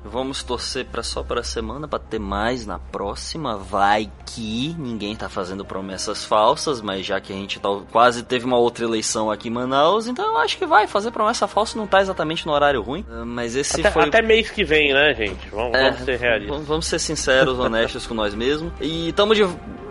vamos 0.05 0.43
torcer 0.43 0.87
para 0.87 1.03
só 1.03 1.23
para 1.23 1.41
a 1.41 1.45
semana 1.45 1.87
para 1.89 1.99
ter 1.99 2.19
mais 2.19 2.67
na 2.67 2.79
próxima. 2.79 3.57
Vai 3.57 4.11
que 4.27 4.75
ninguém 4.79 5.15
tá 5.17 5.29
fazendo 5.29 5.65
promessas 5.65 6.25
falsas, 6.25 6.81
mas 6.81 7.05
já 7.05 7.21
que 7.21 7.33
a 7.33 7.37
gente 7.37 7.61
tá, 7.61 7.69
quase 7.91 8.23
teve 8.23 8.45
uma 8.45 8.57
outra 8.59 8.85
eleição 8.85 9.31
aqui 9.31 9.49
em 9.49 9.51
Manaus, 9.51 10.07
então 10.07 10.25
eu 10.25 10.39
acho 10.39 10.57
que 10.59 10.67
vai 10.67 10.87
fazer 10.87 11.11
promessa 11.11 11.47
falsa. 11.47 11.77
Não 11.79 11.87
tá 11.87 12.01
exatamente 12.01 12.47
no 12.47 12.53
horário 12.53 12.81
ruim, 12.83 13.05
Ah, 13.11 13.25
mas 13.25 13.55
esse 13.57 13.81
Até, 13.81 13.91
foi 13.91 14.03
até 14.05 14.23
mês 14.23 14.51
que 14.51 14.65
vem, 14.65 14.93
né, 14.93 15.15
gente? 15.15 15.49
Vamos, 15.51 15.75
é, 15.75 15.91
vamos 15.91 16.05
ser 16.05 16.19
realistas. 16.19 16.65
vamos- 16.67 16.87
ser 16.87 16.99
sinceros, 16.99 17.59
honestos 17.59 18.07
com 18.07 18.15
nós 18.15 18.35
mesmos. 18.35 18.73
E 18.81 19.13
tamo 19.13 19.35
de. 19.35 19.43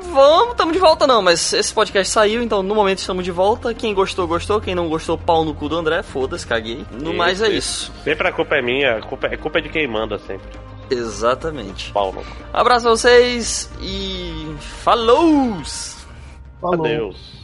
Vamos, 0.04 0.56
tamo 0.56 0.72
de 0.72 0.80
volta 0.80 1.06
não, 1.06 1.22
mas 1.22 1.54
esse 1.54 1.72
podcast 1.74 2.12
saiu, 2.12 2.42
então 2.42 2.64
no 2.64 2.74
momento 2.74 2.98
estamos 2.98 3.24
de 3.24 3.30
volta. 3.32 3.72
Quem 3.74 3.94
gostou, 3.94 4.28
gostou. 4.28 4.60
Quem 4.60 4.74
não 4.76 4.90
gostou, 4.90 5.16
pau 5.18 5.46
no 5.46 5.54
cu 5.54 5.70
do 5.70 5.78
André. 5.78 6.02
Foda-se, 6.02 6.46
caguei. 6.46 6.84
No 6.92 7.14
mais 7.14 7.42
é 7.42 7.50
isso. 7.50 7.92
Sempre 8.04 8.28
a 8.28 8.32
culpa 8.32 8.56
é 8.56 8.62
minha, 8.64 9.00
culpa 9.02 9.28
é, 9.28 9.36
a 9.36 9.38
culpa 9.38 9.60
é 9.60 9.62
de 9.62 9.70
quem 9.70 9.88
manda 9.88 10.01
sempre. 10.20 10.60
Exatamente. 10.90 11.92
Pau 11.92 12.12
no 12.12 12.22
cu. 12.22 12.38
Abraço 12.54 12.88
a 12.88 12.92
vocês 12.92 13.72
e. 13.82 14.56
Falou! 14.60 15.62
Falou. 16.60 16.86
Adeus. 16.86 17.41